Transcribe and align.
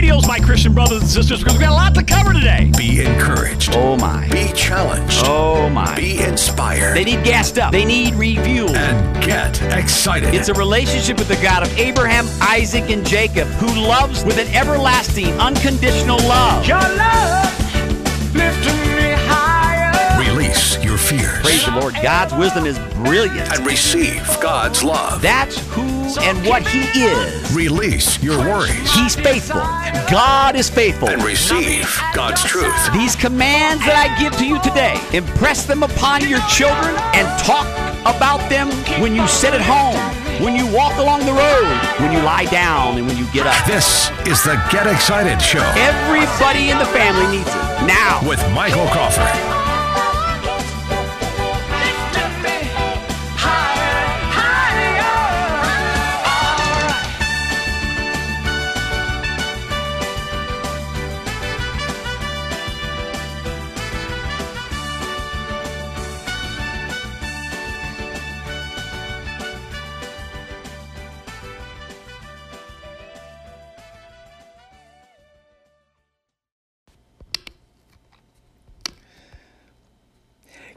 radios, 0.00 0.26
my 0.26 0.38
Christian 0.38 0.72
brothers 0.72 1.02
and 1.02 1.10
sisters, 1.10 1.40
because 1.40 1.58
we 1.58 1.60
got 1.62 1.72
a 1.72 1.74
lot 1.74 1.94
to 1.94 2.02
cover 2.02 2.32
today. 2.32 2.72
Be 2.78 3.04
encouraged. 3.04 3.70
Oh, 3.74 3.96
my. 3.98 4.26
Be 4.30 4.50
challenged. 4.54 5.20
Oh, 5.24 5.68
my. 5.68 5.94
Be 5.94 6.22
inspired. 6.22 6.96
They 6.96 7.04
need 7.04 7.22
gassed 7.22 7.58
up. 7.58 7.70
They 7.70 7.84
need 7.84 8.14
refueled. 8.14 8.74
and 8.74 9.22
get 9.22 9.60
excited. 9.74 10.34
It's 10.34 10.48
a 10.48 10.54
relationship 10.54 11.18
with 11.18 11.28
the 11.28 11.36
God 11.42 11.62
of 11.64 11.78
Abraham, 11.78 12.26
Isaac, 12.40 12.88
and 12.88 13.06
Jacob 13.06 13.46
who 13.60 13.66
loves 13.78 14.24
with 14.24 14.38
an 14.38 14.48
everlasting, 14.54 15.34
unconditional 15.38 16.18
love. 16.18 16.66
Your 16.66 16.78
love 16.78 18.34
lifting 18.34 18.80
me 18.96 19.12
higher. 19.28 20.18
Release 20.30 20.82
your 20.82 20.96
fears 20.96 21.40
Praise 21.42 21.64
the 21.66 21.72
Lord. 21.72 21.94
God's 22.02 22.32
wisdom 22.34 22.64
is 22.64 22.78
brilliant. 23.04 23.52
and 23.52 23.66
receive 23.66 24.24
God's 24.40 24.82
love. 24.82 25.20
That's 25.20 25.58
who 25.72 25.99
and 26.18 26.46
what 26.46 26.66
He 26.66 26.80
is. 27.00 27.54
Release 27.54 28.22
your 28.22 28.38
worries 28.38 28.92
He's 28.94 29.14
faithful. 29.14 29.60
God 30.10 30.56
is 30.56 30.68
faithful. 30.68 31.08
and 31.08 31.22
receive 31.22 31.88
God's 32.14 32.42
truth. 32.44 32.92
These 32.92 33.16
commands 33.16 33.84
that 33.84 33.96
I 33.96 34.08
give 34.20 34.36
to 34.38 34.46
you 34.46 34.60
today, 34.62 34.98
impress 35.16 35.66
them 35.66 35.82
upon 35.82 36.26
your 36.28 36.40
children 36.48 36.94
and 37.14 37.26
talk 37.44 37.66
about 38.06 38.40
them 38.48 38.68
when 39.00 39.14
you 39.14 39.26
sit 39.28 39.52
at 39.54 39.60
home, 39.60 39.96
when 40.44 40.56
you 40.56 40.66
walk 40.74 40.96
along 40.98 41.20
the 41.26 41.32
road, 41.32 41.76
when 42.00 42.12
you 42.12 42.18
lie 42.22 42.46
down, 42.46 42.96
and 42.98 43.06
when 43.06 43.16
you 43.16 43.26
get 43.32 43.46
up. 43.46 43.54
This 43.66 44.10
is 44.26 44.42
the 44.42 44.56
Get 44.70 44.86
Excited 44.86 45.40
Show 45.40 45.62
Everybody 45.76 46.70
in 46.70 46.78
the 46.78 46.86
family 46.86 47.36
needs 47.36 47.48
it. 47.48 47.86
Now, 47.86 48.20
with 48.26 48.40
Michael 48.52 48.86
Crawford. 48.88 49.59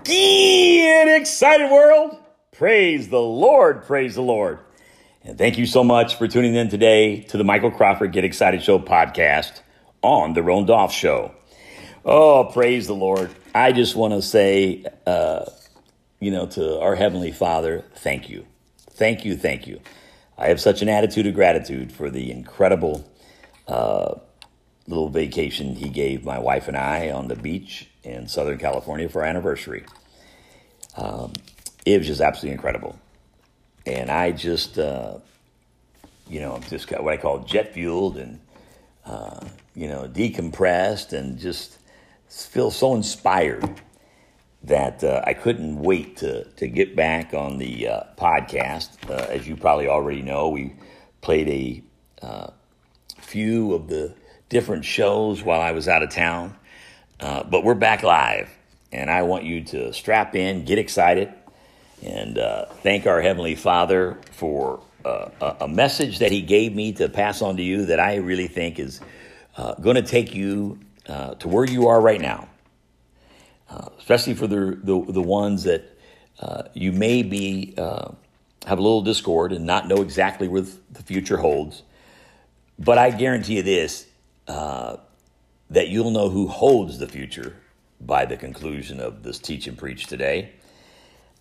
Get 0.04 1.08
excited, 1.08 1.72
world! 1.72 2.18
Praise 2.52 3.08
the 3.08 3.22
Lord, 3.22 3.86
praise 3.86 4.16
the 4.16 4.22
Lord. 4.22 4.60
And 5.24 5.38
thank 5.38 5.58
you 5.58 5.66
so 5.66 5.82
much 5.82 6.18
for 6.18 6.28
tuning 6.28 6.56
in 6.56 6.68
today 6.68 7.22
to 7.22 7.38
the 7.38 7.46
Michael 7.46 7.72
Crawford 7.72 8.12
Get 8.12 8.26
Excited 8.26 8.62
Show 8.62 8.80
podcast 8.80 9.62
on 10.02 10.34
the 10.34 10.44
Ron 10.44 10.66
Dolph 10.66 10.92
Show. 10.92 11.34
Oh, 12.04 12.50
praise 12.52 12.86
the 12.86 12.96
Lord. 12.96 13.34
I 13.56 13.72
just 13.72 13.96
want 13.96 14.14
to 14.14 14.22
say, 14.22 14.84
uh, 15.08 15.46
you 16.20 16.32
know, 16.32 16.48
to 16.48 16.82
our 16.82 16.96
Heavenly 16.96 17.32
Father, 17.32 17.86
thank 17.96 18.30
you. 18.30 18.46
Thank 18.92 19.24
you, 19.24 19.38
thank 19.38 19.68
you. 19.68 19.80
I 20.38 20.48
have 20.48 20.60
such 20.60 20.82
an 20.82 20.90
attitude 20.90 21.28
of 21.28 21.34
gratitude 21.34 21.94
for 21.94 22.10
the 22.10 22.30
incredible 22.30 23.10
uh, 23.70 24.16
little 24.86 25.08
vacation 25.08 25.76
he 25.76 25.88
gave 25.88 26.26
my 26.26 26.40
wife 26.40 26.68
and 26.68 26.76
I 26.76 27.12
on 27.12 27.30
the 27.30 27.38
beach 27.38 27.88
in 28.04 28.28
Southern 28.28 28.58
California 28.58 29.10
for 29.10 29.22
our 29.22 29.28
anniversary. 29.28 29.86
Um, 30.98 31.34
it 31.86 31.98
was 31.98 32.08
just 32.08 32.22
absolutely 32.22 32.54
incredible. 32.54 33.00
And 33.86 34.10
I 34.10 34.32
just, 34.32 34.80
uh, 34.80 35.18
you 36.30 36.40
know, 36.40 36.60
just 36.70 36.88
got 36.88 37.04
what 37.04 37.14
I 37.14 37.18
call 37.18 37.40
jet 37.40 37.74
fueled 37.74 38.18
and, 38.18 38.40
uh, 39.06 39.46
you 39.76 39.88
know, 39.88 40.08
decompressed 40.08 41.14
and 41.14 41.38
just 41.38 41.78
feel 42.30 42.72
so 42.72 42.96
inspired 42.96 43.82
that 44.64 45.04
uh, 45.04 45.22
I 45.26 45.34
couldn't 45.34 45.80
wait 45.80 46.18
to, 46.18 46.46
to 46.46 46.68
get 46.68 46.96
back 46.96 47.34
on 47.34 47.58
the 47.58 47.88
uh, 47.88 48.04
podcast. 48.18 49.10
Uh, 49.10 49.28
as 49.30 49.48
you 49.48 49.58
probably 49.58 49.88
already 49.88 50.22
know, 50.22 50.50
we 50.50 50.74
played 51.22 51.50
a 51.50 51.84
uh, 52.26 52.48
few 53.18 53.74
of 53.74 53.88
the 53.88 54.16
different 54.48 54.86
shows 54.86 55.44
while 55.44 55.60
I 55.60 55.72
was 55.72 55.88
out 55.88 56.04
of 56.04 56.12
town. 56.12 56.56
Uh, 57.24 57.42
but 57.42 57.64
we're 57.64 57.74
back 57.74 58.04
live, 58.04 58.50
and 58.92 59.10
I 59.10 59.22
want 59.22 59.46
you 59.46 59.64
to 59.64 59.94
strap 59.94 60.36
in, 60.36 60.66
get 60.66 60.78
excited, 60.78 61.34
and 62.02 62.38
uh, 62.38 62.66
thank 62.66 63.08
our 63.08 63.22
Heavenly 63.22 63.56
Father 63.56 64.18
for 64.34 64.82
uh, 65.06 65.30
a 65.62 65.68
message 65.70 66.20
that 66.20 66.34
He 66.34 66.42
gave 66.42 66.76
me 66.76 66.92
to 66.92 67.08
pass 67.08 67.42
on 67.42 67.56
to 67.56 67.64
you 67.64 67.86
that 67.86 67.98
I 67.98 68.16
really 68.16 68.48
think 68.48 68.78
is 68.78 69.00
uh, 69.56 69.76
going 69.76 69.96
to 69.96 70.02
take 70.02 70.36
you 70.36 70.80
uh, 71.08 71.36
to 71.36 71.48
where 71.48 71.64
you 71.64 71.88
are 71.88 72.02
right 72.02 72.20
now, 72.20 72.50
especially 73.98 74.34
for 74.34 74.48
the, 74.48 74.78
the, 74.84 75.06
the 75.14 75.22
ones 75.22 75.64
that 75.64 75.98
you 76.74 76.92
may 76.92 77.24
be 77.24 77.74
have 77.78 78.18
a 78.68 78.82
little 78.82 79.02
discord 79.02 79.54
and 79.54 79.66
not 79.66 79.88
know 79.88 80.02
exactly 80.02 80.50
where 80.50 80.64
the 80.92 81.04
future 81.04 81.38
holds. 81.38 81.84
But 82.78 82.98
I 82.98 83.12
guarantee 83.12 83.56
you 83.56 83.64
this 83.64 84.08
that 85.74 85.90
you'll 85.90 86.12
know 86.12 86.30
who 86.30 86.48
holds 86.48 87.00
the 87.00 87.08
future 87.08 87.56
by 88.00 88.26
the 88.26 88.38
conclusion 88.38 89.00
of 89.00 89.24
this 89.24 89.40
teach 89.40 89.66
and 89.66 89.78
preach 89.78 90.06
today. 90.06 90.52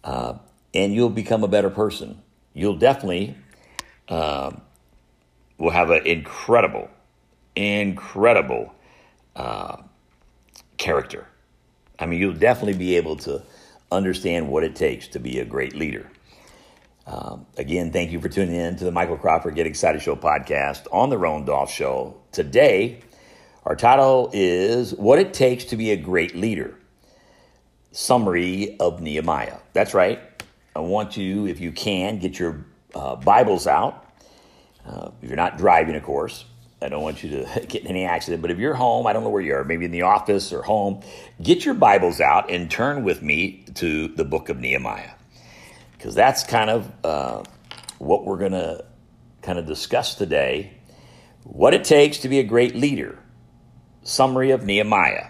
Uh, 0.02 0.34
and 0.74 0.94
you'll 0.94 1.10
become 1.10 1.44
a 1.44 1.48
better 1.48 1.68
person. 1.68 2.22
You'll 2.54 2.78
definitely 2.78 3.36
uh, 4.08 4.52
will 5.58 5.70
have 5.70 5.90
an 5.90 6.06
incredible, 6.06 6.88
incredible 7.54 8.72
uh, 9.36 9.76
character. 10.78 11.26
I 11.98 12.06
mean, 12.06 12.18
you'll 12.18 12.32
definitely 12.32 12.78
be 12.78 12.96
able 12.96 13.16
to 13.16 13.42
understand 13.90 14.48
what 14.48 14.64
it 14.64 14.74
takes 14.74 15.08
to 15.08 15.18
be 15.18 15.40
a 15.40 15.44
great 15.44 15.74
leader. 15.74 16.10
Um, 17.06 17.46
again, 17.58 17.92
thank 17.92 18.12
you 18.12 18.20
for 18.20 18.30
tuning 18.30 18.54
in 18.54 18.76
to 18.76 18.84
the 18.84 18.92
Michael 18.92 19.18
Crawford 19.18 19.56
Get 19.56 19.66
Excited 19.66 20.00
Show 20.00 20.16
podcast 20.16 20.86
on 20.90 21.10
the 21.10 21.18
Roan 21.18 21.44
Dolph 21.44 21.70
Show. 21.70 22.16
Today, 22.32 23.02
our 23.64 23.76
title 23.76 24.28
is 24.32 24.92
What 24.94 25.20
It 25.20 25.32
Takes 25.32 25.66
to 25.66 25.76
Be 25.76 25.92
a 25.92 25.96
Great 25.96 26.34
Leader 26.34 26.74
Summary 27.92 28.76
of 28.80 29.00
Nehemiah. 29.00 29.58
That's 29.72 29.94
right. 29.94 30.20
I 30.74 30.80
want 30.80 31.16
you, 31.16 31.46
if 31.46 31.60
you 31.60 31.70
can, 31.70 32.18
get 32.18 32.40
your 32.40 32.64
uh, 32.92 33.14
Bibles 33.16 33.68
out. 33.68 34.12
Uh, 34.84 35.10
if 35.22 35.28
you're 35.28 35.36
not 35.36 35.58
driving, 35.58 35.94
of 35.94 36.02
course, 36.02 36.44
I 36.80 36.88
don't 36.88 37.02
want 37.02 37.22
you 37.22 37.30
to 37.30 37.60
get 37.68 37.82
in 37.82 37.88
any 37.88 38.04
accident, 38.04 38.42
but 38.42 38.50
if 38.50 38.58
you're 38.58 38.74
home, 38.74 39.06
I 39.06 39.12
don't 39.12 39.22
know 39.22 39.30
where 39.30 39.42
you 39.42 39.54
are, 39.54 39.62
maybe 39.62 39.84
in 39.84 39.92
the 39.92 40.02
office 40.02 40.52
or 40.52 40.62
home, 40.62 41.00
get 41.40 41.64
your 41.64 41.74
Bibles 41.74 42.20
out 42.20 42.50
and 42.50 42.68
turn 42.68 43.04
with 43.04 43.22
me 43.22 43.64
to 43.74 44.08
the 44.08 44.24
book 44.24 44.48
of 44.48 44.58
Nehemiah 44.58 45.12
because 45.92 46.16
that's 46.16 46.42
kind 46.42 46.68
of 46.68 46.92
uh, 47.04 47.44
what 47.98 48.24
we're 48.24 48.38
going 48.38 48.52
to 48.52 48.84
kind 49.40 49.60
of 49.60 49.66
discuss 49.66 50.16
today. 50.16 50.72
What 51.44 51.74
it 51.74 51.84
takes 51.84 52.18
to 52.18 52.28
be 52.28 52.40
a 52.40 52.44
great 52.44 52.74
leader. 52.74 53.20
Summary 54.02 54.50
of 54.50 54.64
Nehemiah. 54.64 55.28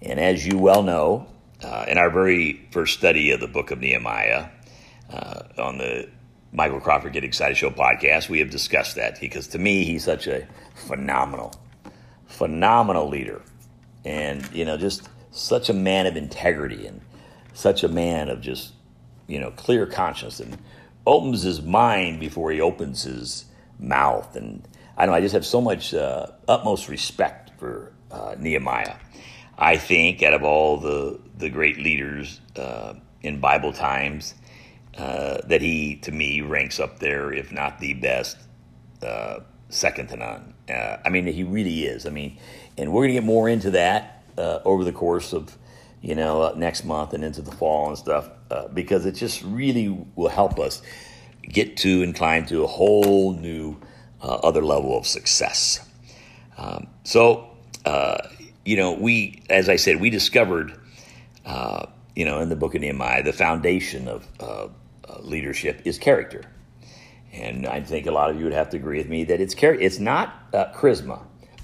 And 0.00 0.20
as 0.20 0.46
you 0.46 0.58
well 0.58 0.82
know, 0.82 1.26
uh, 1.62 1.86
in 1.88 1.98
our 1.98 2.10
very 2.10 2.68
first 2.70 2.96
study 2.98 3.32
of 3.32 3.40
the 3.40 3.48
book 3.48 3.70
of 3.70 3.80
Nehemiah 3.80 4.48
uh, 5.12 5.42
on 5.58 5.78
the 5.78 6.08
Michael 6.52 6.80
Crawford 6.80 7.12
Get 7.12 7.24
Excited 7.24 7.56
Show 7.56 7.70
podcast, 7.70 8.28
we 8.28 8.38
have 8.38 8.50
discussed 8.50 8.96
that 8.96 9.20
because 9.20 9.48
to 9.48 9.58
me, 9.58 9.84
he's 9.84 10.04
such 10.04 10.26
a 10.26 10.46
phenomenal, 10.74 11.52
phenomenal 12.26 13.08
leader. 13.08 13.42
And, 14.04 14.48
you 14.52 14.64
know, 14.64 14.76
just 14.76 15.08
such 15.30 15.68
a 15.68 15.74
man 15.74 16.06
of 16.06 16.16
integrity 16.16 16.86
and 16.86 17.00
such 17.52 17.82
a 17.82 17.88
man 17.88 18.28
of 18.28 18.40
just 18.40 18.72
you 19.28 19.38
know, 19.38 19.50
clear 19.52 19.86
conscience 19.86 20.40
and 20.40 20.58
opens 21.06 21.42
his 21.42 21.62
mind 21.62 22.18
before 22.18 22.50
he 22.50 22.60
opens 22.60 23.02
his 23.04 23.44
mouth. 23.78 24.34
And 24.34 24.66
I 24.96 25.06
know 25.06 25.12
I 25.12 25.20
just 25.20 25.34
have 25.34 25.46
so 25.46 25.60
much 25.60 25.94
uh, 25.94 26.26
utmost 26.48 26.88
respect 26.88 27.47
for 27.58 27.92
uh, 28.10 28.34
Nehemiah. 28.38 28.96
I 29.58 29.76
think 29.76 30.22
out 30.22 30.34
of 30.34 30.44
all 30.44 30.78
the 30.78 31.18
the 31.36 31.50
great 31.50 31.78
leaders 31.78 32.40
uh, 32.56 32.94
in 33.22 33.40
Bible 33.40 33.72
times, 33.72 34.34
uh, 34.96 35.38
that 35.46 35.60
he 35.60 35.96
to 35.96 36.12
me 36.12 36.40
ranks 36.40 36.80
up 36.80 36.98
there, 37.00 37.32
if 37.32 37.52
not 37.52 37.80
the 37.80 37.94
best, 37.94 38.36
uh, 39.02 39.40
second 39.68 40.08
to 40.08 40.16
none. 40.16 40.54
Uh, 40.68 40.98
I 41.04 41.08
mean, 41.08 41.26
he 41.26 41.44
really 41.44 41.84
is. 41.84 42.06
I 42.06 42.10
mean, 42.10 42.38
and 42.76 42.92
we're 42.92 43.02
going 43.02 43.14
to 43.14 43.20
get 43.20 43.24
more 43.24 43.48
into 43.48 43.72
that 43.72 44.22
uh, 44.36 44.60
over 44.64 44.84
the 44.84 44.92
course 44.92 45.32
of 45.32 45.56
you 46.00 46.14
know, 46.14 46.52
next 46.54 46.84
month 46.84 47.12
and 47.12 47.24
into 47.24 47.42
the 47.42 47.50
fall 47.50 47.88
and 47.88 47.98
stuff, 47.98 48.30
because 48.72 49.04
it 49.04 49.16
just 49.16 49.42
really 49.42 49.88
will 50.14 50.28
help 50.28 50.60
us 50.60 50.80
get 51.42 51.76
to 51.78 52.04
and 52.04 52.14
climb 52.14 52.46
to 52.46 52.62
a 52.62 52.68
whole 52.68 53.32
new 53.32 53.76
other 54.22 54.62
level 54.62 54.96
of 54.96 55.08
success. 55.08 55.87
Um, 56.58 56.88
so, 57.04 57.48
uh, 57.84 58.18
you 58.64 58.76
know, 58.76 58.92
we, 58.92 59.42
as 59.48 59.68
I 59.68 59.76
said, 59.76 60.00
we 60.00 60.10
discovered, 60.10 60.78
uh, 61.46 61.86
you 62.14 62.24
know, 62.24 62.40
in 62.40 62.48
the 62.48 62.56
book 62.56 62.74
of 62.74 62.80
Nehemiah, 62.80 63.22
the 63.22 63.32
foundation 63.32 64.08
of 64.08 64.26
uh, 64.40 64.68
leadership 65.20 65.82
is 65.84 65.98
character. 65.98 66.42
And 67.32 67.66
I 67.66 67.80
think 67.80 68.06
a 68.06 68.10
lot 68.10 68.30
of 68.30 68.36
you 68.38 68.44
would 68.44 68.52
have 68.52 68.70
to 68.70 68.76
agree 68.76 68.98
with 68.98 69.08
me 69.08 69.24
that 69.24 69.40
it's 69.40 69.54
char- 69.54 69.74
it's 69.74 69.98
not 69.98 70.50
charisma. 70.52 71.20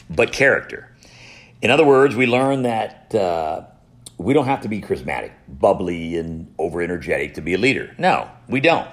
but 0.08 0.32
character. 0.32 0.94
In 1.60 1.70
other 1.70 1.84
words, 1.84 2.14
we 2.14 2.26
learn 2.26 2.62
that 2.62 3.14
uh, 3.14 3.62
we 4.18 4.34
don't 4.34 4.44
have 4.44 4.60
to 4.62 4.68
be 4.68 4.80
charismatic, 4.80 5.32
bubbly, 5.48 6.16
and 6.16 6.52
over 6.58 6.82
energetic 6.82 7.34
to 7.34 7.40
be 7.40 7.54
a 7.54 7.58
leader. 7.58 7.94
No, 7.98 8.30
we 8.48 8.60
don't. 8.60 8.88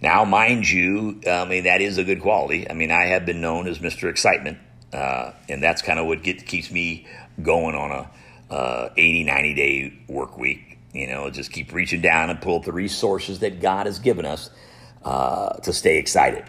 Now, 0.00 0.24
mind 0.24 0.68
you, 0.68 1.20
I 1.26 1.44
mean, 1.44 1.64
that 1.64 1.82
is 1.82 1.98
a 1.98 2.04
good 2.04 2.22
quality. 2.22 2.68
I 2.68 2.72
mean, 2.72 2.90
I 2.90 3.04
have 3.04 3.26
been 3.26 3.42
known 3.42 3.68
as 3.68 3.80
Mr. 3.80 4.08
Excitement, 4.08 4.58
uh, 4.92 5.32
and 5.48 5.62
that's 5.62 5.82
kind 5.82 5.98
of 5.98 6.06
what 6.06 6.22
get, 6.22 6.46
keeps 6.46 6.70
me 6.70 7.06
going 7.42 7.74
on 7.74 7.90
a 7.90 8.10
uh, 8.50 8.90
80, 8.96 9.24
90 9.24 9.54
day 9.54 9.92
work 10.08 10.36
week. 10.36 10.78
You 10.92 11.06
know, 11.06 11.30
just 11.30 11.52
keep 11.52 11.72
reaching 11.72 12.00
down 12.00 12.30
and 12.30 12.40
pull 12.40 12.56
up 12.56 12.64
the 12.64 12.72
resources 12.72 13.38
that 13.40 13.60
God 13.60 13.86
has 13.86 14.00
given 14.00 14.26
us 14.26 14.50
uh, 15.04 15.50
to 15.60 15.72
stay 15.72 15.98
excited. 15.98 16.44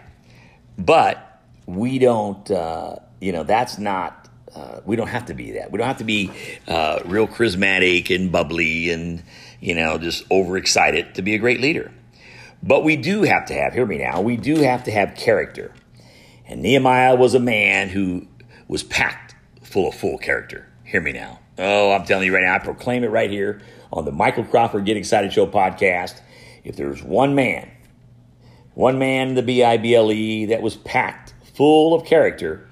But 0.76 1.40
we 1.66 1.98
don't, 1.98 2.50
uh, 2.50 2.96
you 3.20 3.32
know, 3.32 3.44
that's 3.44 3.78
not, 3.78 4.28
uh, 4.54 4.80
we 4.84 4.96
don't 4.96 5.08
have 5.08 5.26
to 5.26 5.34
be 5.34 5.52
that. 5.52 5.70
We 5.70 5.78
don't 5.78 5.86
have 5.86 5.98
to 5.98 6.04
be 6.04 6.30
uh, 6.66 7.00
real 7.04 7.28
charismatic 7.28 8.14
and 8.14 8.32
bubbly 8.32 8.90
and, 8.90 9.22
you 9.60 9.76
know, 9.76 9.98
just 9.98 10.24
overexcited 10.30 11.14
to 11.14 11.22
be 11.22 11.36
a 11.36 11.38
great 11.38 11.60
leader. 11.60 11.92
But 12.64 12.82
we 12.82 12.96
do 12.96 13.22
have 13.22 13.46
to 13.46 13.54
have, 13.54 13.74
hear 13.74 13.86
me 13.86 13.98
now, 13.98 14.20
we 14.20 14.36
do 14.36 14.56
have 14.56 14.84
to 14.84 14.90
have 14.90 15.14
character. 15.14 15.72
And 16.46 16.62
Nehemiah 16.62 17.14
was 17.14 17.34
a 17.34 17.40
man 17.40 17.88
who 17.88 18.26
was 18.72 18.82
packed 18.82 19.34
full 19.62 19.90
of 19.90 19.94
full 19.94 20.16
character. 20.16 20.66
Hear 20.84 21.02
me 21.02 21.12
now. 21.12 21.40
Oh, 21.58 21.92
I'm 21.92 22.06
telling 22.06 22.24
you 22.24 22.34
right 22.34 22.42
now, 22.42 22.54
I 22.54 22.58
proclaim 22.58 23.04
it 23.04 23.08
right 23.08 23.30
here 23.30 23.60
on 23.92 24.06
the 24.06 24.12
Michael 24.12 24.44
Crawford 24.44 24.86
Get 24.86 24.96
Excited 24.96 25.30
Show 25.30 25.46
podcast. 25.46 26.22
If 26.64 26.76
there's 26.76 27.02
one 27.02 27.34
man, 27.34 27.70
one 28.72 28.98
man 28.98 29.28
in 29.28 29.34
the 29.34 29.42
B 29.42 29.62
I 29.62 29.76
B 29.76 29.94
L 29.94 30.10
E 30.10 30.46
that 30.46 30.62
was 30.62 30.78
packed 30.78 31.34
full 31.54 31.92
of 31.92 32.06
character, 32.06 32.66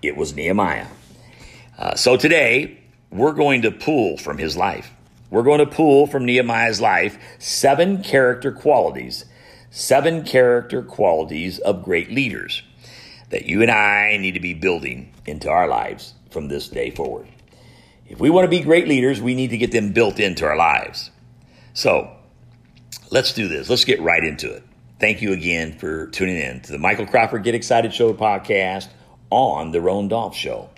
it 0.00 0.16
was 0.16 0.34
Nehemiah. 0.34 0.86
Uh, 1.76 1.94
so 1.94 2.16
today, 2.16 2.78
we're 3.10 3.34
going 3.34 3.60
to 3.62 3.70
pull 3.70 4.16
from 4.16 4.38
his 4.38 4.56
life. 4.56 4.92
We're 5.28 5.42
going 5.42 5.58
to 5.58 5.66
pull 5.66 6.06
from 6.06 6.24
Nehemiah's 6.24 6.80
life 6.80 7.18
seven 7.38 8.02
character 8.02 8.50
qualities, 8.50 9.26
seven 9.70 10.24
character 10.24 10.82
qualities 10.82 11.58
of 11.58 11.84
great 11.84 12.10
leaders 12.10 12.62
that 13.34 13.46
you 13.46 13.62
and 13.62 13.70
I 13.70 14.16
need 14.16 14.34
to 14.34 14.40
be 14.40 14.54
building 14.54 15.12
into 15.26 15.50
our 15.50 15.66
lives 15.66 16.14
from 16.30 16.46
this 16.46 16.68
day 16.68 16.92
forward. 16.92 17.26
If 18.06 18.20
we 18.20 18.30
want 18.30 18.44
to 18.44 18.48
be 18.48 18.60
great 18.60 18.86
leaders, 18.86 19.20
we 19.20 19.34
need 19.34 19.50
to 19.50 19.58
get 19.58 19.72
them 19.72 19.90
built 19.90 20.20
into 20.20 20.46
our 20.46 20.56
lives. 20.56 21.10
So 21.72 22.14
let's 23.10 23.32
do 23.32 23.48
this. 23.48 23.68
Let's 23.68 23.84
get 23.84 24.00
right 24.00 24.22
into 24.22 24.52
it. 24.52 24.62
Thank 25.00 25.20
you 25.20 25.32
again 25.32 25.76
for 25.76 26.06
tuning 26.06 26.36
in 26.36 26.60
to 26.60 26.70
the 26.70 26.78
Michael 26.78 27.08
Crawford 27.08 27.42
Get 27.42 27.56
Excited 27.56 27.92
Show 27.92 28.14
podcast 28.14 28.86
on 29.30 29.72
the 29.72 29.80
Roan 29.80 30.06
Dolph 30.06 30.36
Show. 30.36 30.70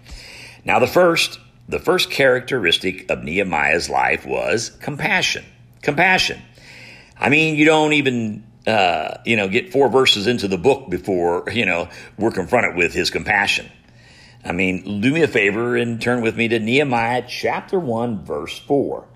Now, 0.64 0.78
the 0.78 0.86
first, 0.86 1.38
the 1.68 1.78
first 1.78 2.10
characteristic 2.10 3.10
of 3.10 3.22
Nehemiah's 3.22 3.90
life 3.90 4.24
was 4.24 4.70
compassion. 4.80 5.44
Compassion. 5.82 6.40
I 7.20 7.28
mean, 7.28 7.56
you 7.56 7.66
don't 7.66 7.92
even, 7.92 8.46
uh, 8.66 9.18
you 9.24 9.36
know, 9.36 9.48
get 9.48 9.72
four 9.72 9.88
verses 9.88 10.26
into 10.26 10.48
the 10.48 10.58
book 10.58 10.90
before, 10.90 11.44
you 11.52 11.64
know, 11.64 11.88
we're 12.18 12.32
confronted 12.32 12.76
with 12.76 12.92
his 12.92 13.10
compassion. 13.10 13.70
I 14.44 14.52
mean, 14.52 15.00
do 15.00 15.12
me 15.12 15.22
a 15.22 15.28
favor 15.28 15.76
and 15.76 16.00
turn 16.00 16.20
with 16.22 16.36
me 16.36 16.48
to 16.48 16.58
Nehemiah 16.58 17.24
chapter 17.26 17.78
1, 17.78 18.24
verse 18.24 18.58
4. 18.58 19.06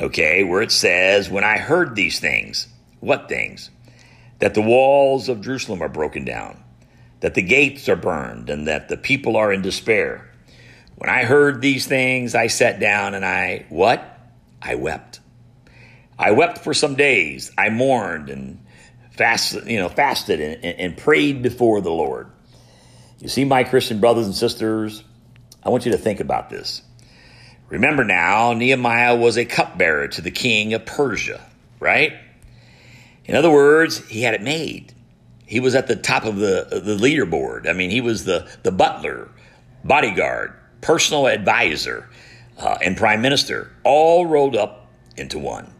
Okay, 0.00 0.42
where 0.42 0.62
it 0.62 0.72
says, 0.72 1.28
When 1.28 1.44
I 1.44 1.58
heard 1.58 1.94
these 1.94 2.18
things, 2.18 2.66
what 3.00 3.28
things? 3.28 3.70
That 4.38 4.54
the 4.54 4.62
walls 4.62 5.28
of 5.28 5.42
Jerusalem 5.42 5.82
are 5.82 5.88
broken 5.88 6.24
down, 6.24 6.62
that 7.20 7.34
the 7.34 7.42
gates 7.42 7.88
are 7.88 7.96
burned, 7.96 8.48
and 8.48 8.66
that 8.66 8.88
the 8.88 8.96
people 8.96 9.36
are 9.36 9.52
in 9.52 9.62
despair. 9.62 10.28
When 10.96 11.10
I 11.10 11.24
heard 11.24 11.60
these 11.60 11.86
things, 11.86 12.34
I 12.34 12.46
sat 12.46 12.80
down 12.80 13.14
and 13.14 13.24
I, 13.24 13.66
what? 13.68 14.18
I 14.60 14.76
wept. 14.76 15.20
I 16.22 16.30
wept 16.30 16.58
for 16.58 16.72
some 16.72 16.94
days. 16.94 17.50
I 17.58 17.68
mourned 17.70 18.30
and 18.30 18.64
fasted, 19.10 19.66
you 19.66 19.78
know, 19.78 19.88
fasted 19.88 20.40
and, 20.40 20.64
and 20.64 20.96
prayed 20.96 21.42
before 21.42 21.80
the 21.80 21.90
Lord. 21.90 22.30
You 23.18 23.28
see, 23.28 23.44
my 23.44 23.64
Christian 23.64 24.00
brothers 24.00 24.26
and 24.26 24.34
sisters, 24.34 25.02
I 25.64 25.70
want 25.70 25.84
you 25.84 25.92
to 25.92 25.98
think 25.98 26.20
about 26.20 26.48
this. 26.48 26.82
Remember 27.68 28.04
now, 28.04 28.52
Nehemiah 28.52 29.16
was 29.16 29.36
a 29.36 29.44
cupbearer 29.44 30.06
to 30.08 30.20
the 30.20 30.30
king 30.30 30.74
of 30.74 30.86
Persia, 30.86 31.44
right? 31.80 32.12
In 33.24 33.34
other 33.34 33.50
words, 33.50 34.06
he 34.08 34.22
had 34.22 34.34
it 34.34 34.42
made. 34.42 34.94
He 35.44 35.58
was 35.58 35.74
at 35.74 35.88
the 35.88 35.96
top 35.96 36.24
of 36.24 36.36
the, 36.36 36.66
the 36.70 36.96
leaderboard. 36.96 37.68
I 37.68 37.72
mean, 37.72 37.90
he 37.90 38.00
was 38.00 38.24
the, 38.24 38.48
the 38.62 38.70
butler, 38.70 39.28
bodyguard, 39.82 40.54
personal 40.82 41.26
advisor, 41.26 42.08
uh, 42.58 42.78
and 42.80 42.96
prime 42.96 43.22
minister, 43.22 43.72
all 43.82 44.26
rolled 44.26 44.54
up 44.54 44.88
into 45.16 45.38
one. 45.38 45.72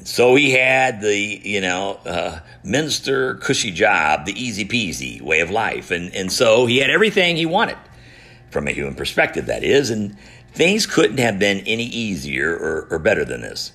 And 0.00 0.08
so 0.08 0.34
he 0.34 0.52
had 0.52 1.02
the, 1.02 1.14
you 1.14 1.60
know, 1.60 2.00
uh, 2.06 2.40
minister 2.64 3.34
cushy 3.34 3.70
job, 3.70 4.24
the 4.24 4.32
easy 4.32 4.64
peasy 4.64 5.20
way 5.20 5.40
of 5.40 5.50
life. 5.50 5.90
And, 5.90 6.14
and 6.14 6.32
so 6.32 6.64
he 6.64 6.78
had 6.78 6.88
everything 6.88 7.36
he 7.36 7.44
wanted 7.44 7.76
from 8.50 8.66
a 8.66 8.70
human 8.70 8.94
perspective, 8.94 9.44
that 9.44 9.62
is. 9.62 9.90
And 9.90 10.16
things 10.54 10.86
couldn't 10.86 11.18
have 11.18 11.38
been 11.38 11.58
any 11.66 11.84
easier 11.84 12.50
or, 12.50 12.88
or 12.90 12.98
better 12.98 13.26
than 13.26 13.42
this. 13.42 13.72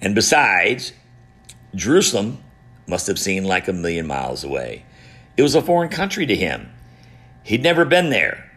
And 0.00 0.14
besides, 0.14 0.92
Jerusalem 1.74 2.38
must 2.86 3.08
have 3.08 3.18
seemed 3.18 3.46
like 3.46 3.66
a 3.66 3.72
million 3.72 4.06
miles 4.06 4.44
away. 4.44 4.84
It 5.36 5.42
was 5.42 5.56
a 5.56 5.62
foreign 5.62 5.90
country 5.90 6.26
to 6.26 6.36
him. 6.36 6.70
He'd 7.42 7.64
never 7.64 7.84
been 7.84 8.10
there. 8.10 8.52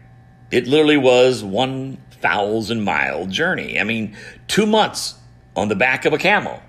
It 0.51 0.67
literally 0.67 0.97
was 0.97 1.43
1,000 1.43 2.83
mile 2.83 3.25
journey. 3.25 3.79
I 3.79 3.83
mean, 3.83 4.15
two 4.47 4.67
months 4.67 5.15
on 5.55 5.69
the 5.69 5.75
back 5.75 6.05
of 6.05 6.13
a 6.13 6.19
camel. 6.19 6.61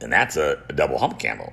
And 0.00 0.12
that's 0.12 0.36
a, 0.36 0.62
a 0.68 0.72
double 0.72 0.98
hump 0.98 1.18
camel. 1.18 1.52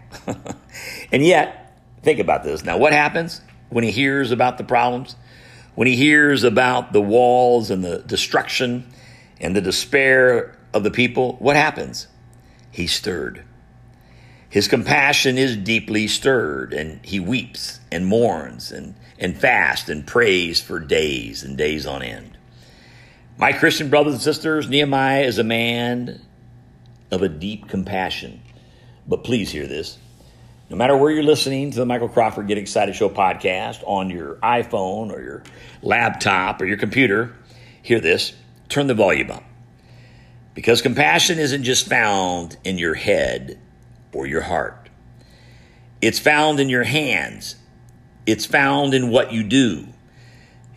and 1.11 1.23
yet, 1.23 1.79
think 2.03 2.19
about 2.19 2.43
this. 2.43 2.63
Now, 2.63 2.77
what 2.77 2.93
happens 2.93 3.41
when 3.69 3.83
he 3.83 3.91
hears 3.91 4.31
about 4.31 4.57
the 4.57 4.63
problems? 4.63 5.15
When 5.73 5.87
he 5.87 5.95
hears 5.95 6.43
about 6.43 6.93
the 6.93 7.01
walls 7.01 7.69
and 7.69 7.83
the 7.83 7.99
destruction 7.99 8.91
and 9.41 9.55
the 9.55 9.61
despair 9.61 10.57
of 10.73 10.83
the 10.83 10.91
people, 10.91 11.33
what 11.39 11.55
happens? 11.55 12.07
He's 12.71 12.93
stirred. 12.93 13.43
His 14.49 14.69
compassion 14.69 15.37
is 15.37 15.57
deeply 15.57 16.07
stirred, 16.07 16.71
and 16.71 17.05
he 17.05 17.19
weeps 17.19 17.81
and 17.91 18.05
mourns 18.05 18.71
and, 18.71 18.95
and 19.19 19.37
fasts 19.37 19.89
and 19.89 20.07
prays 20.07 20.61
for 20.61 20.79
days 20.79 21.43
and 21.43 21.57
days 21.57 21.85
on 21.85 22.01
end. 22.01 22.37
My 23.37 23.51
Christian 23.51 23.89
brothers 23.89 24.13
and 24.13 24.21
sisters, 24.21 24.69
Nehemiah 24.69 25.23
is 25.23 25.37
a 25.39 25.43
man 25.43 26.21
of 27.11 27.21
a 27.21 27.29
deep 27.29 27.67
compassion. 27.67 28.41
But 29.07 29.23
please 29.23 29.51
hear 29.51 29.67
this. 29.67 29.97
No 30.69 30.75
matter 30.75 30.97
where 30.97 31.11
you're 31.11 31.23
listening 31.23 31.71
to 31.71 31.77
the 31.77 31.85
Michael 31.85 32.09
Crawford 32.09 32.47
Get 32.47 32.57
Excited 32.57 32.95
Show 32.95 33.09
podcast 33.09 33.83
on 33.85 34.09
your 34.09 34.35
iPhone 34.37 35.11
or 35.11 35.21
your 35.21 35.43
laptop 35.83 36.59
or 36.59 36.65
your 36.65 36.77
computer, 36.77 37.35
hear 37.83 37.99
this. 37.99 38.33
Turn 38.67 38.87
the 38.87 38.95
volume 38.95 39.29
up. 39.29 39.43
Because 40.55 40.81
compassion 40.81 41.37
isn't 41.37 41.63
just 41.63 41.87
found 41.87 42.57
in 42.63 42.79
your 42.79 42.95
head 42.95 43.59
or 44.11 44.25
your 44.25 44.41
heart, 44.41 44.89
it's 46.01 46.17
found 46.17 46.59
in 46.59 46.69
your 46.69 46.83
hands, 46.83 47.57
it's 48.25 48.45
found 48.45 48.93
in 48.93 49.09
what 49.09 49.31
you 49.31 49.43
do. 49.43 49.87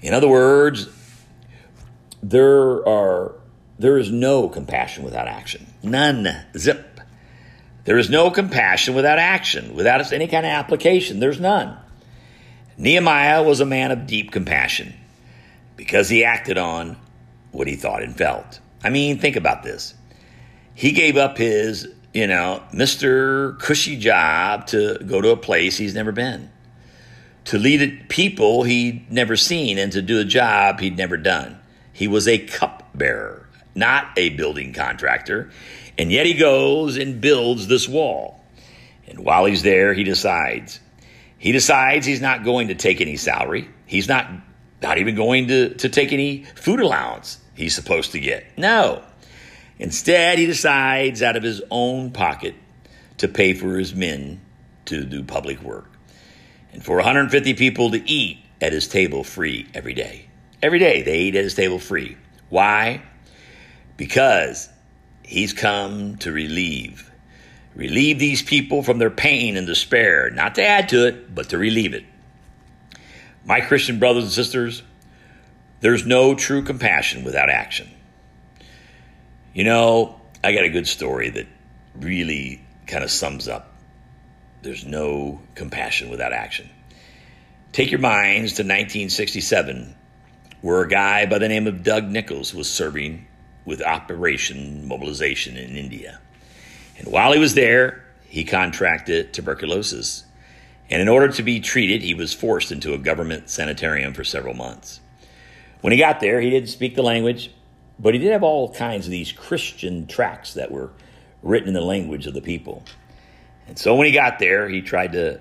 In 0.03 0.13
other 0.13 0.29
words, 0.29 0.89
there 2.23 2.87
are 2.87 3.38
there 3.79 3.99
is 3.99 4.11
no 4.11 4.49
compassion 4.49 5.05
without 5.05 5.29
action. 5.29 5.67
None. 5.83 6.29
Zip. 6.57 7.01
There 7.85 7.99
is 7.99 8.11
no 8.11 8.31
compassion 8.31 8.95
without 8.95 9.19
action, 9.19 9.75
without 9.75 10.13
any 10.13 10.27
kind 10.27 10.45
of 10.45 10.51
application. 10.51 11.21
There's 11.21 11.41
none. 11.41 11.77
Nehemiah 12.77 13.43
was 13.43 13.61
a 13.61 13.67
man 13.67 13.91
of 13.91 14.07
deep 14.07 14.31
compassion 14.31 14.95
because 15.77 16.09
he 16.09 16.25
acted 16.25 16.59
on 16.59 16.97
what 17.51 17.67
he 17.67 17.77
thought 17.77 18.03
and 18.03 18.17
felt. 18.17 18.61
I 18.85 18.91
mean, 18.91 19.19
think 19.19 19.37
about 19.37 19.63
this. 19.63 19.95
He 20.75 20.93
gave 20.93 21.17
up 21.17 21.39
his, 21.39 21.89
you 22.13 22.27
know, 22.27 22.63
Mr. 22.73 23.59
Cushy 23.59 23.97
job 23.97 24.67
to 24.69 24.99
go 25.07 25.21
to 25.21 25.31
a 25.31 25.37
place 25.37 25.77
he's 25.77 25.95
never 25.95 26.13
been, 26.13 26.51
to 27.47 27.59
lead 27.59 28.09
people 28.09 28.63
he'd 28.63 29.11
never 29.11 29.37
seen, 29.37 29.79
and 29.79 29.91
to 29.93 30.03
do 30.03 30.21
a 30.21 30.25
job 30.25 30.81
he'd 30.81 30.97
never 30.97 31.17
done. 31.17 31.59
He 31.93 32.07
was 32.07 32.29
a 32.29 32.39
cupbearer, 32.39 33.38
not 33.79 34.11
a 34.17 34.31
building 34.31 34.73
contractor. 34.73 35.51
And 35.97 36.13
yet 36.13 36.27
he 36.27 36.35
goes 36.35 36.97
and 36.97 37.21
builds 37.21 37.67
this 37.67 37.89
wall. 37.89 38.45
And 39.07 39.21
while 39.21 39.47
he's 39.47 39.63
there, 39.63 39.95
he 39.95 40.05
decides. 40.05 40.81
He 41.39 41.53
decides 41.53 42.05
he's 42.05 42.21
not 42.21 42.45
going 42.45 42.69
to 42.69 42.75
take 42.75 43.01
any 43.01 43.17
salary. 43.17 43.69
He's 43.87 44.09
not, 44.09 44.31
not 44.83 44.99
even 44.99 45.15
going 45.15 45.49
to, 45.49 45.75
to 45.75 45.89
take 45.89 46.13
any 46.13 46.45
food 46.57 46.81
allowance 46.81 47.39
he's 47.55 47.75
supposed 47.75 48.13
to 48.13 48.21
get. 48.21 48.45
No. 48.59 49.03
Instead, 49.79 50.39
he 50.39 50.47
decides 50.47 51.23
out 51.23 51.37
of 51.37 51.43
his 51.43 51.63
own 51.71 52.11
pocket 52.11 52.55
to 53.19 53.29
pay 53.29 53.55
for 53.55 53.79
his 53.79 53.95
men 53.95 54.41
to 54.87 55.05
do 55.05 55.23
public 55.23 55.63
work. 55.63 55.91
And 56.73 56.85
for 56.85 56.97
150 56.97 57.55
people 57.55 57.93
to 57.93 58.11
eat 58.11 58.39
at 58.61 58.73
his 58.73 58.89
table 58.89 59.25
free 59.25 59.67
every 59.75 59.95
day. 59.95 60.29
Every 60.63 60.79
day 60.79 61.03
they 61.03 61.21
eat 61.21 61.37
at 61.37 61.45
his 61.45 61.55
table 61.55 61.79
free. 61.79 62.17
Why? 62.49 63.03
Because 63.99 64.71
he's 65.23 65.53
come 65.53 66.17
to 66.17 66.33
relieve. 66.33 67.11
Relieve 67.75 68.19
these 68.19 68.41
people 68.41 68.83
from 68.83 68.97
their 68.97 69.11
pain 69.11 69.59
and 69.59 69.67
despair, 69.67 70.31
not 70.31 70.55
to 70.55 70.65
add 70.65 70.89
to 70.89 71.07
it, 71.07 71.35
but 71.35 71.51
to 71.51 71.59
relieve 71.59 71.93
it. 71.93 72.05
My 73.45 73.61
Christian 73.61 73.99
brothers 73.99 74.25
and 74.25 74.33
sisters, 74.33 74.83
there's 75.81 76.07
no 76.07 76.35
true 76.35 76.63
compassion 76.63 77.23
without 77.23 77.51
action. 77.51 77.91
You 79.53 79.65
know, 79.65 80.19
I 80.43 80.55
got 80.55 80.65
a 80.65 80.71
good 80.71 80.89
story 80.89 81.29
that 81.29 81.47
really 81.95 82.65
kind 82.87 83.05
of 83.05 83.11
sums 83.11 83.47
up 83.47 83.75
there's 84.63 84.85
no 84.85 85.41
compassion 85.55 86.11
without 86.11 86.33
action. 86.33 86.69
Take 87.73 87.91
your 87.91 88.01
minds 88.01 88.53
to 88.53 88.63
1967, 88.63 89.95
where 90.63 90.83
a 90.83 90.89
guy 90.89 91.27
by 91.27 91.39
the 91.39 91.49
name 91.49 91.67
of 91.67 91.83
Doug 91.83 92.05
Nichols 92.05 92.55
was 92.55 92.69
serving 92.71 93.27
with 93.69 93.83
Operation 93.83 94.89
Mobilization 94.89 95.57
in 95.57 95.77
India. 95.77 96.19
And 96.97 97.07
while 97.07 97.33
he 97.33 97.39
was 97.39 97.55
there, 97.55 98.03
he 98.27 98.43
contracted 98.43 99.33
tuberculosis. 99.33 100.25
And 100.91 101.03
in 101.03 101.09
order 101.09 101.29
to 101.29 101.43
be 101.43 101.61
treated, 101.61 102.03
he 102.03 102.15
was 102.15 102.33
forced 102.33 102.73
into 102.73 102.95
a 102.95 102.99
government 102.99 103.51
sanitarium 103.51 104.15
for 104.15 104.25
several 104.25 104.55
months. 104.55 105.01
When 105.83 105.93
he 105.93 105.99
got 105.99 106.21
there, 106.21 106.41
he 106.41 106.51
didn't 106.51 106.71
speak 106.71 106.97
the 106.97 107.03
language, 107.03 107.53
but 107.99 108.15
he 108.15 108.21
did 108.21 108.33
have 108.33 108.43
all 108.43 108.73
kinds 108.73 109.07
of 109.07 109.13
these 109.13 109.33
Christian 109.33 110.07
tracts 110.07 110.55
that 110.55 110.73
were 110.73 110.91
written 111.43 111.69
in 111.69 111.75
the 111.75 111.81
language 111.83 112.27
of 112.27 112.35
the 112.35 112.41
people. 112.41 112.83
And 113.69 113.79
so 113.79 113.95
when 113.95 114.07
he 114.07 114.13
got 114.13 114.39
there, 114.39 114.69
he 114.69 114.81
tried 114.81 115.13
to 115.13 115.41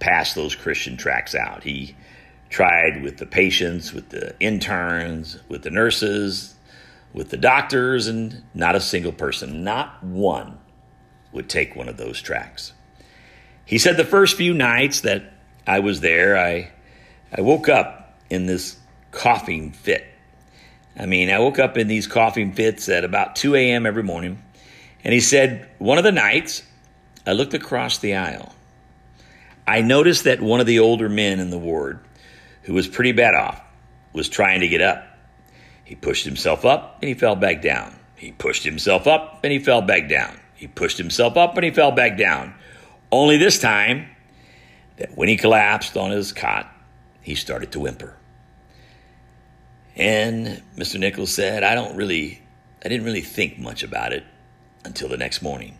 pass 0.00 0.34
those 0.34 0.56
Christian 0.56 0.96
tracts 0.96 1.34
out. 1.36 1.62
He 1.62 1.94
tried 2.50 3.02
with 3.02 3.18
the 3.18 3.26
patients, 3.26 3.92
with 3.92 4.08
the 4.10 4.34
interns, 4.40 5.38
with 5.48 5.62
the 5.62 5.70
nurses, 5.70 6.51
with 7.12 7.30
the 7.30 7.36
doctors, 7.36 8.06
and 8.06 8.42
not 8.54 8.74
a 8.74 8.80
single 8.80 9.12
person, 9.12 9.64
not 9.64 10.02
one, 10.02 10.58
would 11.32 11.48
take 11.48 11.76
one 11.76 11.88
of 11.88 11.96
those 11.96 12.20
tracts. 12.20 12.72
He 13.64 13.78
said 13.78 13.96
the 13.96 14.04
first 14.04 14.36
few 14.36 14.54
nights 14.54 15.02
that 15.02 15.32
I 15.66 15.80
was 15.80 16.00
there, 16.00 16.36
I, 16.36 16.70
I 17.32 17.40
woke 17.42 17.68
up 17.68 18.18
in 18.30 18.46
this 18.46 18.76
coughing 19.10 19.72
fit. 19.72 20.06
I 20.98 21.06
mean, 21.06 21.30
I 21.30 21.38
woke 21.38 21.58
up 21.58 21.78
in 21.78 21.88
these 21.88 22.06
coughing 22.06 22.52
fits 22.52 22.88
at 22.88 23.04
about 23.04 23.36
2 23.36 23.54
a.m. 23.54 23.86
every 23.86 24.02
morning. 24.02 24.42
And 25.04 25.14
he 25.14 25.20
said, 25.20 25.68
one 25.78 25.98
of 25.98 26.04
the 26.04 26.12
nights, 26.12 26.62
I 27.26 27.32
looked 27.32 27.54
across 27.54 27.98
the 27.98 28.16
aisle. 28.16 28.54
I 29.66 29.80
noticed 29.80 30.24
that 30.24 30.40
one 30.40 30.60
of 30.60 30.66
the 30.66 30.80
older 30.80 31.08
men 31.08 31.40
in 31.40 31.50
the 31.50 31.58
ward, 31.58 32.00
who 32.62 32.74
was 32.74 32.88
pretty 32.88 33.12
bad 33.12 33.34
off, 33.34 33.60
was 34.12 34.28
trying 34.28 34.60
to 34.60 34.68
get 34.68 34.80
up. 34.80 35.04
He 35.92 35.96
pushed 35.96 36.24
himself 36.24 36.64
up 36.64 37.00
and 37.02 37.08
he 37.10 37.12
fell 37.12 37.36
back 37.36 37.60
down. 37.60 37.94
He 38.16 38.32
pushed 38.32 38.64
himself 38.64 39.06
up 39.06 39.40
and 39.44 39.52
he 39.52 39.58
fell 39.58 39.82
back 39.82 40.08
down. 40.08 40.40
He 40.54 40.66
pushed 40.66 40.96
himself 40.96 41.36
up 41.36 41.54
and 41.54 41.64
he 41.66 41.70
fell 41.70 41.92
back 41.92 42.16
down. 42.16 42.54
Only 43.10 43.36
this 43.36 43.60
time, 43.60 44.08
that 44.96 45.18
when 45.18 45.28
he 45.28 45.36
collapsed 45.36 45.94
on 45.98 46.10
his 46.10 46.32
cot, 46.32 46.74
he 47.20 47.34
started 47.34 47.72
to 47.72 47.80
whimper. 47.80 48.16
And 49.94 50.62
Mr. 50.78 50.98
Nichols 50.98 51.34
said, 51.34 51.62
I 51.62 51.74
don't 51.74 51.94
really, 51.94 52.40
I 52.82 52.88
didn't 52.88 53.04
really 53.04 53.20
think 53.20 53.58
much 53.58 53.82
about 53.82 54.14
it 54.14 54.24
until 54.86 55.10
the 55.10 55.18
next 55.18 55.42
morning. 55.42 55.76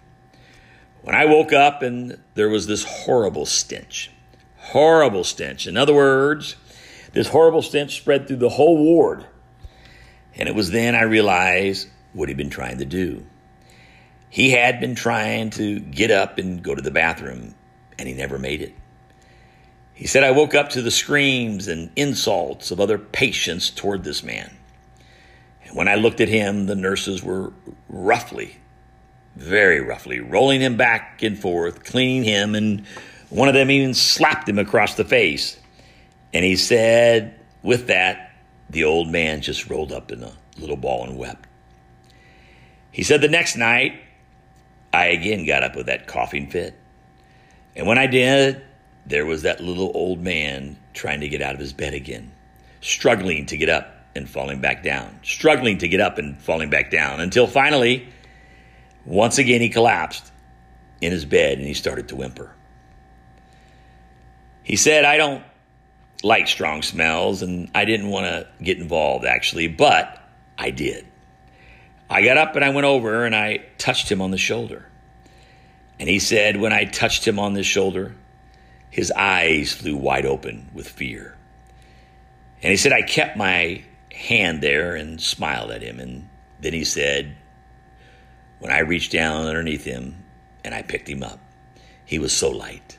When 1.00 1.14
I 1.14 1.24
woke 1.24 1.54
up 1.54 1.80
and 1.80 2.18
there 2.34 2.50
was 2.50 2.66
this 2.66 2.84
horrible 2.84 3.46
stench. 3.46 4.10
Horrible 4.58 5.24
stench. 5.24 5.66
In 5.66 5.78
other 5.78 5.94
words, 5.94 6.56
this 7.14 7.28
horrible 7.28 7.62
stench 7.62 7.96
spread 7.96 8.28
through 8.28 8.36
the 8.36 8.50
whole 8.50 8.76
ward. 8.76 9.24
And 10.36 10.48
it 10.48 10.54
was 10.54 10.70
then 10.70 10.94
I 10.94 11.02
realized 11.02 11.88
what 12.12 12.28
he'd 12.28 12.36
been 12.36 12.50
trying 12.50 12.78
to 12.78 12.84
do. 12.84 13.24
He 14.28 14.50
had 14.50 14.80
been 14.80 14.94
trying 14.94 15.50
to 15.50 15.78
get 15.80 16.10
up 16.10 16.38
and 16.38 16.62
go 16.62 16.74
to 16.74 16.82
the 16.82 16.90
bathroom, 16.90 17.54
and 17.98 18.08
he 18.08 18.14
never 18.14 18.38
made 18.38 18.62
it. 18.62 18.74
He 19.92 20.06
said, 20.06 20.24
I 20.24 20.30
woke 20.30 20.54
up 20.54 20.70
to 20.70 20.82
the 20.82 20.90
screams 20.90 21.68
and 21.68 21.90
insults 21.96 22.70
of 22.70 22.80
other 22.80 22.98
patients 22.98 23.70
toward 23.70 24.04
this 24.04 24.22
man. 24.22 24.50
And 25.64 25.76
when 25.76 25.86
I 25.86 25.96
looked 25.96 26.20
at 26.20 26.28
him, 26.28 26.66
the 26.66 26.74
nurses 26.74 27.22
were 27.22 27.52
roughly 27.88 28.56
very 29.36 29.80
roughly, 29.80 30.20
rolling 30.20 30.60
him 30.60 30.76
back 30.76 31.22
and 31.22 31.38
forth, 31.38 31.84
cleaning 31.84 32.24
him, 32.24 32.54
and 32.54 32.86
one 33.30 33.48
of 33.48 33.54
them 33.54 33.70
even 33.70 33.94
slapped 33.94 34.48
him 34.48 34.58
across 34.58 34.94
the 34.94 35.04
face. 35.04 35.58
And 36.32 36.44
he 36.44 36.56
said, 36.56 37.38
with 37.62 37.86
that, 37.86 38.31
the 38.72 38.84
old 38.84 39.08
man 39.08 39.42
just 39.42 39.68
rolled 39.68 39.92
up 39.92 40.10
in 40.10 40.22
a 40.22 40.32
little 40.58 40.76
ball 40.76 41.04
and 41.04 41.18
wept. 41.18 41.46
He 42.90 43.02
said, 43.02 43.20
the 43.20 43.28
next 43.28 43.56
night, 43.56 44.00
I 44.92 45.06
again 45.06 45.46
got 45.46 45.62
up 45.62 45.76
with 45.76 45.86
that 45.86 46.06
coughing 46.06 46.50
fit. 46.50 46.74
And 47.76 47.86
when 47.86 47.98
I 47.98 48.06
did, 48.06 48.62
there 49.06 49.26
was 49.26 49.42
that 49.42 49.60
little 49.60 49.92
old 49.94 50.20
man 50.20 50.76
trying 50.94 51.20
to 51.20 51.28
get 51.28 51.42
out 51.42 51.54
of 51.54 51.60
his 51.60 51.72
bed 51.72 51.94
again, 51.94 52.32
struggling 52.80 53.46
to 53.46 53.56
get 53.56 53.68
up 53.68 53.94
and 54.14 54.28
falling 54.28 54.60
back 54.60 54.82
down, 54.82 55.18
struggling 55.22 55.78
to 55.78 55.88
get 55.88 56.00
up 56.00 56.18
and 56.18 56.40
falling 56.40 56.70
back 56.70 56.90
down, 56.90 57.20
until 57.20 57.46
finally, 57.46 58.08
once 59.04 59.38
again, 59.38 59.60
he 59.60 59.68
collapsed 59.68 60.30
in 61.00 61.12
his 61.12 61.24
bed 61.24 61.58
and 61.58 61.66
he 61.66 61.74
started 61.74 62.08
to 62.08 62.16
whimper. 62.16 62.54
He 64.62 64.76
said, 64.76 65.04
I 65.04 65.16
don't 65.16 65.42
like 66.22 66.48
strong 66.48 66.82
smells 66.82 67.42
and 67.42 67.70
I 67.74 67.84
didn't 67.84 68.08
want 68.08 68.26
to 68.26 68.46
get 68.62 68.78
involved 68.78 69.24
actually, 69.24 69.68
but 69.68 70.22
I 70.56 70.70
did. 70.70 71.06
I 72.08 72.22
got 72.22 72.36
up 72.36 72.54
and 72.56 72.64
I 72.64 72.70
went 72.70 72.84
over 72.84 73.24
and 73.24 73.34
I 73.34 73.64
touched 73.78 74.10
him 74.10 74.20
on 74.20 74.30
the 74.30 74.38
shoulder. 74.38 74.86
And 75.98 76.08
he 76.08 76.18
said, 76.18 76.56
when 76.56 76.72
I 76.72 76.84
touched 76.84 77.26
him 77.26 77.38
on 77.38 77.54
the 77.54 77.62
shoulder, 77.62 78.14
his 78.90 79.10
eyes 79.12 79.72
flew 79.72 79.96
wide 79.96 80.26
open 80.26 80.70
with 80.74 80.88
fear. 80.88 81.36
And 82.62 82.70
he 82.70 82.76
said, 82.76 82.92
I 82.92 83.02
kept 83.02 83.36
my 83.36 83.82
hand 84.12 84.62
there 84.62 84.94
and 84.94 85.20
smiled 85.20 85.70
at 85.70 85.82
him. 85.82 85.98
And 85.98 86.28
then 86.60 86.72
he 86.72 86.84
said, 86.84 87.34
when 88.58 88.70
I 88.70 88.80
reached 88.80 89.12
down 89.12 89.46
underneath 89.46 89.84
him 89.84 90.22
and 90.64 90.74
I 90.74 90.82
picked 90.82 91.08
him 91.08 91.22
up, 91.22 91.40
he 92.04 92.18
was 92.18 92.32
so 92.32 92.50
light. 92.50 92.98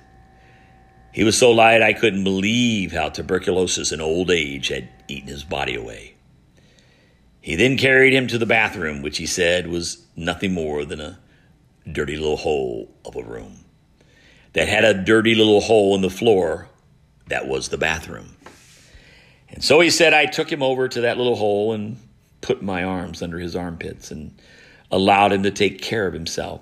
He 1.14 1.24
was 1.24 1.38
so 1.38 1.52
light 1.52 1.84
I 1.84 1.94
couldn't 1.94 2.24
believe 2.24 2.92
how 2.92 3.10
tuberculosis 3.10 3.92
and 3.92 4.02
old 4.02 4.32
age 4.32 4.70
had 4.70 4.90
eaten 5.08 5.30
his 5.30 5.44
body 5.44 5.76
away. 5.76 6.16
He 7.40 7.56
then 7.56 7.78
carried 7.78 8.14
him 8.14 8.26
to 8.28 8.40
the 8.40 8.48
bathroom, 8.48 9.04
which 9.04 9.20
he 9.20 9.28
said 9.28 9.68
was 9.68 10.06
nothing 10.16 10.54
more 10.54 10.86
than 10.86 11.00
a 11.00 11.20
dirty 11.90 12.16
little 12.16 12.38
hole 12.38 12.90
of 13.06 13.16
a 13.16 13.24
room 13.24 13.64
that 14.54 14.68
had 14.68 14.84
a 14.84 14.94
dirty 14.94 15.36
little 15.36 15.62
hole 15.62 15.94
in 15.94 16.02
the 16.02 16.10
floor 16.10 16.68
that 17.28 17.48
was 17.48 17.70
the 17.70 17.78
bathroom. 17.78 18.36
And 19.50 19.64
so 19.64 19.80
he 19.82 19.92
said, 19.92 20.14
I 20.14 20.26
took 20.26 20.52
him 20.52 20.64
over 20.64 20.88
to 20.88 21.02
that 21.02 21.18
little 21.18 21.36
hole 21.36 21.74
and 21.74 21.98
put 22.42 22.64
my 22.64 22.84
arms 22.84 23.22
under 23.22 23.38
his 23.38 23.56
armpits 23.56 24.10
and 24.10 24.34
allowed 24.90 25.32
him 25.32 25.44
to 25.44 25.52
take 25.52 25.82
care 25.82 26.08
of 26.08 26.14
himself. 26.14 26.62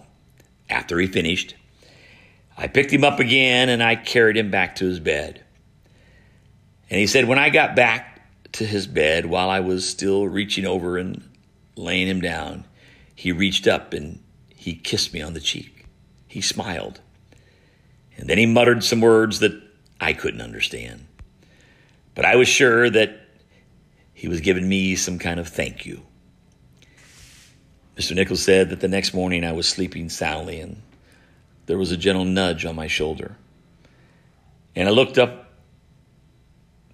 After 0.70 1.00
he 1.00 1.08
finished, 1.08 1.56
I 2.58 2.68
picked 2.68 2.92
him 2.92 3.04
up 3.04 3.20
again 3.20 3.70
and 3.70 3.82
I 3.82 3.96
carried 3.96 4.38
him 4.38 4.52
back 4.52 4.76
to 4.76 4.86
his 4.86 5.00
bed. 5.00 5.44
And 6.90 7.00
he 7.00 7.08
said, 7.08 7.28
when 7.28 7.40
I 7.40 7.50
got 7.50 7.76
back 7.76 8.22
to 8.54 8.66
his 8.66 8.86
bed 8.86 9.26
while 9.26 9.50
I 9.50 9.62
was 9.62 9.88
still 9.88 10.28
reaching 10.28 10.66
over 10.66 10.98
and 10.98 11.24
laying 11.76 12.08
him 12.08 12.22
down, 12.22 12.66
he 13.16 13.32
reached 13.32 13.68
up 13.68 13.94
and 13.94 14.22
he 14.50 14.76
kissed 14.76 15.14
me 15.14 15.22
on 15.22 15.34
the 15.34 15.40
cheek. 15.40 15.86
He 16.28 16.42
smiled. 16.42 17.02
And 18.18 18.30
then 18.30 18.38
he 18.38 18.46
muttered 18.46 18.84
some 18.84 19.02
words 19.02 19.40
that 19.40 19.54
I 20.00 20.14
couldn't 20.14 20.42
understand. 20.42 21.08
But 22.14 22.26
I 22.26 22.36
was 22.36 22.48
sure 22.48 22.90
that 22.90 23.22
he 24.14 24.28
was 24.28 24.42
giving 24.42 24.68
me 24.68 24.96
some 24.96 25.18
kind 25.18 25.40
of 25.40 25.48
thank 25.48 25.86
you. 25.86 26.02
Mr. 27.98 28.16
Nichols 28.16 28.44
said 28.44 28.70
that 28.70 28.80
the 28.80 28.88
next 28.88 29.14
morning 29.14 29.44
I 29.44 29.52
was 29.52 29.68
sleeping 29.68 30.10
soundly 30.10 30.60
and 30.60 30.82
there 31.72 31.78
was 31.78 31.94
a 31.94 31.96
gentle 31.96 32.26
nudge 32.26 32.66
on 32.66 32.76
my 32.76 32.88
shoulder. 32.88 33.38
And 34.76 34.90
I 34.90 34.92
looked 34.92 35.18
up. 35.18 35.54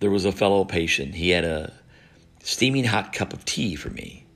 There 0.01 0.11
was 0.11 0.23
a 0.23 0.31
fellow 0.31 0.65
patient. 0.65 1.15
He 1.15 1.31
had 1.31 1.45
a 1.45 1.73
steaming 2.43 2.83
hot 2.83 3.11
cup 3.11 3.33
of 3.33 3.43
tea 3.43 3.73
for 3.73 3.89
me. 3.89 4.27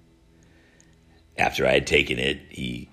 After 1.37 1.67
I 1.67 1.73
had 1.73 1.85
taken 1.85 2.17
it, 2.17 2.39
he 2.49 2.89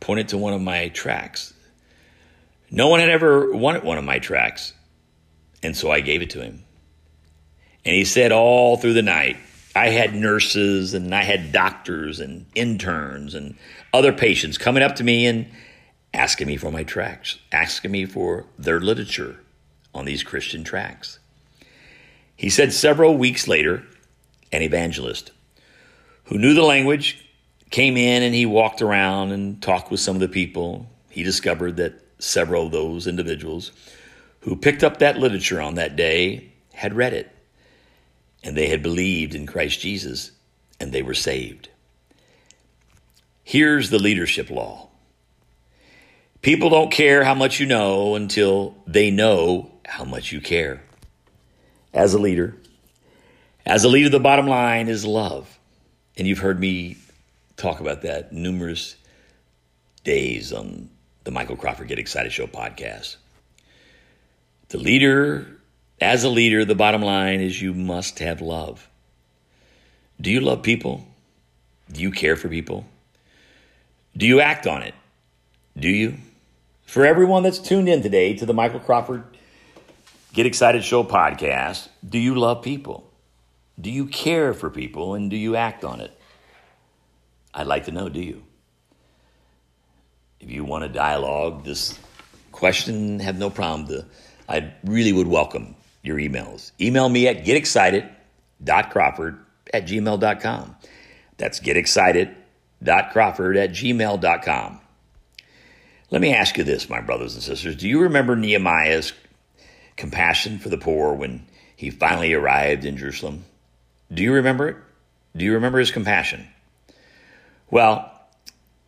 pointed 0.00 0.30
to 0.30 0.38
one 0.38 0.54
of 0.54 0.60
my 0.60 0.88
tracts. 0.88 1.54
No 2.68 2.88
one 2.88 2.98
had 2.98 3.10
ever 3.10 3.52
wanted 3.52 3.84
one 3.84 3.98
of 3.98 4.02
my 4.02 4.18
tracts, 4.18 4.72
and 5.62 5.76
so 5.76 5.92
I 5.92 6.00
gave 6.00 6.20
it 6.20 6.30
to 6.30 6.42
him. 6.42 6.64
And 7.84 7.94
he 7.94 8.04
said 8.04 8.32
all 8.32 8.76
through 8.76 8.94
the 8.94 9.02
night, 9.02 9.36
I 9.76 9.90
had 9.90 10.16
nurses 10.16 10.94
and 10.94 11.14
I 11.14 11.22
had 11.22 11.52
doctors 11.52 12.18
and 12.18 12.46
interns 12.56 13.36
and 13.36 13.54
other 13.94 14.12
patients 14.12 14.58
coming 14.58 14.82
up 14.82 14.96
to 14.96 15.04
me 15.04 15.26
and 15.26 15.46
asking 16.12 16.46
me 16.46 16.56
for 16.56 16.70
my 16.70 16.84
tracts, 16.84 17.38
asking 17.52 17.90
me 17.90 18.04
for 18.04 18.46
their 18.58 18.80
literature 18.80 19.40
on 19.94 20.04
these 20.04 20.22
Christian 20.22 20.64
tracts. 20.64 21.18
He 22.36 22.50
said 22.50 22.72
several 22.72 23.16
weeks 23.16 23.48
later, 23.48 23.84
an 24.52 24.62
evangelist 24.62 25.32
who 26.24 26.38
knew 26.38 26.54
the 26.54 26.62
language, 26.62 27.24
came 27.70 27.96
in 27.96 28.22
and 28.22 28.34
he 28.34 28.46
walked 28.46 28.82
around 28.82 29.32
and 29.32 29.62
talked 29.62 29.90
with 29.90 30.00
some 30.00 30.16
of 30.16 30.20
the 30.20 30.28
people. 30.28 30.88
He 31.10 31.22
discovered 31.22 31.76
that 31.76 32.00
several 32.18 32.66
of 32.66 32.72
those 32.72 33.06
individuals 33.06 33.72
who 34.40 34.56
picked 34.56 34.84
up 34.84 34.98
that 34.98 35.18
literature 35.18 35.60
on 35.60 35.74
that 35.74 35.96
day 35.96 36.52
had 36.72 36.94
read 36.94 37.12
it 37.12 37.30
and 38.44 38.56
they 38.56 38.68
had 38.68 38.82
believed 38.82 39.34
in 39.34 39.46
Christ 39.46 39.80
Jesus 39.80 40.32
and 40.80 40.92
they 40.92 41.02
were 41.02 41.14
saved. 41.14 41.68
Here's 43.42 43.90
the 43.90 43.98
leadership 43.98 44.50
law 44.50 44.87
people 46.42 46.70
don't 46.70 46.90
care 46.90 47.24
how 47.24 47.34
much 47.34 47.60
you 47.60 47.66
know 47.66 48.14
until 48.14 48.74
they 48.86 49.10
know 49.10 49.70
how 49.86 50.04
much 50.04 50.32
you 50.32 50.40
care. 50.40 50.82
As 51.92 52.14
a 52.14 52.18
leader, 52.18 52.56
as 53.64 53.84
a 53.84 53.88
leader, 53.88 54.08
the 54.08 54.20
bottom 54.20 54.46
line 54.46 54.88
is 54.88 55.04
love. 55.04 55.58
And 56.16 56.26
you've 56.26 56.38
heard 56.38 56.58
me 56.58 56.96
talk 57.56 57.80
about 57.80 58.02
that 58.02 58.32
numerous 58.32 58.96
days 60.04 60.52
on 60.52 60.88
the 61.24 61.30
Michael 61.30 61.56
Crawford 61.56 61.88
Get 61.88 61.98
Excited 61.98 62.32
Show 62.32 62.46
podcast. 62.46 63.16
The 64.70 64.78
leader, 64.78 65.46
as 66.00 66.24
a 66.24 66.28
leader, 66.28 66.64
the 66.64 66.74
bottom 66.74 67.02
line 67.02 67.40
is 67.40 67.60
you 67.60 67.74
must 67.74 68.18
have 68.20 68.40
love. 68.40 68.88
Do 70.20 70.30
you 70.30 70.40
love 70.40 70.62
people? 70.62 71.06
Do 71.92 72.00
you 72.02 72.10
care 72.10 72.36
for 72.36 72.48
people? 72.48 72.86
Do 74.16 74.26
you 74.26 74.40
act 74.40 74.66
on 74.66 74.82
it? 74.82 74.94
Do 75.76 75.88
you? 75.88 76.16
For 76.88 77.04
everyone 77.04 77.42
that's 77.42 77.58
tuned 77.58 77.86
in 77.86 78.00
today 78.00 78.34
to 78.36 78.46
the 78.46 78.54
Michael 78.54 78.80
Crawford 78.80 79.22
Get 80.32 80.46
Excited 80.46 80.82
Show 80.82 81.04
podcast, 81.04 81.88
do 82.08 82.18
you 82.18 82.34
love 82.34 82.62
people? 82.62 83.12
Do 83.78 83.90
you 83.90 84.06
care 84.06 84.54
for 84.54 84.70
people 84.70 85.12
and 85.14 85.28
do 85.28 85.36
you 85.36 85.54
act 85.54 85.84
on 85.84 86.00
it? 86.00 86.18
I'd 87.52 87.66
like 87.66 87.84
to 87.84 87.92
know, 87.92 88.08
do 88.08 88.22
you? 88.22 88.42
If 90.40 90.50
you 90.50 90.64
want 90.64 90.84
a 90.84 90.88
dialogue, 90.88 91.62
this 91.62 91.98
question, 92.52 93.20
have 93.20 93.38
no 93.38 93.50
problem. 93.50 93.86
To, 93.88 94.06
I 94.48 94.72
really 94.82 95.12
would 95.12 95.28
welcome 95.28 95.74
your 96.02 96.16
emails. 96.16 96.72
Email 96.80 97.10
me 97.10 97.28
at 97.28 97.44
getexcited.crawford 97.44 99.38
at 99.74 99.86
gmail.com. 99.86 100.76
That's 101.36 101.60
getexcited.crawford 101.60 103.56
at 103.58 103.70
gmail.com. 103.72 104.80
Let 106.10 106.22
me 106.22 106.32
ask 106.32 106.56
you 106.56 106.64
this, 106.64 106.88
my 106.88 107.00
brothers 107.00 107.34
and 107.34 107.42
sisters. 107.42 107.76
Do 107.76 107.88
you 107.88 108.00
remember 108.00 108.34
Nehemiah's 108.34 109.12
compassion 109.96 110.58
for 110.58 110.70
the 110.70 110.78
poor 110.78 111.12
when 111.14 111.46
he 111.76 111.90
finally 111.90 112.32
arrived 112.32 112.84
in 112.84 112.96
Jerusalem? 112.96 113.44
Do 114.12 114.22
you 114.22 114.32
remember 114.32 114.68
it? 114.68 114.76
Do 115.36 115.44
you 115.44 115.54
remember 115.54 115.78
his 115.78 115.90
compassion? 115.90 116.48
Well, 117.70 118.10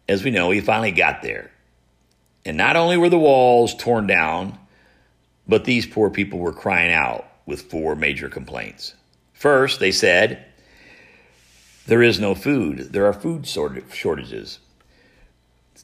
as 0.09 0.25
we 0.25 0.31
know, 0.31 0.51
he 0.51 0.61
finally 0.61 0.93
got 0.93 1.21
there. 1.23 1.51
And 2.47 2.57
not 2.57 2.77
only 2.77 2.97
were 2.97 3.11
the 3.11 3.19
walls 3.19 3.75
torn 3.75 4.07
down, 4.07 4.59
but 5.47 5.65
these 5.65 5.87
poor 5.87 6.09
people 6.09 6.39
were 6.39 6.55
crying 6.55 6.93
out 6.93 7.27
with 7.45 7.71
four 7.71 7.95
major 7.95 8.31
complaints. 8.31 8.95
First, 9.35 9.79
they 9.79 9.93
said, 9.93 10.47
There 11.87 12.03
is 12.03 12.19
no 12.19 12.35
food. 12.35 12.93
There 12.93 13.07
are 13.07 13.13
food 13.13 13.47
shortages. 13.47 14.59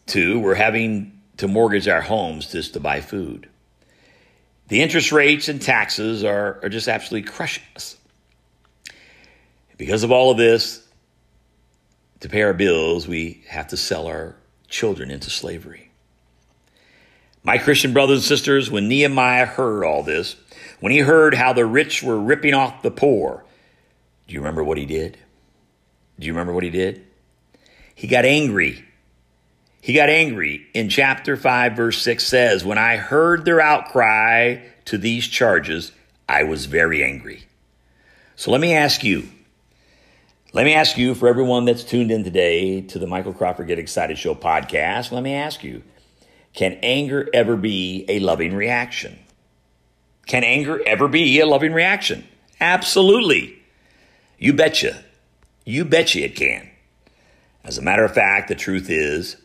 Two, 0.07 0.41
we're 0.41 0.55
having 0.55 1.16
to 1.39 1.49
mortgage 1.49 1.89
our 1.89 2.01
homes 2.01 2.51
just 2.53 2.75
to 2.75 2.81
buy 2.81 3.01
food. 3.01 3.49
The 4.69 4.83
interest 4.83 5.13
rates 5.13 5.49
and 5.49 5.61
taxes 5.61 6.25
are, 6.25 6.59
are 6.63 6.69
just 6.69 6.89
absolutely 6.89 7.31
crushing 7.31 7.65
us. 7.77 7.97
Because 9.77 10.03
of 10.03 10.11
all 10.11 10.31
of 10.31 10.39
this, 10.39 10.83
to 12.21 12.29
pay 12.29 12.43
our 12.43 12.55
bills, 12.55 13.07
we 13.07 13.45
have 13.49 13.69
to 13.69 13.77
sell 13.77 14.07
our 14.07 14.37
children 14.69 15.11
into 15.11 15.31
slavery. 15.31 15.91
My 17.45 17.59
Christian 17.59 17.93
brothers 17.93 18.19
and 18.19 18.25
sisters, 18.25 18.71
when 18.71 18.89
Nehemiah 18.89 19.47
heard 19.47 19.85
all 19.85 20.03
this, 20.03 20.35
when 20.81 20.93
he 20.93 20.99
heard 20.99 21.35
how 21.35 21.53
the 21.53 21.65
rich 21.65 22.03
were 22.03 22.19
ripping 22.19 22.55
off 22.55 22.83
the 22.83 22.91
poor, 22.91 23.45
do 24.27 24.35
you 24.35 24.41
remember 24.41 24.65
what 24.65 24.79
he 24.79 24.87
did? 24.87 25.17
Do 26.19 26.27
you 26.27 26.33
remember 26.33 26.53
what 26.53 26.65
he 26.65 26.71
did? 26.71 27.07
He 27.95 28.09
got 28.09 28.25
angry. 28.25 28.85
He 29.87 29.93
got 29.93 30.09
angry. 30.09 30.67
In 30.75 30.89
chapter 30.89 31.37
5, 31.37 31.77
verse 31.77 32.03
6 32.03 32.27
says, 32.27 32.65
When 32.65 32.77
I 32.77 32.97
heard 32.97 33.45
their 33.45 33.61
outcry 33.61 34.65
to 34.87 34.99
these 34.99 35.29
charges, 35.29 35.93
I 36.29 36.43
was 36.43 36.67
very 36.67 37.05
angry. 37.05 37.45
So 38.35 38.51
let 38.51 38.61
me 38.61 38.75
ask 38.75 39.05
you, 39.05 39.29
let 40.53 40.65
me 40.65 40.75
ask 40.75 40.99
you, 40.99 41.15
for 41.15 41.29
everyone 41.29 41.67
that's 41.67 41.85
tuned 41.85 42.11
in 42.11 42.25
today 42.25 42.81
to 42.81 42.99
the 42.99 43.07
Michael 43.07 43.33
Crawford 43.33 43.69
Get 43.69 43.79
Excited 43.79 44.19
Show 44.19 44.35
podcast, 44.35 45.13
let 45.13 45.23
me 45.23 45.35
ask 45.35 45.63
you, 45.63 45.85
can 46.53 46.73
anger 46.83 47.31
ever 47.33 47.57
be 47.57 48.07
a 48.09 48.19
loving 48.19 48.57
reaction? 48.57 49.17
Can 50.27 50.43
anger 50.43 50.83
ever 50.85 51.07
be 51.07 51.39
a 51.39 51.47
loving 51.47 51.73
reaction? 51.73 52.27
Absolutely. 52.61 53.63
You 54.37 54.53
betcha. 54.53 55.05
You 55.65 55.85
betcha 55.85 56.25
it 56.25 56.35
can. 56.35 56.69
As 57.63 57.79
a 57.79 57.83
matter 57.83 58.05
of 58.05 58.13
fact, 58.13 58.49
the 58.49 58.57
truth 58.57 58.91
is, 58.91 59.37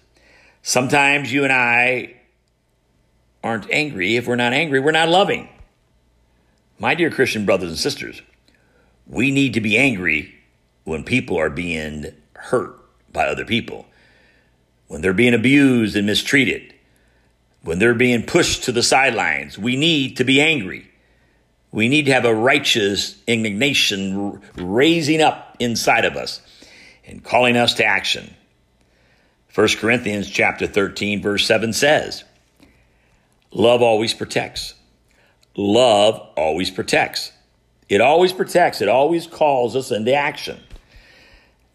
sometimes 0.62 1.32
you 1.32 1.44
and 1.44 1.54
I 1.54 2.16
aren't 3.44 3.70
angry. 3.72 4.16
If 4.16 4.28
we're 4.28 4.36
not 4.36 4.54
angry, 4.54 4.80
we're 4.80 4.92
not 4.92 5.10
loving. 5.10 5.50
My 6.80 6.96
dear 6.96 7.12
Christian 7.12 7.46
brothers 7.46 7.70
and 7.70 7.78
sisters, 7.78 8.22
we 9.08 9.32
need 9.32 9.54
to 9.54 9.62
be 9.62 9.78
angry 9.78 10.34
when 10.84 11.04
people 11.04 11.38
are 11.38 11.50
being 11.50 12.08
hurt 12.36 12.80
by 13.12 13.28
other 13.28 13.46
people, 13.46 13.86
when 14.88 15.02
they're 15.02 15.14
being 15.14 15.34
abused 15.34 15.96
and 15.96 16.08
mistreated, 16.08 16.74
when 17.62 17.78
they're 17.80 17.94
being 17.94 18.24
pushed 18.24 18.64
to 18.64 18.72
the 18.72 18.84
sidelines. 18.84 19.58
We 19.58 19.76
need 19.76 20.18
to 20.18 20.24
be 20.24 20.42
angry. 20.42 20.90
We 21.72 21.88
need 21.88 22.08
to 22.08 22.14
have 22.14 22.26
a 22.26 22.36
righteous 22.36 23.16
indignation 23.28 24.42
raising 24.56 25.22
up 25.22 25.56
inside 25.60 26.06
of 26.06 26.16
us 26.18 26.42
and 27.06 27.24
calling 27.24 27.58
us 27.58 27.76
to 27.76 27.86
action. 27.86 28.34
1 29.54 29.68
Corinthians 29.80 30.30
chapter 30.30 30.68
13 30.68 31.22
verse 31.22 31.46
7 31.46 31.74
says, 31.74 32.24
love 33.52 33.82
always 33.82 34.14
protects. 34.14 34.76
Love 35.58 36.16
always 36.38 36.72
protects. 36.72 37.32
It 37.90 38.00
always 38.00 38.32
protects. 38.32 38.82
It 38.82 38.88
always 38.88 39.28
calls 39.28 39.76
us 39.76 39.92
into 39.92 40.14
action. 40.14 40.58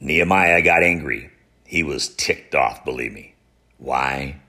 Nehemiah 0.00 0.62
got 0.62 0.82
angry. 0.82 1.30
He 1.64 1.82
was 1.82 2.08
ticked 2.08 2.54
off, 2.54 2.84
believe 2.84 3.12
me. 3.12 3.34
Why? 3.78 4.40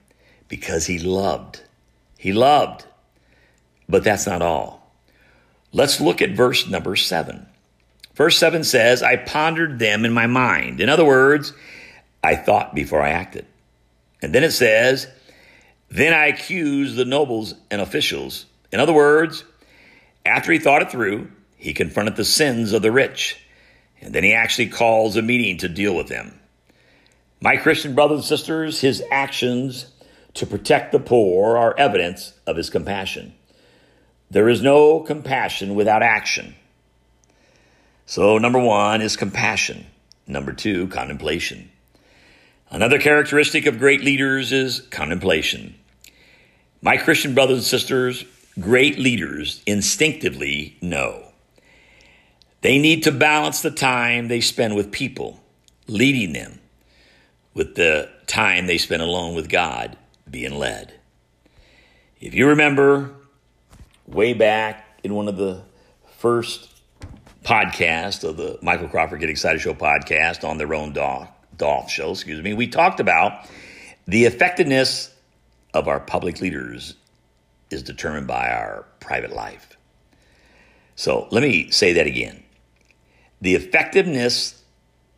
Because 0.48 0.86
he 0.86 1.00
loved. 1.00 1.62
He 2.18 2.32
loved. 2.32 2.86
But 3.90 4.04
that's 4.04 4.28
not 4.28 4.42
all. 4.42 4.94
Let's 5.74 6.00
look 6.00 6.22
at 6.22 6.32
verse 6.32 6.68
number 6.68 6.96
seven. 6.96 7.46
Verse 8.16 8.38
seven 8.38 8.63
says, 8.63 9.04
I 9.04 9.18
pondered 9.18 9.80
them 9.80 10.06
in 10.06 10.13
my 10.13 10.28
mind. 10.28 10.80
In 10.80 10.90
other 10.90 11.06
words, 11.06 11.54
I 12.28 12.36
thought 12.36 12.76
before 12.76 13.02
I 13.02 13.12
acted. 13.12 13.46
And 14.22 14.36
then 14.36 14.44
it 14.44 14.52
says, 14.52 15.08
Then 15.90 16.13
I 16.13 16.28
accused 16.28 16.98
the 16.98 17.06
nobles 17.06 17.54
and 17.72 17.80
officials. 17.80 18.46
In 18.74 18.82
other 18.82 18.92
words, 18.92 19.46
after 20.26 20.52
he 20.52 20.60
thought 20.60 20.82
it 20.82 20.92
through, 20.92 21.32
he 21.56 21.74
confronted 21.74 22.18
the 22.18 22.26
sins 22.26 22.74
of 22.74 22.82
the 22.82 22.92
rich 22.92 23.40
and 24.02 24.13
then 24.13 24.26
he 24.26 24.34
actually 24.34 24.68
calls 24.68 25.16
a 25.16 25.22
meeting 25.22 25.58
to 25.60 25.70
deal 25.70 25.96
with 25.96 26.10
them. 26.10 26.38
My 27.40 27.56
Christian 27.56 27.96
brothers 27.96 28.18
and 28.18 28.26
sisters, 28.26 28.82
his 28.82 29.02
actions 29.10 29.88
to 30.34 30.46
protect 30.46 30.92
the 30.92 31.00
poor 31.00 31.58
are 31.58 31.78
evidence 31.78 32.34
of 32.46 32.58
his 32.58 32.70
compassion. 32.70 33.34
There 34.30 34.50
is 34.50 34.62
no 34.62 35.00
compassion 35.00 35.76
without 35.76 36.04
action. 36.04 36.56
So, 38.06 38.38
number 38.38 38.60
one 38.60 39.02
is 39.02 39.16
compassion. 39.16 39.86
Number 40.28 40.52
two, 40.52 40.88
contemplation. 40.88 41.72
Another 42.69 42.99
characteristic 42.99 43.65
of 43.65 43.80
great 43.80 44.01
leaders 44.01 44.51
is 44.51 44.82
contemplation. 44.91 45.75
My 46.82 46.97
Christian 46.97 47.34
brothers 47.34 47.58
and 47.58 47.65
sisters, 47.65 48.25
great 48.60 48.99
leaders 48.99 49.63
instinctively 49.65 50.77
know 50.82 51.23
they 52.62 52.77
need 52.77 53.03
to 53.03 53.12
balance 53.12 53.62
the 53.62 53.71
time 53.71 54.27
they 54.27 54.41
spend 54.41 54.75
with 54.75 54.91
people, 54.91 55.39
leading 55.88 56.34
them, 56.34 56.60
with 57.53 57.75
the 57.75 58.10
time 58.25 58.67
they 58.67 58.77
spend 58.77 59.01
alone 59.01 59.36
with 59.36 59.47
God, 59.47 59.95
being 60.30 60.58
led. 60.58 60.93
If 62.19 62.34
you 62.34 62.47
remember 62.47 63.12
way 64.08 64.34
back 64.34 64.99
in 65.03 65.13
one 65.13 65.27
of 65.27 65.38
the 65.38 65.62
first 66.17 66.82
podcasts 67.43 68.27
of 68.27 68.36
the 68.36 68.60
Michael 68.62 68.89
Crawford 68.89 69.21
Get 69.21 69.30
Excited 69.30 69.62
Show 69.62 69.73
podcast 69.73 70.43
on 70.43 70.58
their 70.58 70.73
own 70.73 70.91
Dolph, 70.91 71.30
Dolph 71.58 71.89
show, 71.89 72.12
excuse 72.12 72.41
me, 72.41 72.54
we 72.54 72.67
talked 72.67 73.00
about 73.00 73.48
the 74.08 74.26
effectiveness 74.26 75.13
of 75.74 75.88
our 75.88 76.00
public 76.00 76.41
leaders 76.41 76.96
is 77.70 77.84
determined 77.84 78.28
by 78.28 78.50
our 78.50 78.86
private 79.00 79.34
life. 79.34 79.78
So 80.96 81.28
let 81.32 81.43
me 81.43 81.70
say 81.70 81.93
that 81.93 82.08
again. 82.08 82.43
The 83.41 83.56
effectiveness 83.56 84.63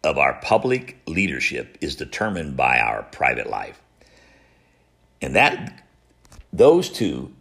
of 0.04 0.18
our 0.18 0.40
public 0.42 0.98
leadership 1.08 1.78
is 1.82 1.96
determined 1.96 2.58
by 2.58 2.80
our 2.80 3.04
private 3.04 3.50
life. 3.50 3.82
And 5.22 5.36
that 5.36 5.84
those 6.52 6.90
two 6.90 7.34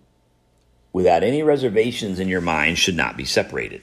without 0.93 1.23
any 1.23 1.43
reservations 1.43 2.19
in 2.19 2.29
your 2.29 2.41
mind 2.41 2.79
should 2.79 2.97
not 2.97 3.17
be 3.17 3.25
separated. 3.25 3.83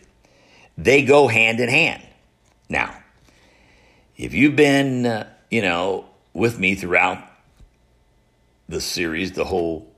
They 0.78 1.04
go 1.04 1.28
hand 1.28 1.60
in 1.60 1.70
hand. 1.70 2.04
Now, 2.70 2.98
if 4.18 4.34
you've 4.34 4.56
been, 4.56 5.06
uh, 5.06 5.28
you 5.50 5.62
know, 5.62 6.06
with 6.34 6.58
me 6.60 6.76
throughout 6.76 7.24
the 8.68 8.82
series, 8.82 9.34
the 9.34 9.46
whole, 9.46 9.92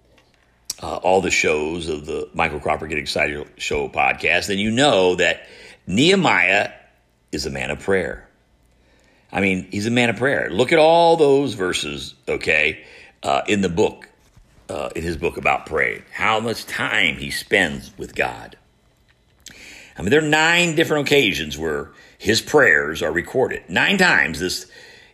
uh, 0.81 0.97
all 0.97 1.21
the 1.21 1.31
shows 1.31 1.87
of 1.87 2.05
the 2.05 2.29
Michael 2.33 2.59
Crawford 2.59 2.89
Get 2.89 2.97
Excited 2.97 3.47
Show 3.57 3.87
podcast, 3.89 4.47
then 4.47 4.57
you 4.57 4.71
know 4.71 5.15
that 5.15 5.47
Nehemiah 5.85 6.71
is 7.31 7.45
a 7.45 7.49
man 7.49 7.71
of 7.71 7.79
prayer. 7.79 8.27
I 9.31 9.41
mean, 9.41 9.67
he's 9.71 9.85
a 9.85 9.91
man 9.91 10.09
of 10.09 10.17
prayer. 10.17 10.49
Look 10.49 10.71
at 10.71 10.79
all 10.79 11.17
those 11.17 11.53
verses, 11.53 12.15
okay, 12.27 12.83
uh, 13.23 13.41
in 13.47 13.61
the 13.61 13.69
book, 13.69 14.09
uh, 14.69 14.89
in 14.95 15.03
his 15.03 15.17
book 15.17 15.37
about 15.37 15.65
praying, 15.65 16.03
how 16.11 16.39
much 16.39 16.65
time 16.65 17.17
he 17.17 17.29
spends 17.31 17.95
with 17.97 18.15
God. 18.15 18.57
I 19.97 20.01
mean, 20.01 20.11
there 20.11 20.23
are 20.23 20.27
nine 20.27 20.75
different 20.75 21.07
occasions 21.07 21.57
where 21.57 21.91
his 22.17 22.41
prayers 22.41 23.01
are 23.01 23.11
recorded. 23.11 23.63
Nine 23.69 23.97
times 23.97 24.39
this, 24.39 24.65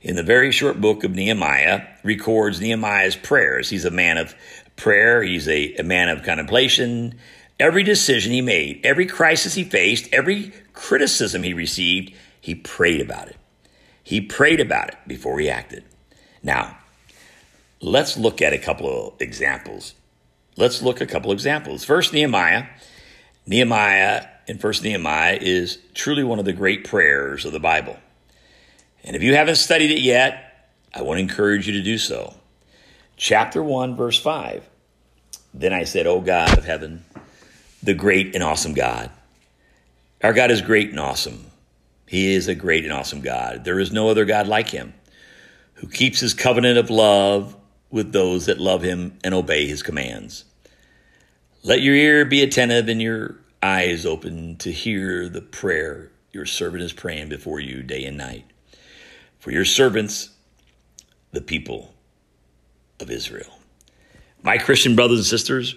in 0.02 0.16
the 0.16 0.24
very 0.24 0.52
short 0.52 0.80
book 0.82 1.04
of 1.04 1.12
Nehemiah, 1.12 1.88
records 2.04 2.60
Nehemiah's 2.60 3.16
prayers. 3.16 3.70
He's 3.70 3.86
a 3.86 3.92
man 3.92 4.18
of 4.18 4.36
prayer. 4.76 5.24
He's 5.24 5.48
a, 5.48 5.76
a 5.76 5.84
man 5.84 6.10
of 6.10 6.24
contemplation. 6.24 7.16
Every 7.60 7.84
decision 7.84 8.32
he 8.32 8.42
made, 8.42 8.86
every 8.86 9.06
crisis 9.06 9.54
he 9.54 9.64
faced, 9.64 10.12
every 10.12 10.52
criticism 10.74 11.44
he 11.44 11.54
received, 11.54 12.14
he 12.42 12.56
prayed 12.56 13.00
about 13.00 13.28
it. 13.28 13.38
He 14.04 14.20
prayed 14.20 14.60
about 14.60 14.90
it 14.90 14.98
before 15.08 15.40
he 15.40 15.50
acted. 15.50 15.84
Now, 16.42 16.78
let's 17.80 18.18
look 18.18 18.42
at 18.42 18.54
a 18.54 18.58
couple 18.58 19.08
of 19.08 19.22
examples. 19.22 19.94
Let's 20.58 20.82
look 20.82 20.98
at 20.98 21.10
a 21.10 21.12
couple 21.12 21.32
of 21.32 21.36
examples. 21.36 21.86
First, 21.86 22.12
Nehemiah. 22.12 22.66
Nehemiah 23.46 24.28
in 24.48 24.58
First 24.58 24.84
Nehemiah 24.84 25.38
is 25.40 25.78
truly 25.94 26.24
one 26.24 26.40
of 26.40 26.46
the 26.46 26.54
great 26.54 26.86
prayers 26.86 27.46
of 27.46 27.54
the 27.54 27.60
Bible. 27.60 27.98
And 29.04 29.16
if 29.16 29.24
you 29.24 29.36
haven't 29.36 29.56
studied 29.56 29.92
it 29.92 30.02
yet, 30.02 30.72
I 30.94 31.02
want 31.02 31.18
to 31.18 31.22
encourage 31.22 31.68
you 31.68 31.74
to 31.74 31.84
do 31.84 31.98
so. 31.98 32.34
Chapter 33.18 33.62
1, 33.62 33.96
verse 33.96 34.20
5. 34.20 34.68
Then 35.54 35.74
I 35.74 35.84
said, 35.84 36.08
O 36.08 36.20
God 36.22 36.58
of 36.58 36.66
heaven, 36.66 37.04
the 37.82 37.94
great 37.94 38.34
and 38.34 38.44
awesome 38.44 38.74
God. 38.74 39.12
Our 40.22 40.34
God 40.34 40.52
is 40.52 40.62
great 40.62 40.90
and 40.90 41.00
awesome. 41.00 41.46
He 42.08 42.34
is 42.34 42.48
a 42.48 42.56
great 42.56 42.84
and 42.84 42.94
awesome 42.94 43.22
God. 43.22 43.64
There 43.64 43.80
is 43.80 43.92
no 43.92 44.10
other 44.10 44.26
God 44.26 44.48
like 44.48 44.70
him 44.70 44.94
who 45.76 45.88
keeps 45.88 46.20
his 46.20 46.34
covenant 46.34 46.78
of 46.78 46.90
love 46.90 47.56
with 47.90 48.12
those 48.14 48.46
that 48.46 48.60
love 48.60 48.82
him 48.82 49.18
and 49.24 49.34
obey 49.34 49.68
his 49.68 49.84
commands. 49.84 50.46
Let 51.64 51.82
your 51.82 51.96
ear 51.96 52.26
be 52.26 52.42
attentive 52.42 52.88
and 52.88 53.02
your 53.02 53.36
eyes 53.64 54.06
open 54.06 54.58
to 54.58 54.72
hear 54.72 55.30
the 55.30 55.42
prayer 55.42 56.12
your 56.34 56.46
servant 56.46 56.84
is 56.84 56.92
praying 56.92 57.30
before 57.30 57.60
you 57.60 57.84
day 57.84 58.04
and 58.06 58.18
night. 58.18 58.46
For 59.40 59.52
your 59.52 59.66
servants, 59.66 60.30
the 61.32 61.42
people 61.42 61.94
of 63.00 63.10
Israel. 63.10 63.60
My 64.42 64.58
Christian 64.58 64.96
brothers 64.96 65.20
and 65.20 65.26
sisters, 65.26 65.76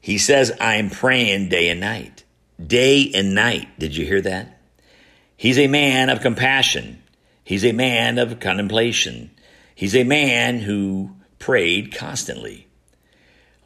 he 0.00 0.16
says, 0.18 0.52
I'm 0.60 0.90
praying 0.90 1.48
day 1.48 1.68
and 1.68 1.80
night. 1.80 2.24
Day 2.64 3.10
and 3.14 3.34
night. 3.34 3.68
Did 3.78 3.96
you 3.96 4.06
hear 4.06 4.20
that? 4.22 4.60
He's 5.36 5.58
a 5.58 5.66
man 5.66 6.08
of 6.08 6.20
compassion. 6.20 7.02
He's 7.44 7.64
a 7.64 7.72
man 7.72 8.18
of 8.18 8.40
contemplation. 8.40 9.30
He's 9.74 9.96
a 9.96 10.04
man 10.04 10.60
who 10.60 11.16
prayed 11.38 11.94
constantly. 11.94 12.68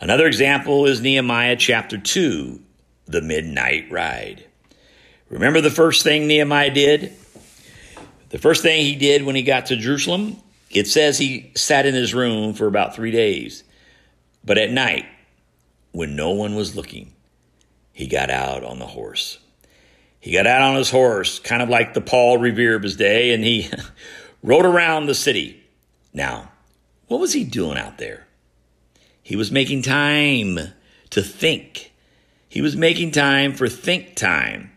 Another 0.00 0.26
example 0.26 0.86
is 0.86 1.00
Nehemiah 1.00 1.56
chapter 1.56 1.98
2, 1.98 2.60
the 3.06 3.22
midnight 3.22 3.90
ride. 3.90 4.44
Remember 5.28 5.60
the 5.60 5.70
first 5.70 6.02
thing 6.02 6.26
Nehemiah 6.26 6.70
did? 6.70 7.12
The 8.30 8.38
first 8.38 8.62
thing 8.62 8.84
he 8.84 8.94
did 8.96 9.24
when 9.24 9.36
he 9.36 9.42
got 9.42 9.66
to 9.66 9.76
Jerusalem? 9.76 10.36
It 10.70 10.86
says 10.86 11.18
he 11.18 11.52
sat 11.54 11.86
in 11.86 11.94
his 11.94 12.14
room 12.14 12.54
for 12.54 12.66
about 12.66 12.94
three 12.94 13.10
days. 13.10 13.64
But 14.44 14.58
at 14.58 14.70
night, 14.70 15.06
when 15.92 16.16
no 16.16 16.30
one 16.30 16.54
was 16.54 16.76
looking, 16.76 17.12
he 17.92 18.06
got 18.06 18.30
out 18.30 18.62
on 18.62 18.78
the 18.78 18.86
horse. 18.86 19.38
He 20.20 20.32
got 20.32 20.46
out 20.46 20.62
on 20.62 20.76
his 20.76 20.90
horse, 20.90 21.38
kind 21.38 21.62
of 21.62 21.68
like 21.68 21.94
the 21.94 22.00
Paul 22.00 22.38
Revere 22.38 22.74
of 22.74 22.82
his 22.82 22.96
day, 22.96 23.32
and 23.32 23.44
he 23.44 23.70
rode 24.42 24.66
around 24.66 25.06
the 25.06 25.14
city. 25.14 25.62
Now, 26.12 26.50
what 27.06 27.20
was 27.20 27.32
he 27.32 27.44
doing 27.44 27.78
out 27.78 27.98
there? 27.98 28.26
He 29.22 29.36
was 29.36 29.50
making 29.50 29.82
time 29.82 30.58
to 31.10 31.22
think 31.22 31.92
he 32.56 32.62
was 32.62 32.74
making 32.74 33.10
time 33.10 33.52
for 33.52 33.68
think 33.68 34.16
time. 34.16 34.70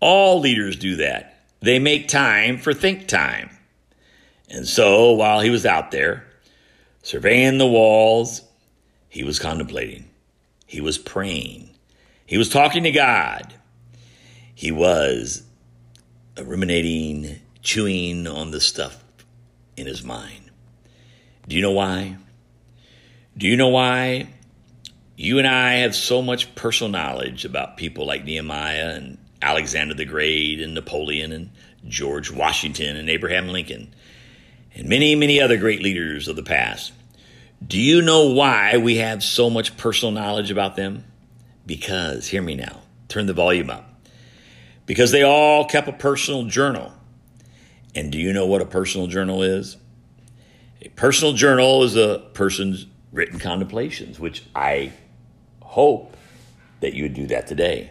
All 0.00 0.40
leaders 0.40 0.74
do 0.74 0.96
that. 0.96 1.44
They 1.60 1.78
make 1.78 2.08
time 2.08 2.58
for 2.58 2.74
think 2.74 3.06
time. 3.06 3.50
And 4.50 4.66
so 4.66 5.12
while 5.12 5.38
he 5.38 5.48
was 5.48 5.64
out 5.64 5.92
there 5.92 6.26
surveying 7.02 7.58
the 7.58 7.68
walls, 7.68 8.42
he 9.08 9.22
was 9.22 9.38
contemplating. 9.38 10.10
He 10.66 10.80
was 10.80 10.98
praying. 10.98 11.70
He 12.26 12.36
was 12.36 12.48
talking 12.48 12.82
to 12.82 12.90
God. 12.90 13.54
He 14.52 14.72
was 14.72 15.44
ruminating, 16.36 17.36
chewing 17.62 18.26
on 18.26 18.50
the 18.50 18.60
stuff 18.60 19.04
in 19.76 19.86
his 19.86 20.02
mind. 20.02 20.50
Do 21.46 21.54
you 21.54 21.62
know 21.62 21.70
why? 21.70 22.16
Do 23.38 23.46
you 23.46 23.56
know 23.56 23.68
why 23.68 24.34
you 25.16 25.38
and 25.38 25.46
I 25.46 25.74
have 25.76 25.94
so 25.94 26.22
much 26.22 26.54
personal 26.54 26.90
knowledge 26.90 27.44
about 27.44 27.76
people 27.76 28.06
like 28.06 28.24
Nehemiah 28.24 28.94
and 28.96 29.18
Alexander 29.40 29.94
the 29.94 30.04
Great 30.04 30.60
and 30.60 30.74
Napoleon 30.74 31.32
and 31.32 31.50
George 31.86 32.30
Washington 32.30 32.96
and 32.96 33.08
Abraham 33.08 33.48
Lincoln 33.48 33.94
and 34.74 34.88
many, 34.88 35.14
many 35.14 35.40
other 35.40 35.56
great 35.56 35.82
leaders 35.82 36.28
of 36.28 36.36
the 36.36 36.42
past. 36.42 36.92
Do 37.64 37.80
you 37.80 38.02
know 38.02 38.30
why 38.30 38.76
we 38.78 38.96
have 38.96 39.22
so 39.22 39.48
much 39.48 39.76
personal 39.76 40.12
knowledge 40.12 40.50
about 40.50 40.76
them? 40.76 41.04
Because, 41.64 42.26
hear 42.26 42.42
me 42.42 42.56
now, 42.56 42.82
turn 43.08 43.26
the 43.26 43.32
volume 43.32 43.70
up. 43.70 43.88
Because 44.86 45.12
they 45.12 45.22
all 45.22 45.64
kept 45.64 45.88
a 45.88 45.92
personal 45.92 46.44
journal. 46.44 46.92
And 47.94 48.10
do 48.10 48.18
you 48.18 48.32
know 48.32 48.46
what 48.46 48.60
a 48.60 48.66
personal 48.66 49.06
journal 49.06 49.42
is? 49.42 49.76
A 50.82 50.88
personal 50.90 51.32
journal 51.32 51.84
is 51.84 51.96
a 51.96 52.18
person's 52.34 52.86
written 53.12 53.38
contemplations, 53.38 54.18
which 54.18 54.42
I 54.54 54.92
hope 55.74 56.16
that 56.78 56.94
you 56.94 57.02
would 57.02 57.14
do 57.14 57.26
that 57.26 57.48
today. 57.48 57.90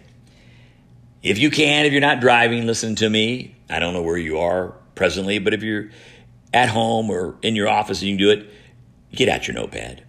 If 1.22 1.38
you 1.38 1.50
can, 1.50 1.86
if 1.86 1.92
you're 1.92 2.00
not 2.00 2.22
driving, 2.22 2.66
listen 2.66 2.96
to 2.96 3.10
me. 3.10 3.56
I 3.70 3.80
don't 3.80 3.94
know 3.94 4.02
where 4.02 4.18
you 4.18 4.40
are 4.40 4.74
presently, 4.96 5.40
but 5.40 5.54
if 5.54 5.64
you're 5.64 5.90
at 6.54 6.70
home 6.70 7.10
or 7.10 7.36
in 7.42 7.58
your 7.58 7.68
office 7.68 8.00
and 8.02 8.10
you 8.10 8.16
can 8.16 8.26
do 8.26 8.32
it, 8.32 8.50
get 9.12 9.28
out 9.28 9.50
your 9.50 9.56
notepad. 9.56 10.02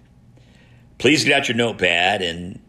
Please 0.98 1.24
get 1.24 1.32
out 1.32 1.48
your 1.48 1.56
notepad 1.56 2.22
and 2.22 2.60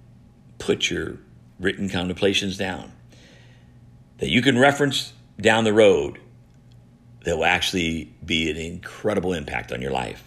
put 0.58 0.90
your 0.90 1.20
written 1.60 1.88
contemplations 1.88 2.58
down 2.58 2.92
that 4.18 4.30
you 4.30 4.42
can 4.42 4.58
reference 4.58 5.14
down 5.40 5.66
the 5.66 5.74
road 5.74 6.20
that 7.26 7.38
will 7.38 7.46
actually 7.46 8.12
be 8.26 8.50
an 8.50 8.58
incredible 8.58 9.34
impact 9.34 9.72
on 9.72 9.84
your 9.84 9.92
life. 9.92 10.25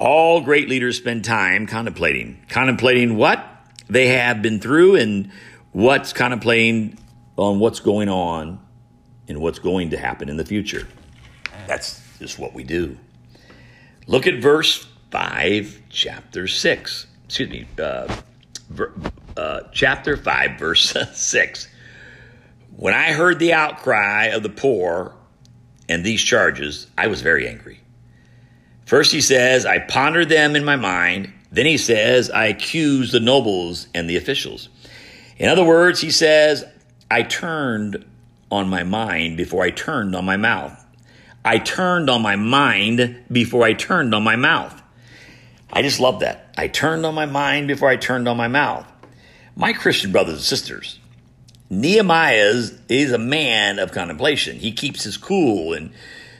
All 0.00 0.40
great 0.40 0.70
leaders 0.70 0.96
spend 0.96 1.26
time 1.26 1.66
contemplating. 1.66 2.42
Contemplating 2.48 3.16
what 3.16 3.44
they 3.86 4.08
have 4.08 4.40
been 4.40 4.58
through 4.58 4.96
and 4.96 5.30
what's 5.72 6.14
contemplating 6.14 6.98
on 7.36 7.58
what's 7.58 7.80
going 7.80 8.08
on 8.08 8.58
and 9.28 9.42
what's 9.42 9.58
going 9.58 9.90
to 9.90 9.98
happen 9.98 10.30
in 10.30 10.38
the 10.38 10.44
future. 10.44 10.88
That's 11.66 12.02
just 12.18 12.38
what 12.38 12.54
we 12.54 12.64
do. 12.64 12.96
Look 14.06 14.26
at 14.26 14.40
verse 14.40 14.88
5, 15.10 15.82
chapter 15.90 16.48
6. 16.48 17.06
Excuse 17.26 17.50
me, 17.50 17.66
uh, 17.78 18.16
ver, 18.70 18.94
uh, 19.36 19.60
chapter 19.70 20.16
5, 20.16 20.58
verse 20.58 20.96
6. 21.12 21.68
When 22.74 22.94
I 22.94 23.12
heard 23.12 23.38
the 23.38 23.52
outcry 23.52 24.28
of 24.28 24.42
the 24.42 24.48
poor 24.48 25.14
and 25.90 26.02
these 26.02 26.22
charges, 26.22 26.86
I 26.96 27.08
was 27.08 27.20
very 27.20 27.46
angry. 27.46 27.79
First, 28.90 29.12
he 29.12 29.20
says, 29.20 29.66
I 29.66 29.78
pondered 29.78 30.28
them 30.28 30.56
in 30.56 30.64
my 30.64 30.74
mind. 30.74 31.32
Then 31.52 31.64
he 31.64 31.78
says, 31.78 32.28
I 32.28 32.46
accused 32.46 33.12
the 33.12 33.20
nobles 33.20 33.86
and 33.94 34.10
the 34.10 34.16
officials. 34.16 34.68
In 35.36 35.48
other 35.48 35.62
words, 35.62 36.00
he 36.00 36.10
says, 36.10 36.64
I 37.08 37.22
turned 37.22 38.04
on 38.50 38.68
my 38.68 38.82
mind 38.82 39.36
before 39.36 39.62
I 39.62 39.70
turned 39.70 40.16
on 40.16 40.24
my 40.24 40.36
mouth. 40.36 40.84
I 41.44 41.58
turned 41.58 42.10
on 42.10 42.20
my 42.20 42.34
mind 42.34 43.22
before 43.30 43.62
I 43.62 43.74
turned 43.74 44.12
on 44.12 44.24
my 44.24 44.34
mouth. 44.34 44.82
I 45.72 45.82
just 45.82 46.00
love 46.00 46.18
that. 46.18 46.52
I 46.58 46.66
turned 46.66 47.06
on 47.06 47.14
my 47.14 47.26
mind 47.26 47.68
before 47.68 47.88
I 47.88 47.94
turned 47.94 48.26
on 48.26 48.36
my 48.36 48.48
mouth. 48.48 48.88
My 49.54 49.72
Christian 49.72 50.10
brothers 50.10 50.34
and 50.34 50.42
sisters, 50.42 50.98
Nehemiah 51.70 52.54
is 52.88 53.12
a 53.12 53.18
man 53.18 53.78
of 53.78 53.92
contemplation. 53.92 54.56
He 54.56 54.72
keeps 54.72 55.04
his 55.04 55.16
cool, 55.16 55.74
and 55.74 55.92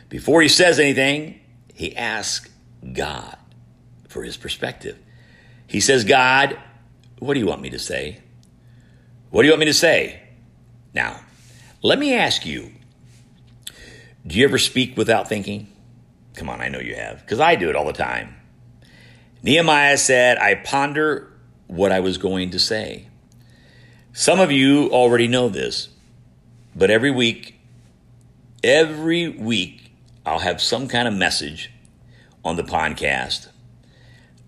before 0.08 0.42
he 0.42 0.48
says 0.48 0.80
anything, 0.80 1.39
he 1.80 1.96
asks 1.96 2.46
God 2.92 3.38
for 4.06 4.22
his 4.22 4.36
perspective. 4.36 4.98
He 5.66 5.80
says, 5.80 6.04
God, 6.04 6.58
what 7.20 7.32
do 7.32 7.40
you 7.40 7.46
want 7.46 7.62
me 7.62 7.70
to 7.70 7.78
say? 7.78 8.20
What 9.30 9.40
do 9.40 9.46
you 9.46 9.52
want 9.52 9.60
me 9.60 9.66
to 9.66 9.72
say? 9.72 10.20
Now, 10.92 11.20
let 11.80 11.98
me 11.98 12.12
ask 12.12 12.44
you 12.44 12.72
do 14.26 14.36
you 14.36 14.44
ever 14.44 14.58
speak 14.58 14.98
without 14.98 15.26
thinking? 15.26 15.68
Come 16.34 16.50
on, 16.50 16.60
I 16.60 16.68
know 16.68 16.80
you 16.80 16.96
have, 16.96 17.20
because 17.22 17.40
I 17.40 17.54
do 17.54 17.70
it 17.70 17.76
all 17.76 17.86
the 17.86 17.94
time. 17.94 18.36
Nehemiah 19.42 19.96
said, 19.96 20.36
I 20.36 20.56
ponder 20.56 21.32
what 21.66 21.92
I 21.92 22.00
was 22.00 22.18
going 22.18 22.50
to 22.50 22.58
say. 22.58 23.08
Some 24.12 24.38
of 24.38 24.52
you 24.52 24.90
already 24.90 25.28
know 25.28 25.48
this, 25.48 25.88
but 26.76 26.90
every 26.90 27.10
week, 27.10 27.58
every 28.62 29.28
week, 29.28 29.89
I'll 30.24 30.40
have 30.40 30.60
some 30.60 30.86
kind 30.86 31.08
of 31.08 31.14
message 31.14 31.70
on 32.44 32.56
the 32.56 32.62
podcast 32.62 33.48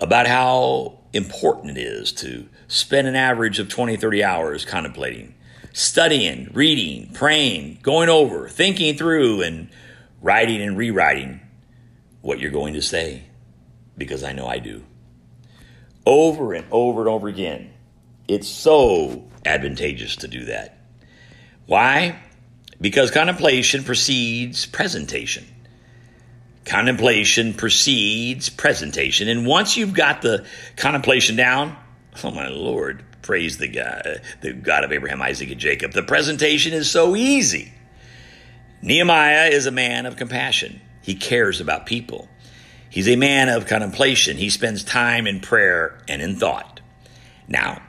about 0.01 0.27
how 0.27 0.99
important 1.13 1.79
it 1.79 1.81
is 1.81 2.13
to 2.13 2.49
spend 2.69 3.07
an 3.07 3.17
average 3.17 3.59
of 3.59 3.69
20, 3.69 3.97
30 3.97 4.25
hours 4.25 4.65
contemplating, 4.65 5.35
studying, 5.73 6.51
reading, 6.53 7.11
praying, 7.15 7.79
going 7.83 8.09
over, 8.09 8.49
thinking 8.49 8.97
through, 8.97 9.43
and 9.43 9.71
writing 10.21 10.61
and 10.61 10.77
rewriting 10.77 11.41
what 12.21 12.39
you're 12.39 12.51
going 12.51 12.75
to 12.75 12.83
say, 12.83 13.23
because 13.97 14.23
I 14.23 14.33
know 14.33 14.47
I 14.47 14.59
do. 14.59 14.85
Over 16.05 16.53
and 16.53 16.67
over 16.71 17.01
and 17.01 17.09
over 17.09 17.29
again. 17.29 17.73
It's 18.29 18.49
so 18.49 19.29
advantageous 19.45 20.17
to 20.17 20.29
do 20.29 20.45
that. 20.47 20.79
Why? 21.67 22.19
Because 22.81 23.11
contemplation 23.11 23.85
precedes 23.85 24.67
presentation. 24.67 25.47
Contemplation 26.65 27.55
precedes 27.55 28.49
presentation. 28.49 29.29
And 29.29 29.47
once 29.47 29.77
you've 29.77 29.95
got 29.95 30.23
the 30.23 30.47
contemplation 30.77 31.37
down, 31.37 31.77
oh 32.23 32.31
my 32.31 32.49
Lord, 32.49 33.05
praise 33.23 33.59
the 33.59 33.69
God, 33.69 34.21
the 34.41 34.53
God 34.53 34.85
of 34.85 34.93
Abraham, 34.93 35.23
Isaac, 35.23 35.51
and 35.51 35.61
Jacob. 35.61 35.93
The 35.93 36.03
presentation 36.03 36.73
is 36.73 36.91
so 36.91 37.17
easy. 37.17 37.73
Nehemiah 38.81 39.49
is 39.49 39.67
a 39.67 39.71
man 39.71 40.07
of 40.07 40.17
compassion. 40.17 40.81
He 41.03 41.15
cares 41.15 41.61
about 41.61 41.87
people. 41.87 42.29
He's 42.91 43.09
a 43.09 43.17
man 43.17 43.49
of 43.49 43.67
contemplation. 43.67 44.37
He 44.37 44.51
spends 44.51 44.85
time 44.85 45.27
in 45.27 45.41
prayer 45.41 45.99
and 46.09 46.21
in 46.21 46.37
thought. 46.37 46.81
Now, 47.49 47.81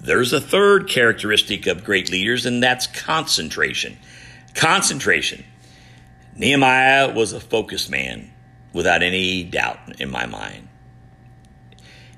there's 0.00 0.32
a 0.32 0.40
third 0.40 0.88
characteristic 0.88 1.66
of 1.66 1.84
great 1.84 2.10
leaders, 2.10 2.46
and 2.46 2.62
that's 2.62 2.86
concentration. 2.86 3.96
Concentration. 4.54 5.44
Nehemiah 6.38 7.12
was 7.12 7.32
a 7.32 7.40
focused 7.40 7.90
man 7.90 8.32
without 8.72 9.02
any 9.02 9.42
doubt 9.42 10.00
in 10.00 10.08
my 10.08 10.24
mind. 10.24 10.68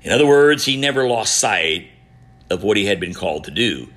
In 0.03 0.13
other 0.13 0.27
words, 0.27 0.67
he 0.67 0.77
never 0.77 1.09
lost 1.09 1.39
sight 1.39 1.89
of 2.51 2.63
what 2.63 2.77
he 2.77 2.85
had 2.85 3.01
been 3.01 3.15
called 3.15 3.45
to 3.45 3.51
do, 3.51 3.89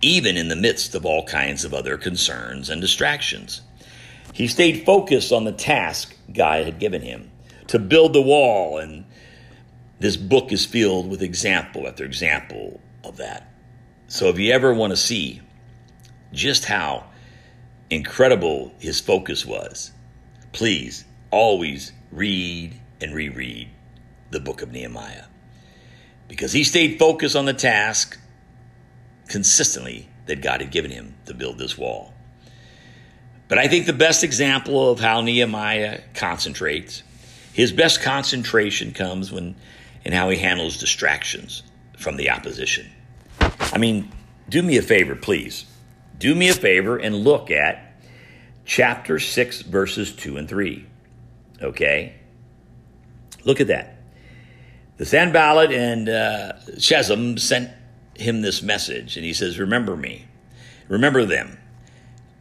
even 0.00 0.38
in 0.38 0.48
the 0.48 0.56
midst 0.56 0.94
of 0.94 1.04
all 1.04 1.24
kinds 1.24 1.64
of 1.64 1.74
other 1.74 1.98
concerns 1.98 2.70
and 2.70 2.80
distractions. 2.80 3.60
He 4.32 4.46
stayed 4.48 4.86
focused 4.86 5.30
on 5.30 5.44
the 5.44 5.52
task 5.52 6.16
God 6.32 6.64
had 6.64 6.78
given 6.78 7.02
him 7.02 7.30
to 7.68 7.78
build 7.78 8.14
the 8.14 8.22
wall, 8.22 8.78
and 8.78 9.04
this 9.98 10.16
book 10.16 10.52
is 10.52 10.64
filled 10.64 11.10
with 11.10 11.22
example 11.22 11.86
after 11.86 12.04
example 12.04 12.80
of 13.04 13.18
that. 13.18 13.52
So 14.08 14.28
if 14.28 14.38
you 14.38 14.52
ever 14.52 14.72
want 14.72 14.92
to 14.92 14.96
see 14.96 15.42
just 16.32 16.64
how 16.64 17.06
incredible 17.90 18.72
his 18.78 19.00
focus 19.00 19.44
was, 19.44 19.92
please 20.52 21.04
always 21.30 21.92
read 22.10 22.80
and 23.00 23.14
reread 23.14 23.70
the 24.30 24.40
book 24.40 24.62
of 24.62 24.72
Nehemiah. 24.72 25.24
Because 26.28 26.52
he 26.52 26.64
stayed 26.64 26.98
focused 26.98 27.36
on 27.36 27.44
the 27.44 27.54
task 27.54 28.18
consistently 29.28 30.08
that 30.26 30.42
God 30.42 30.60
had 30.60 30.70
given 30.70 30.90
him 30.90 31.14
to 31.26 31.34
build 31.34 31.58
this 31.58 31.78
wall. 31.78 32.12
But 33.48 33.58
I 33.58 33.68
think 33.68 33.86
the 33.86 33.92
best 33.92 34.24
example 34.24 34.90
of 34.90 34.98
how 34.98 35.20
Nehemiah 35.20 36.00
concentrates, 36.14 37.02
his 37.52 37.72
best 37.72 38.02
concentration 38.02 38.92
comes 38.92 39.30
when 39.30 39.54
in 40.04 40.12
how 40.12 40.28
he 40.30 40.36
handles 40.36 40.78
distractions 40.78 41.64
from 41.98 42.16
the 42.16 42.30
opposition. 42.30 42.88
I 43.40 43.78
mean, 43.78 44.12
do 44.48 44.62
me 44.62 44.76
a 44.76 44.82
favor, 44.82 45.16
please. 45.16 45.66
Do 46.18 46.34
me 46.34 46.48
a 46.48 46.54
favor 46.54 46.96
and 46.96 47.14
look 47.16 47.50
at 47.50 48.00
chapter 48.64 49.18
6, 49.18 49.62
verses 49.62 50.14
2 50.14 50.36
and 50.38 50.48
3. 50.48 50.86
Okay? 51.62 52.14
Look 53.44 53.60
at 53.60 53.68
that. 53.68 53.96
The 54.96 55.04
Sanballat 55.04 55.72
and 55.72 56.08
uh, 56.08 56.58
sent 56.78 57.70
him 58.14 58.40
this 58.40 58.62
message, 58.62 59.16
and 59.16 59.24
he 59.24 59.32
says, 59.32 59.58
Remember 59.58 59.96
me. 59.96 60.26
Remember 60.88 61.24
them. 61.24 61.58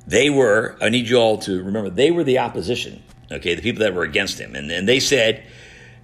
They 0.08 0.30
were, 0.30 0.78
I 0.82 0.90
need 0.90 1.10
you 1.10 1.18
all 1.18 1.38
to 1.40 1.64
remember, 1.64 1.90
they 1.90 2.12
were 2.12 2.24
the 2.24 2.40
opposition, 2.40 3.02
okay, 3.32 3.56
the 3.56 3.62
people 3.62 3.82
that 3.82 3.94
were 3.94 4.04
against 4.04 4.40
him. 4.40 4.56
And, 4.56 4.72
and 4.72 4.88
they 4.88 5.00
said, 5.00 5.44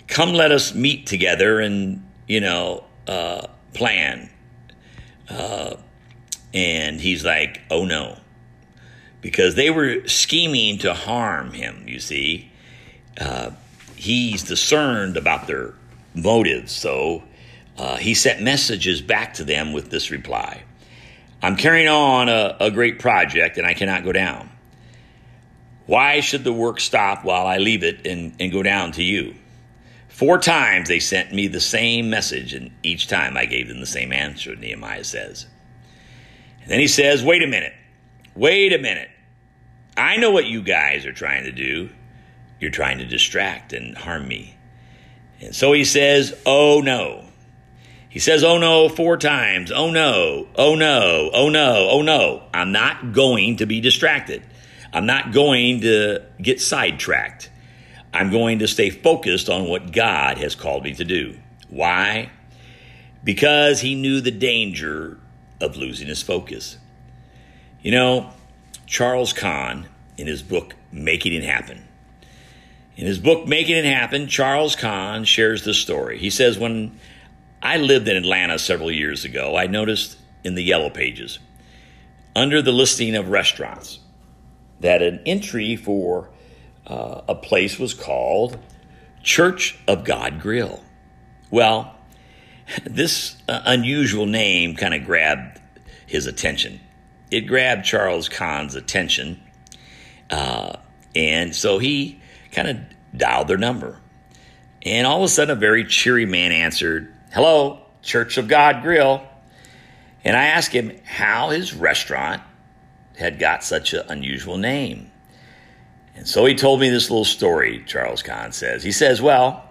Come, 0.07 0.33
let 0.33 0.51
us 0.51 0.73
meet 0.73 1.07
together 1.07 1.59
and, 1.59 2.05
you 2.27 2.41
know, 2.41 2.83
uh, 3.07 3.47
plan. 3.73 4.29
Uh, 5.29 5.75
and 6.53 6.99
he's 6.99 7.23
like, 7.23 7.61
Oh 7.69 7.85
no. 7.85 8.17
Because 9.21 9.55
they 9.55 9.69
were 9.69 10.07
scheming 10.07 10.79
to 10.79 10.93
harm 10.93 11.51
him, 11.53 11.83
you 11.87 11.99
see. 11.99 12.51
Uh, 13.19 13.51
he's 13.95 14.43
discerned 14.43 15.15
about 15.15 15.45
their 15.45 15.75
motives, 16.15 16.71
so 16.71 17.23
uh, 17.77 17.97
he 17.97 18.15
sent 18.15 18.41
messages 18.41 19.01
back 19.01 19.35
to 19.35 19.43
them 19.43 19.73
with 19.73 19.91
this 19.91 20.09
reply 20.09 20.63
I'm 21.43 21.55
carrying 21.55 21.87
on 21.87 22.29
a, 22.29 22.55
a 22.59 22.71
great 22.71 22.99
project 22.99 23.57
and 23.57 23.65
I 23.65 23.73
cannot 23.73 24.03
go 24.03 24.11
down. 24.11 24.49
Why 25.87 26.19
should 26.19 26.43
the 26.43 26.53
work 26.53 26.79
stop 26.79 27.25
while 27.25 27.47
I 27.47 27.57
leave 27.57 27.83
it 27.83 28.05
and, 28.05 28.35
and 28.39 28.51
go 28.51 28.61
down 28.61 28.91
to 28.93 29.03
you? 29.03 29.35
Four 30.07 30.37
times 30.37 30.87
they 30.87 30.99
sent 30.99 31.33
me 31.33 31.47
the 31.47 31.59
same 31.59 32.09
message, 32.09 32.53
and 32.53 32.71
each 32.83 33.07
time 33.07 33.35
I 33.35 33.45
gave 33.45 33.67
them 33.67 33.79
the 33.79 33.87
same 33.87 34.13
answer, 34.13 34.55
Nehemiah 34.55 35.03
says. 35.03 35.47
And 36.61 36.71
then 36.71 36.79
he 36.79 36.87
says, 36.87 37.23
Wait 37.23 37.43
a 37.43 37.47
minute. 37.47 37.73
Wait 38.35 38.73
a 38.73 38.77
minute. 38.77 39.09
I 39.97 40.17
know 40.17 40.31
what 40.31 40.45
you 40.45 40.61
guys 40.61 41.05
are 41.05 41.13
trying 41.13 41.43
to 41.43 41.51
do. 41.51 41.89
You're 42.59 42.71
trying 42.71 42.99
to 42.99 43.05
distract 43.05 43.73
and 43.73 43.97
harm 43.97 44.27
me. 44.27 44.57
And 45.39 45.55
so 45.55 45.73
he 45.73 45.83
says, 45.83 46.39
Oh 46.45 46.81
no. 46.81 47.25
He 48.09 48.19
says, 48.19 48.43
Oh 48.43 48.57
no, 48.57 48.89
four 48.89 49.17
times. 49.17 49.71
Oh 49.71 49.89
no, 49.89 50.47
oh 50.55 50.75
no, 50.75 51.29
oh 51.33 51.49
no, 51.49 51.87
oh 51.89 52.01
no. 52.01 52.43
I'm 52.53 52.71
not 52.71 53.13
going 53.13 53.57
to 53.57 53.65
be 53.65 53.81
distracted. 53.81 54.43
I'm 54.93 55.05
not 55.05 55.31
going 55.31 55.81
to 55.81 56.19
get 56.41 56.59
sidetracked. 56.59 57.49
I'm 58.13 58.29
going 58.29 58.59
to 58.59 58.67
stay 58.67 58.89
focused 58.89 59.49
on 59.49 59.69
what 59.69 59.93
God 59.93 60.37
has 60.37 60.55
called 60.55 60.83
me 60.83 60.93
to 60.95 61.05
do. 61.05 61.39
Why? 61.69 62.29
Because 63.23 63.79
he 63.79 63.95
knew 63.95 64.19
the 64.19 64.31
danger 64.31 65.20
of 65.61 65.77
losing 65.77 66.07
his 66.07 66.21
focus. 66.21 66.77
You 67.81 67.91
know, 67.91 68.31
Charles 68.85 69.33
Kahn, 69.33 69.87
in 70.17 70.27
his 70.27 70.43
book, 70.43 70.75
Making 70.91 71.33
It 71.33 71.43
Happen, 71.43 71.87
in 72.95 73.07
his 73.07 73.19
book, 73.19 73.47
Making 73.47 73.77
It 73.77 73.85
Happen, 73.85 74.27
Charles 74.27 74.75
Kahn 74.75 75.23
shares 75.23 75.63
this 75.63 75.77
story. 75.77 76.17
He 76.17 76.29
says, 76.29 76.59
When 76.59 76.99
I 77.61 77.77
lived 77.77 78.07
in 78.07 78.17
Atlanta 78.17 78.59
several 78.59 78.91
years 78.91 79.23
ago, 79.23 79.55
I 79.55 79.67
noticed 79.67 80.17
in 80.43 80.55
the 80.55 80.63
Yellow 80.63 80.89
Pages, 80.89 81.39
under 82.35 82.61
the 82.61 82.71
listing 82.71 83.15
of 83.15 83.29
restaurants, 83.29 83.99
that 84.79 85.01
an 85.01 85.21
entry 85.25 85.75
for 85.75 86.29
uh, 86.87 87.21
a 87.27 87.35
place 87.35 87.79
was 87.79 87.93
called 87.93 88.57
Church 89.23 89.77
of 89.87 90.03
God 90.03 90.41
Grill. 90.41 90.83
Well, 91.49 91.95
this 92.83 93.35
uh, 93.47 93.61
unusual 93.65 94.25
name 94.25 94.75
kind 94.75 94.93
of 94.93 95.05
grabbed 95.05 95.59
his 96.05 96.27
attention. 96.27 96.79
It 97.29 97.41
grabbed 97.41 97.85
Charles 97.85 98.27
Kahn's 98.27 98.75
attention, 98.75 99.41
uh, 100.29 100.77
and 101.15 101.55
so 101.55 101.79
he 101.79 102.21
kind 102.51 102.67
of 102.67 102.77
dialed 103.17 103.47
their 103.47 103.57
number. 103.57 103.99
And 104.83 105.05
all 105.05 105.17
of 105.17 105.23
a 105.23 105.27
sudden, 105.27 105.55
a 105.55 105.59
very 105.59 105.85
cheery 105.85 106.25
man 106.25 106.51
answered, 106.51 107.13
Hello, 107.31 107.85
Church 108.01 108.37
of 108.37 108.47
God 108.47 108.81
Grill. 108.81 109.21
And 110.23 110.35
I 110.35 110.47
asked 110.47 110.71
him 110.71 110.97
how 111.03 111.49
his 111.49 111.73
restaurant 111.73 112.41
had 113.17 113.39
got 113.39 113.63
such 113.63 113.93
an 113.93 114.03
unusual 114.09 114.57
name. 114.57 115.11
And 116.15 116.27
so 116.27 116.45
he 116.45 116.55
told 116.55 116.79
me 116.79 116.89
this 116.89 117.09
little 117.09 117.25
story, 117.25 117.83
Charles 117.85 118.21
Kahn 118.21 118.51
says. 118.51 118.83
He 118.83 118.91
says, 118.91 119.21
Well, 119.21 119.63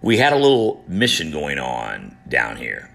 we 0.00 0.18
had 0.18 0.32
a 0.32 0.36
little 0.36 0.82
mission 0.86 1.30
going 1.30 1.58
on 1.58 2.16
down 2.28 2.56
here. 2.56 2.90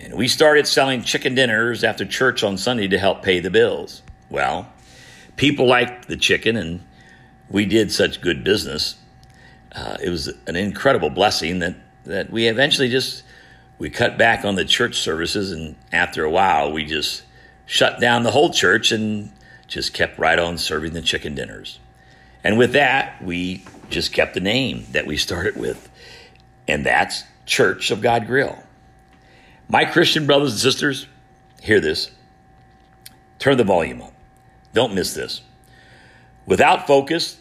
And 0.00 0.14
we 0.14 0.28
started 0.28 0.66
selling 0.66 1.02
chicken 1.02 1.34
dinners 1.34 1.82
after 1.82 2.04
church 2.04 2.44
on 2.44 2.56
Sunday 2.56 2.88
to 2.88 2.98
help 2.98 3.22
pay 3.22 3.40
the 3.40 3.50
bills. 3.50 4.02
Well, 4.30 4.72
people 5.36 5.66
liked 5.66 6.08
the 6.08 6.16
chicken 6.16 6.56
and 6.56 6.84
we 7.48 7.64
did 7.64 7.90
such 7.90 8.20
good 8.20 8.44
business. 8.44 8.96
Uh, 9.72 9.96
it 10.02 10.10
was 10.10 10.28
an 10.46 10.56
incredible 10.56 11.10
blessing 11.10 11.60
that, 11.60 11.76
that 12.04 12.30
we 12.30 12.46
eventually 12.46 12.88
just 12.88 13.22
we 13.78 13.90
cut 13.90 14.18
back 14.18 14.44
on 14.44 14.54
the 14.56 14.64
church 14.64 14.98
services 14.98 15.52
and 15.52 15.76
after 15.92 16.24
a 16.24 16.30
while 16.30 16.72
we 16.72 16.84
just 16.84 17.22
shut 17.66 18.00
down 18.00 18.22
the 18.22 18.30
whole 18.30 18.50
church 18.50 18.92
and 18.92 19.30
just 19.66 19.92
kept 19.94 20.18
right 20.18 20.38
on 20.38 20.58
serving 20.58 20.94
the 20.94 21.02
chicken 21.02 21.34
dinners. 21.34 21.78
And 22.42 22.56
with 22.56 22.72
that, 22.72 23.22
we 23.22 23.64
just 23.90 24.12
kept 24.12 24.34
the 24.34 24.40
name 24.40 24.86
that 24.92 25.06
we 25.06 25.16
started 25.16 25.56
with. 25.56 25.87
And 26.68 26.84
that's 26.86 27.24
Church 27.46 27.90
of 27.90 28.02
God 28.02 28.26
Grill. 28.26 28.62
My 29.68 29.84
Christian 29.86 30.26
brothers 30.26 30.52
and 30.52 30.60
sisters, 30.60 31.06
hear 31.60 31.80
this. 31.80 32.10
Turn 33.38 33.56
the 33.56 33.64
volume 33.64 34.02
up. 34.02 34.12
Don't 34.74 34.94
miss 34.94 35.14
this. 35.14 35.42
Without 36.46 36.86
focus, 36.86 37.38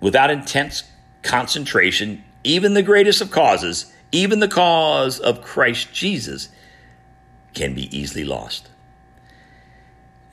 without 0.00 0.30
intense 0.30 0.82
concentration, 1.22 2.24
even 2.42 2.74
the 2.74 2.82
greatest 2.82 3.20
of 3.20 3.30
causes, 3.30 3.92
even 4.12 4.40
the 4.40 4.48
cause 4.48 5.18
of 5.18 5.42
Christ 5.42 5.92
Jesus, 5.92 6.48
can 7.54 7.74
be 7.74 7.96
easily 7.96 8.24
lost. 8.24 8.68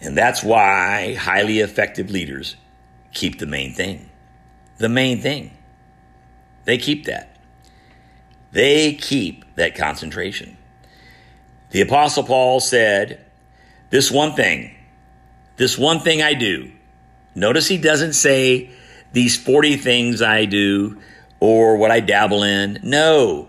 And 0.01 0.17
that's 0.17 0.43
why 0.43 1.13
highly 1.13 1.59
effective 1.59 2.09
leaders 2.09 2.55
keep 3.13 3.39
the 3.39 3.45
main 3.45 3.73
thing. 3.73 4.09
The 4.77 4.89
main 4.89 5.21
thing. 5.21 5.51
They 6.65 6.77
keep 6.77 7.05
that. 7.05 7.30
They 8.51 8.93
keep 8.93 9.45
that 9.55 9.75
concentration. 9.75 10.57
The 11.71 11.81
Apostle 11.81 12.23
Paul 12.23 12.59
said, 12.59 13.25
This 13.89 14.11
one 14.11 14.33
thing, 14.33 14.75
this 15.55 15.77
one 15.77 15.99
thing 15.99 16.21
I 16.21 16.33
do. 16.33 16.71
Notice 17.33 17.67
he 17.67 17.77
doesn't 17.77 18.13
say, 18.13 18.69
These 19.13 19.37
40 19.37 19.77
things 19.77 20.21
I 20.21 20.45
do 20.45 20.99
or 21.39 21.77
what 21.77 21.91
I 21.91 22.01
dabble 22.01 22.43
in. 22.43 22.79
No, 22.83 23.47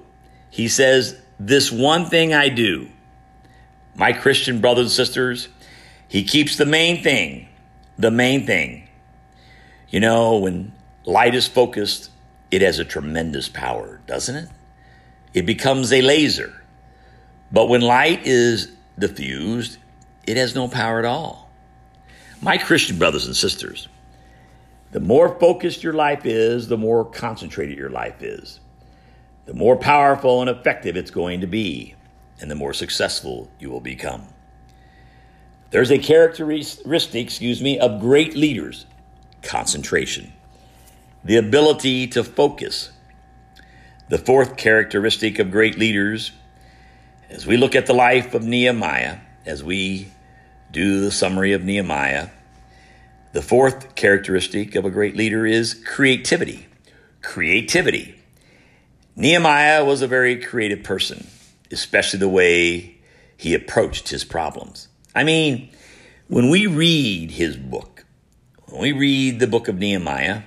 he 0.51 0.69
says, 0.69 1.21
This 1.41 1.73
one 1.73 2.07
thing 2.07 2.33
I 2.33 2.49
do. 2.49 2.89
My 3.95 4.13
Christian 4.13 4.61
brothers 4.61 4.87
and 4.87 4.93
sisters, 4.93 5.49
he 6.09 6.23
keeps 6.25 6.57
the 6.57 6.67
main 6.67 7.03
thing, 7.03 7.49
the 7.99 8.11
main 8.11 8.47
thing. 8.47 8.89
You 9.91 10.01
know, 10.01 10.39
when 10.39 10.73
light 11.05 11.35
is 11.35 11.47
focused, 11.47 12.11
it 12.51 12.63
has 12.63 12.79
a 12.79 12.85
tremendous 12.85 13.49
power, 13.49 14.01
doesn't 14.07 14.37
it? 14.37 14.49
It 15.35 15.47
becomes 15.47 15.93
a 15.93 16.03
laser. 16.03 16.53
But 17.51 17.69
when 17.69 17.81
light 17.81 18.27
is 18.27 18.73
diffused, 18.99 19.79
it 20.27 20.37
has 20.37 20.55
no 20.55 20.69
power 20.69 20.99
at 20.99 21.05
all. 21.05 21.51
My 22.41 22.59
Christian 22.59 22.99
brothers 22.99 23.27
and 23.27 23.37
sisters, 23.37 23.89
the 24.91 25.01
more 25.01 25.39
focused 25.39 25.83
your 25.83 25.93
life 25.93 26.27
is, 26.27 26.69
the 26.69 26.77
more 26.77 27.05
concentrated 27.05 27.79
your 27.79 27.91
life 27.91 28.23
is. 28.23 28.61
The 29.47 29.55
more 29.55 29.77
powerful 29.77 30.41
and 30.41 30.51
effective 30.51 30.97
it's 30.97 31.11
going 31.11 31.41
to 31.41 31.47
be, 31.47 31.95
and 32.41 32.51
the 32.51 32.55
more 32.55 32.75
successful 32.75 33.51
you 33.59 33.71
will 33.71 33.81
become. 33.81 34.27
There's 35.71 35.91
a 35.91 35.99
characteristic, 35.99 37.15
excuse 37.15 37.63
me, 37.63 37.79
of 37.79 38.01
great 38.01 38.37
leaders 38.37 38.87
concentration, 39.43 40.33
the 41.25 41.37
ability 41.37 42.07
to 42.09 42.23
focus. 42.23 42.92
The 44.13 44.19
fourth 44.19 44.59
characteristic 44.59 45.39
of 45.39 45.51
great 45.51 45.79
leaders, 45.79 46.33
as 47.31 47.47
we 47.47 47.57
look 47.57 47.75
at 47.75 47.87
the 47.87 47.95
life 47.95 48.35
of 48.35 48.45
Nehemiah, 48.45 49.21
as 49.47 49.65
we 49.65 50.09
do 50.71 51.01
the 51.01 51.11
summary 51.11 51.55
of 51.55 51.65
Nehemiah, 51.65 52.29
the 53.33 53.41
fourth 53.41 53.95
characteristic 53.95 54.75
of 54.75 54.85
a 54.85 54.91
great 54.91 55.17
leader 55.17 55.47
is 55.47 55.73
creativity. 55.73 56.67
Creativity. 57.23 58.15
Nehemiah 59.17 59.83
was 59.83 60.03
a 60.03 60.07
very 60.07 60.37
creative 60.37 60.83
person, 60.83 61.27
especially 61.71 62.19
the 62.19 62.29
way 62.29 62.99
he 63.39 63.55
approached 63.55 64.11
his 64.11 64.25
problems. 64.25 64.89
I 65.15 65.25
mean, 65.25 65.71
when 66.29 66.51
we 66.51 66.67
read 66.67 67.31
his 67.31 67.57
book, 67.57 68.05
when 68.67 68.83
we 68.83 68.93
read 68.93 69.41
the 69.41 69.47
book 69.47 69.69
of 69.69 69.79
Nehemiah, 69.79 70.43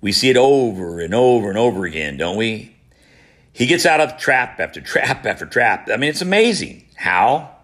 we 0.00 0.12
see 0.12 0.30
it 0.30 0.36
over 0.36 1.00
and 1.00 1.14
over 1.14 1.48
and 1.48 1.58
over 1.58 1.84
again, 1.84 2.16
don't 2.16 2.36
we? 2.36 2.76
He 3.52 3.66
gets 3.66 3.84
out 3.84 4.00
of 4.00 4.18
trap 4.18 4.60
after 4.60 4.80
trap 4.80 5.26
after 5.26 5.44
trap. 5.44 5.88
I 5.92 5.96
mean, 5.96 6.10
it's 6.10 6.22
amazing. 6.22 6.86
How? 6.96 7.56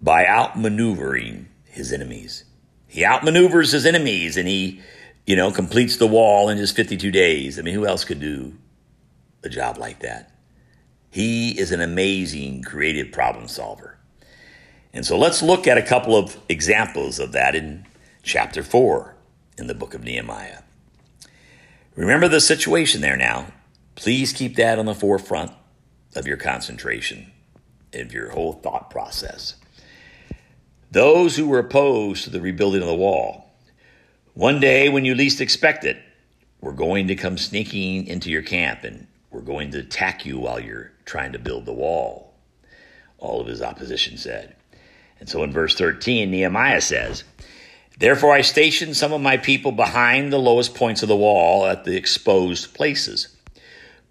By 0.00 0.24
outmaneuvering 0.24 1.46
his 1.66 1.92
enemies. 1.92 2.44
He 2.86 3.02
outmaneuvers 3.02 3.72
his 3.72 3.84
enemies 3.84 4.36
and 4.36 4.48
he, 4.48 4.80
you 5.26 5.36
know, 5.36 5.50
completes 5.50 5.98
the 5.98 6.06
wall 6.06 6.48
in 6.48 6.56
just 6.56 6.74
52 6.74 7.10
days. 7.10 7.58
I 7.58 7.62
mean, 7.62 7.74
who 7.74 7.86
else 7.86 8.04
could 8.04 8.20
do 8.20 8.56
a 9.44 9.50
job 9.50 9.76
like 9.76 10.00
that? 10.00 10.32
He 11.10 11.58
is 11.58 11.70
an 11.70 11.80
amazing 11.80 12.62
creative 12.62 13.12
problem 13.12 13.48
solver. 13.48 13.98
And 14.94 15.04
so 15.04 15.18
let's 15.18 15.42
look 15.42 15.66
at 15.66 15.76
a 15.76 15.82
couple 15.82 16.16
of 16.16 16.38
examples 16.48 17.18
of 17.18 17.32
that 17.32 17.54
in 17.54 17.86
chapter 18.22 18.62
4 18.62 19.14
in 19.58 19.66
the 19.66 19.74
book 19.74 19.92
of 19.92 20.02
Nehemiah. 20.02 20.60
Remember 21.98 22.28
the 22.28 22.40
situation 22.40 23.00
there 23.00 23.16
now. 23.16 23.48
Please 23.96 24.32
keep 24.32 24.54
that 24.54 24.78
on 24.78 24.86
the 24.86 24.94
forefront 24.94 25.50
of 26.14 26.28
your 26.28 26.36
concentration, 26.36 27.32
of 27.92 28.12
your 28.12 28.30
whole 28.30 28.52
thought 28.52 28.88
process. 28.88 29.56
Those 30.92 31.36
who 31.36 31.48
were 31.48 31.58
opposed 31.58 32.22
to 32.22 32.30
the 32.30 32.40
rebuilding 32.40 32.82
of 32.82 32.86
the 32.86 32.94
wall, 32.94 33.50
one 34.34 34.60
day 34.60 34.88
when 34.88 35.04
you 35.04 35.16
least 35.16 35.40
expect 35.40 35.84
it, 35.84 35.96
were 36.60 36.72
going 36.72 37.08
to 37.08 37.16
come 37.16 37.36
sneaking 37.36 38.06
into 38.06 38.30
your 38.30 38.42
camp 38.42 38.84
and 38.84 39.08
we're 39.32 39.40
going 39.40 39.72
to 39.72 39.80
attack 39.80 40.24
you 40.24 40.38
while 40.38 40.60
you're 40.60 40.92
trying 41.04 41.32
to 41.32 41.38
build 41.40 41.66
the 41.66 41.72
wall. 41.72 42.32
All 43.18 43.40
of 43.40 43.48
his 43.48 43.60
opposition 43.60 44.18
said. 44.18 44.54
And 45.18 45.28
so 45.28 45.42
in 45.42 45.50
verse 45.50 45.74
13, 45.74 46.30
Nehemiah 46.30 46.80
says, 46.80 47.24
Therefore 47.98 48.32
I 48.32 48.42
stationed 48.42 48.96
some 48.96 49.12
of 49.12 49.20
my 49.20 49.36
people 49.36 49.72
behind 49.72 50.32
the 50.32 50.38
lowest 50.38 50.74
points 50.74 51.02
of 51.02 51.08
the 51.08 51.16
wall 51.16 51.66
at 51.66 51.84
the 51.84 51.96
exposed 51.96 52.74
places, 52.74 53.36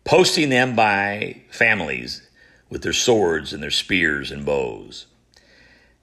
posting 0.04 0.50
them 0.50 0.76
by 0.76 1.42
families 1.50 2.28
with 2.70 2.82
their 2.82 2.94
swords 2.94 3.54
and 3.54 3.64
their 3.64 3.72
spears 3.72 4.30
and 4.30 4.46
bows. 4.46 5.06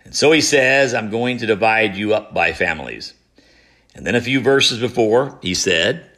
And 0.02 0.14
so 0.14 0.32
he 0.32 0.40
says, 0.40 0.94
I'm 0.94 1.10
going 1.10 1.38
to 1.38 1.46
divide 1.46 1.96
you 1.96 2.14
up 2.14 2.32
by 2.32 2.52
families. 2.52 3.14
And 3.94 4.06
then 4.06 4.14
a 4.14 4.20
few 4.20 4.40
verses 4.40 4.80
before, 4.80 5.38
he 5.42 5.54
said, 5.54 6.10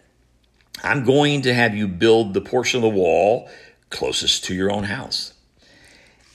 I'm 0.83 1.05
going 1.05 1.42
to 1.42 1.55
have 1.55 1.74
you 1.74 1.88
build 1.88 2.33
the 2.33 2.40
portion 2.40 2.79
of 2.79 2.83
the 2.83 3.00
wall 3.00 3.48
closest 3.90 4.44
to 4.44 4.55
your 4.55 4.70
own 4.70 4.85
house. 4.85 5.33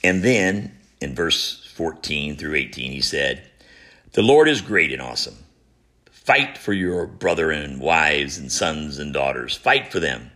And 0.04 0.22
then 0.22 0.76
in 1.00 1.14
verse 1.14 1.64
14 1.74 2.36
through 2.36 2.54
18, 2.54 2.92
he 2.92 3.00
said, 3.00 3.48
The 4.12 4.22
Lord 4.22 4.46
is 4.46 4.60
great 4.60 4.92
and 4.92 5.00
awesome. 5.00 5.38
Fight 6.10 6.58
for 6.58 6.74
your 6.74 7.06
brethren, 7.06 7.78
wives, 7.78 8.36
and 8.36 8.52
sons 8.52 8.98
and 8.98 9.10
daughters. 9.10 9.56
Fight 9.56 9.90
for 9.90 10.00
them. 10.00 10.30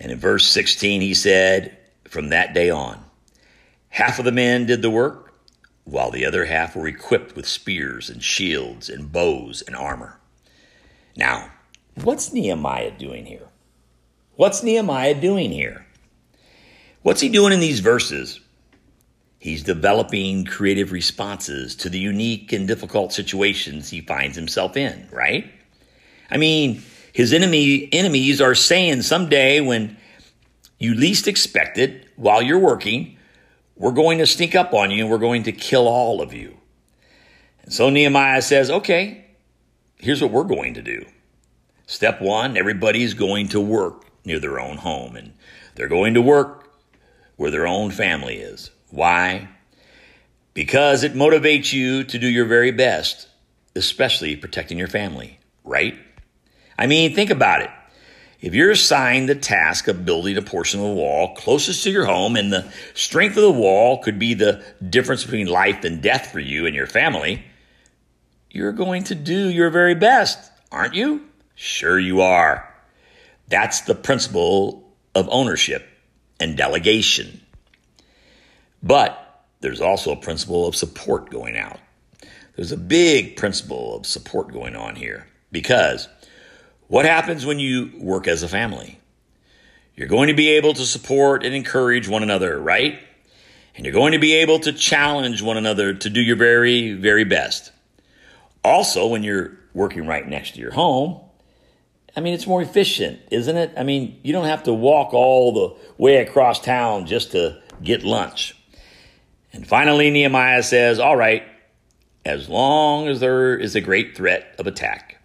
And 0.00 0.10
in 0.10 0.18
verse 0.18 0.46
16, 0.46 1.02
he 1.02 1.12
said, 1.12 1.76
From 2.08 2.30
that 2.30 2.54
day 2.54 2.70
on, 2.70 3.04
half 3.90 4.18
of 4.18 4.24
the 4.24 4.32
men 4.32 4.64
did 4.64 4.80
the 4.80 4.88
work, 4.88 5.34
while 5.84 6.10
the 6.10 6.24
other 6.24 6.46
half 6.46 6.74
were 6.74 6.88
equipped 6.88 7.36
with 7.36 7.46
spears 7.46 8.08
and 8.08 8.22
shields 8.22 8.88
and 8.88 9.12
bows 9.12 9.62
and 9.66 9.76
armor. 9.76 10.18
Now, 11.14 11.50
what's 11.94 12.32
Nehemiah 12.32 12.92
doing 12.92 13.26
here? 13.26 13.48
What's 14.36 14.62
Nehemiah 14.62 15.20
doing 15.20 15.52
here? 15.52 15.84
What's 17.02 17.20
he 17.20 17.28
doing 17.28 17.52
in 17.52 17.60
these 17.60 17.80
verses? 17.80 18.40
He's 19.38 19.62
developing 19.62 20.44
creative 20.44 20.90
responses 20.90 21.76
to 21.76 21.88
the 21.88 21.98
unique 21.98 22.52
and 22.52 22.66
difficult 22.66 23.12
situations 23.12 23.90
he 23.90 24.00
finds 24.00 24.36
himself 24.36 24.76
in, 24.76 25.08
right? 25.12 25.50
I 26.30 26.36
mean, 26.36 26.82
his 27.12 27.32
enemy 27.32 27.88
enemies 27.92 28.40
are 28.40 28.54
saying 28.54 29.02
someday 29.02 29.60
when 29.60 29.96
you 30.78 30.94
least 30.94 31.28
expect 31.28 31.78
it, 31.78 32.06
while 32.16 32.42
you're 32.42 32.58
working, 32.58 33.16
we're 33.76 33.92
going 33.92 34.18
to 34.18 34.26
sneak 34.26 34.54
up 34.54 34.74
on 34.74 34.90
you 34.90 35.04
and 35.04 35.10
we're 35.10 35.18
going 35.18 35.44
to 35.44 35.52
kill 35.52 35.86
all 35.86 36.20
of 36.20 36.34
you. 36.34 36.56
And 37.62 37.72
so 37.72 37.90
Nehemiah 37.90 38.42
says, 38.42 38.70
okay, 38.70 39.24
here's 39.98 40.20
what 40.20 40.32
we're 40.32 40.44
going 40.44 40.74
to 40.74 40.82
do. 40.82 41.04
Step 41.86 42.20
one, 42.20 42.56
everybody's 42.56 43.14
going 43.14 43.48
to 43.48 43.60
work 43.60 44.06
near 44.24 44.38
their 44.38 44.60
own 44.60 44.78
home 44.78 45.16
and 45.16 45.32
they're 45.74 45.88
going 45.88 46.14
to 46.14 46.22
work 46.22 46.70
where 47.36 47.50
their 47.50 47.66
own 47.66 47.90
family 47.90 48.36
is. 48.36 48.70
Why? 48.90 49.48
Because 50.54 51.04
it 51.04 51.14
motivates 51.14 51.72
you 51.72 52.04
to 52.04 52.18
do 52.18 52.26
your 52.26 52.46
very 52.46 52.72
best, 52.72 53.28
especially 53.76 54.34
protecting 54.36 54.78
your 54.78 54.88
family, 54.88 55.38
right? 55.64 55.96
I 56.78 56.86
mean, 56.86 57.14
think 57.14 57.30
about 57.30 57.62
it. 57.62 57.70
if 58.40 58.54
you're 58.54 58.70
assigned 58.70 59.28
the 59.28 59.34
task 59.34 59.88
of 59.88 60.04
building 60.04 60.36
a 60.36 60.42
portion 60.42 60.80
of 60.80 60.86
the 60.86 60.92
wall 60.92 61.34
closest 61.34 61.82
to 61.84 61.90
your 61.90 62.04
home, 62.04 62.36
and 62.36 62.52
the 62.52 62.70
strength 62.94 63.36
of 63.36 63.42
the 63.42 63.50
wall 63.50 63.98
could 63.98 64.18
be 64.18 64.34
the 64.34 64.62
difference 64.88 65.24
between 65.24 65.46
life 65.48 65.84
and 65.84 66.02
death 66.02 66.30
for 66.30 66.40
you 66.40 66.66
and 66.66 66.74
your 66.74 66.86
family, 66.86 67.42
you're 68.50 68.72
going 68.72 69.04
to 69.04 69.14
do 69.14 69.48
your 69.48 69.70
very 69.70 69.94
best, 69.94 70.50
aren't 70.70 70.94
you? 70.94 71.24
Sure, 71.54 71.98
you 71.98 72.20
are. 72.20 72.72
That's 73.48 73.80
the 73.82 73.94
principle 73.94 74.94
of 75.14 75.28
ownership 75.30 75.86
and 76.38 76.56
delegation. 76.56 77.40
But 78.82 79.44
there's 79.60 79.80
also 79.80 80.12
a 80.12 80.16
principle 80.16 80.66
of 80.66 80.76
support 80.76 81.30
going 81.30 81.56
out. 81.56 81.78
There's 82.56 82.72
a 82.72 82.76
big 82.76 83.36
principle 83.36 83.96
of 83.96 84.06
support 84.06 84.52
going 84.52 84.76
on 84.76 84.96
here 84.96 85.26
because 85.52 86.08
what 86.88 87.04
happens 87.04 87.46
when 87.46 87.58
you 87.58 87.92
work 87.98 88.26
as 88.26 88.42
a 88.42 88.48
family? 88.48 88.98
You're 89.94 90.08
going 90.08 90.28
to 90.28 90.34
be 90.34 90.50
able 90.50 90.74
to 90.74 90.84
support 90.84 91.44
and 91.44 91.54
encourage 91.54 92.08
one 92.08 92.22
another, 92.22 92.58
right? 92.58 93.00
And 93.74 93.84
you're 93.84 93.94
going 93.94 94.12
to 94.12 94.18
be 94.18 94.34
able 94.34 94.58
to 94.60 94.72
challenge 94.72 95.42
one 95.42 95.56
another 95.56 95.94
to 95.94 96.10
do 96.10 96.20
your 96.20 96.36
very, 96.36 96.94
very 96.94 97.24
best. 97.24 97.72
Also, 98.64 99.06
when 99.06 99.22
you're 99.22 99.56
working 99.72 100.06
right 100.06 100.26
next 100.26 100.54
to 100.54 100.60
your 100.60 100.72
home, 100.72 101.20
I 102.16 102.20
mean, 102.20 102.34
it's 102.34 102.46
more 102.46 102.60
efficient, 102.60 103.20
isn't 103.30 103.56
it? 103.56 103.72
I 103.76 103.84
mean, 103.84 104.18
you 104.24 104.32
don't 104.32 104.46
have 104.46 104.64
to 104.64 104.72
walk 104.72 105.14
all 105.14 105.52
the 105.52 105.76
way 105.96 106.16
across 106.16 106.60
town 106.60 107.06
just 107.06 107.30
to 107.32 107.62
get 107.82 108.02
lunch. 108.02 108.57
And 109.52 109.66
finally, 109.66 110.10
Nehemiah 110.10 110.62
says, 110.62 110.98
All 110.98 111.16
right, 111.16 111.42
as 112.24 112.48
long 112.48 113.08
as 113.08 113.20
there 113.20 113.56
is 113.56 113.74
a 113.74 113.80
great 113.80 114.16
threat 114.16 114.54
of 114.58 114.66
attack, 114.66 115.20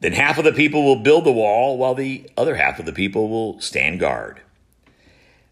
then 0.00 0.12
half 0.12 0.38
of 0.38 0.44
the 0.44 0.52
people 0.52 0.84
will 0.84 1.02
build 1.02 1.24
the 1.24 1.32
wall 1.32 1.78
while 1.78 1.94
the 1.94 2.28
other 2.36 2.56
half 2.56 2.78
of 2.78 2.86
the 2.86 2.92
people 2.92 3.28
will 3.28 3.60
stand 3.60 4.00
guard. 4.00 4.40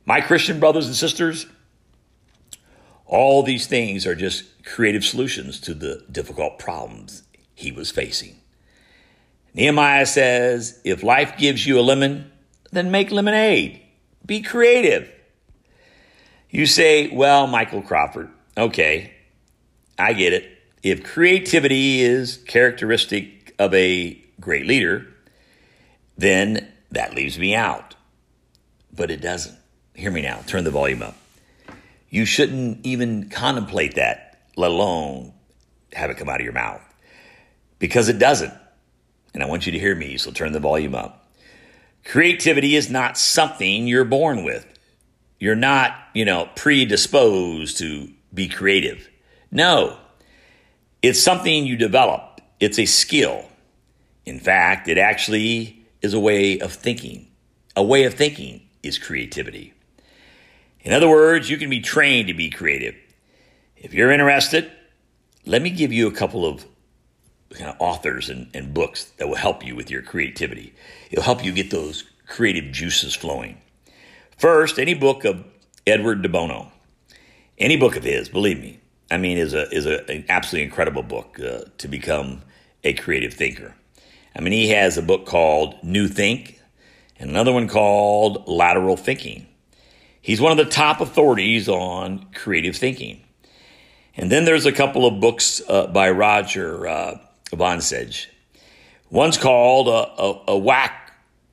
My 0.04 0.20
Christian 0.20 0.58
brothers 0.58 0.86
and 0.86 0.96
sisters, 0.96 1.46
all 3.06 3.42
these 3.42 3.66
things 3.66 4.06
are 4.06 4.14
just 4.14 4.64
creative 4.64 5.04
solutions 5.04 5.60
to 5.60 5.74
the 5.74 6.04
difficult 6.10 6.58
problems 6.58 7.22
he 7.54 7.72
was 7.72 7.90
facing. 7.90 8.36
Nehemiah 9.54 10.06
says, 10.06 10.80
if 10.84 11.02
life 11.02 11.36
gives 11.36 11.66
you 11.66 11.78
a 11.78 11.82
lemon, 11.82 12.30
then 12.70 12.90
make 12.90 13.10
lemonade. 13.10 13.80
Be 14.24 14.40
creative. 14.42 15.10
You 16.50 16.66
say, 16.66 17.08
well, 17.08 17.46
Michael 17.46 17.82
Crawford, 17.82 18.30
okay, 18.56 19.12
I 19.98 20.12
get 20.14 20.32
it. 20.32 20.50
If 20.82 21.04
creativity 21.04 22.00
is 22.00 22.38
characteristic 22.46 23.54
of 23.58 23.74
a 23.74 24.22
great 24.40 24.66
leader, 24.66 25.06
then 26.16 26.68
that 26.90 27.14
leaves 27.14 27.38
me 27.38 27.54
out. 27.54 27.94
But 28.94 29.10
it 29.10 29.20
doesn't. 29.20 29.56
Hear 29.94 30.10
me 30.10 30.22
now. 30.22 30.40
Turn 30.46 30.64
the 30.64 30.70
volume 30.70 31.02
up. 31.02 31.16
You 32.08 32.24
shouldn't 32.24 32.86
even 32.86 33.28
contemplate 33.28 33.96
that, 33.96 34.40
let 34.56 34.70
alone 34.70 35.34
have 35.92 36.10
it 36.10 36.16
come 36.16 36.28
out 36.28 36.40
of 36.40 36.44
your 36.44 36.52
mouth. 36.52 36.80
Because 37.78 38.08
it 38.08 38.18
doesn't. 38.18 38.54
And 39.34 39.42
I 39.42 39.46
want 39.46 39.66
you 39.66 39.72
to 39.72 39.78
hear 39.78 39.94
me, 39.94 40.16
so 40.16 40.30
turn 40.30 40.52
the 40.52 40.60
volume 40.60 40.94
up. 40.94 41.28
Creativity 42.04 42.76
is 42.76 42.88
not 42.88 43.18
something 43.18 43.86
you're 43.86 44.04
born 44.04 44.44
with. 44.44 44.77
You're 45.38 45.54
not, 45.54 45.96
you 46.14 46.24
know, 46.24 46.48
predisposed 46.56 47.78
to 47.78 48.10
be 48.34 48.48
creative. 48.48 49.08
No, 49.50 49.98
it's 51.02 51.22
something 51.22 51.66
you 51.66 51.76
develop. 51.76 52.40
It's 52.60 52.78
a 52.78 52.86
skill. 52.86 53.44
In 54.26 54.40
fact, 54.40 54.88
it 54.88 54.98
actually 54.98 55.86
is 56.02 56.12
a 56.12 56.20
way 56.20 56.58
of 56.58 56.72
thinking. 56.72 57.28
A 57.76 57.82
way 57.82 58.04
of 58.04 58.14
thinking 58.14 58.62
is 58.82 58.98
creativity. 58.98 59.72
In 60.80 60.92
other 60.92 61.08
words, 61.08 61.48
you 61.48 61.56
can 61.56 61.70
be 61.70 61.80
trained 61.80 62.28
to 62.28 62.34
be 62.34 62.50
creative. 62.50 62.94
If 63.76 63.94
you're 63.94 64.10
interested, 64.10 64.70
let 65.46 65.62
me 65.62 65.70
give 65.70 65.92
you 65.92 66.08
a 66.08 66.12
couple 66.12 66.44
of 66.44 66.66
kind 67.50 67.70
of 67.70 67.76
authors 67.78 68.28
and, 68.28 68.50
and 68.54 68.74
books 68.74 69.04
that 69.18 69.28
will 69.28 69.36
help 69.36 69.64
you 69.64 69.74
with 69.74 69.90
your 69.90 70.02
creativity. 70.02 70.74
It'll 71.10 71.24
help 71.24 71.44
you 71.44 71.52
get 71.52 71.70
those 71.70 72.04
creative 72.26 72.72
juices 72.72 73.14
flowing. 73.14 73.60
First, 74.38 74.78
any 74.78 74.94
book 74.94 75.24
of 75.24 75.44
Edward 75.86 76.22
de 76.22 76.28
Bono, 76.28 76.70
any 77.58 77.76
book 77.76 77.96
of 77.96 78.04
his, 78.04 78.28
believe 78.28 78.60
me, 78.60 78.80
I 79.10 79.16
mean, 79.16 79.36
is 79.36 79.52
a 79.52 79.68
is 79.74 79.84
a, 79.84 80.08
an 80.10 80.24
absolutely 80.28 80.64
incredible 80.64 81.02
book 81.02 81.40
uh, 81.40 81.62
to 81.78 81.88
become 81.88 82.42
a 82.84 82.92
creative 82.92 83.34
thinker. 83.34 83.74
I 84.36 84.40
mean, 84.40 84.52
he 84.52 84.68
has 84.68 84.96
a 84.96 85.02
book 85.02 85.26
called 85.26 85.82
New 85.82 86.06
Think 86.06 86.60
and 87.18 87.30
another 87.30 87.52
one 87.52 87.66
called 87.66 88.46
Lateral 88.46 88.96
Thinking. 88.96 89.46
He's 90.20 90.40
one 90.40 90.52
of 90.52 90.58
the 90.58 90.70
top 90.70 91.00
authorities 91.00 91.68
on 91.68 92.26
creative 92.32 92.76
thinking. 92.76 93.24
And 94.16 94.30
then 94.30 94.44
there's 94.44 94.66
a 94.66 94.72
couple 94.72 95.06
of 95.06 95.20
books 95.20 95.60
uh, 95.68 95.86
by 95.88 96.10
Roger 96.10 96.86
uh, 96.86 97.18
Banzhaf. 97.50 98.26
One's 99.10 99.38
called 99.38 99.88
a, 99.88 100.22
a, 100.22 100.52
a 100.52 100.58
Whack 100.58 101.12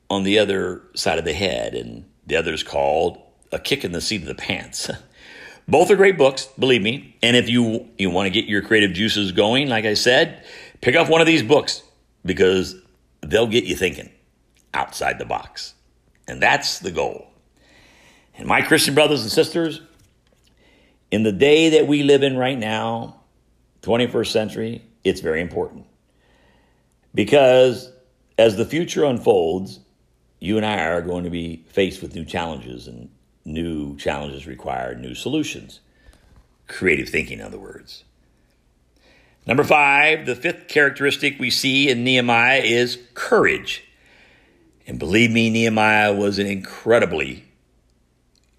on 0.10 0.24
the 0.24 0.40
Other 0.40 0.84
Side 0.94 1.18
of 1.18 1.26
the 1.26 1.34
Head, 1.34 1.74
and 1.74 2.06
the 2.26 2.36
other 2.36 2.54
is 2.54 2.64
called 2.64 3.22
A 3.52 3.60
Kick 3.60 3.84
in 3.84 3.92
the 3.92 4.02
Seat 4.02 4.22
of 4.22 4.28
the 4.28 4.36
Pants. 4.36 4.90
Both 5.68 5.90
are 5.90 5.96
great 5.96 6.18
books, 6.18 6.48
believe 6.60 6.84
me. 6.84 7.18
And 7.24 7.36
if 7.36 7.50
you, 7.50 7.90
you 7.98 8.12
want 8.12 8.28
to 8.28 8.30
get 8.30 8.46
your 8.46 8.62
creative 8.62 8.94
juices 8.94 9.32
going, 9.32 9.68
like 9.68 9.86
I 9.86 9.96
said, 9.96 10.46
pick 10.82 10.96
up 10.96 11.10
one 11.10 11.22
of 11.22 11.28
these 11.28 11.42
books 11.42 11.82
because 12.24 12.76
they'll 13.22 13.48
get 13.48 13.64
you 13.64 13.76
thinking 13.76 14.12
outside 14.76 15.18
the 15.18 15.26
box. 15.26 15.74
And 16.28 16.42
that's 16.42 16.80
the 16.80 16.92
goal. 16.92 17.28
And 18.38 18.48
my 18.48 18.62
Christian 18.62 18.94
brothers 18.94 19.22
and 19.22 19.32
sisters, 19.32 19.82
in 21.10 21.24
the 21.24 21.32
day 21.32 21.70
that 21.70 21.88
we 21.88 22.04
live 22.04 22.22
in 22.22 22.38
right 22.38 22.58
now, 22.58 23.22
21st 23.82 24.28
century, 24.28 24.84
it's 25.04 25.22
very 25.22 25.42
important. 25.42 25.86
Because 27.14 27.92
as 28.38 28.58
the 28.58 28.66
future 28.66 29.06
unfolds, 29.06 29.80
you 30.40 30.58
and 30.58 30.66
I 30.66 30.86
are 30.86 31.02
going 31.02 31.24
to 31.24 31.30
be 31.30 31.64
faced 31.68 32.02
with 32.02 32.16
new 32.16 32.26
challenges, 32.26 32.88
and 32.88 33.10
new 33.44 33.96
challenges 33.98 34.48
require 34.48 34.96
new 34.96 35.16
solutions. 35.16 35.80
Creative 36.68 37.08
thinking, 37.08 37.40
in 37.40 37.46
other 37.46 37.60
words. 37.60 38.04
Number 39.48 39.64
five, 39.64 40.26
the 40.26 40.36
fifth 40.36 40.68
characteristic 40.68 41.40
we 41.40 41.52
see 41.52 41.90
in 41.90 42.04
Nehemiah 42.04 42.62
is 42.62 42.98
courage. 43.14 43.84
And 44.88 44.98
believe 44.98 45.32
me, 45.32 45.50
Nehemiah 45.50 46.14
was 46.14 46.40
an 46.40 46.48
incredibly, 46.48 47.46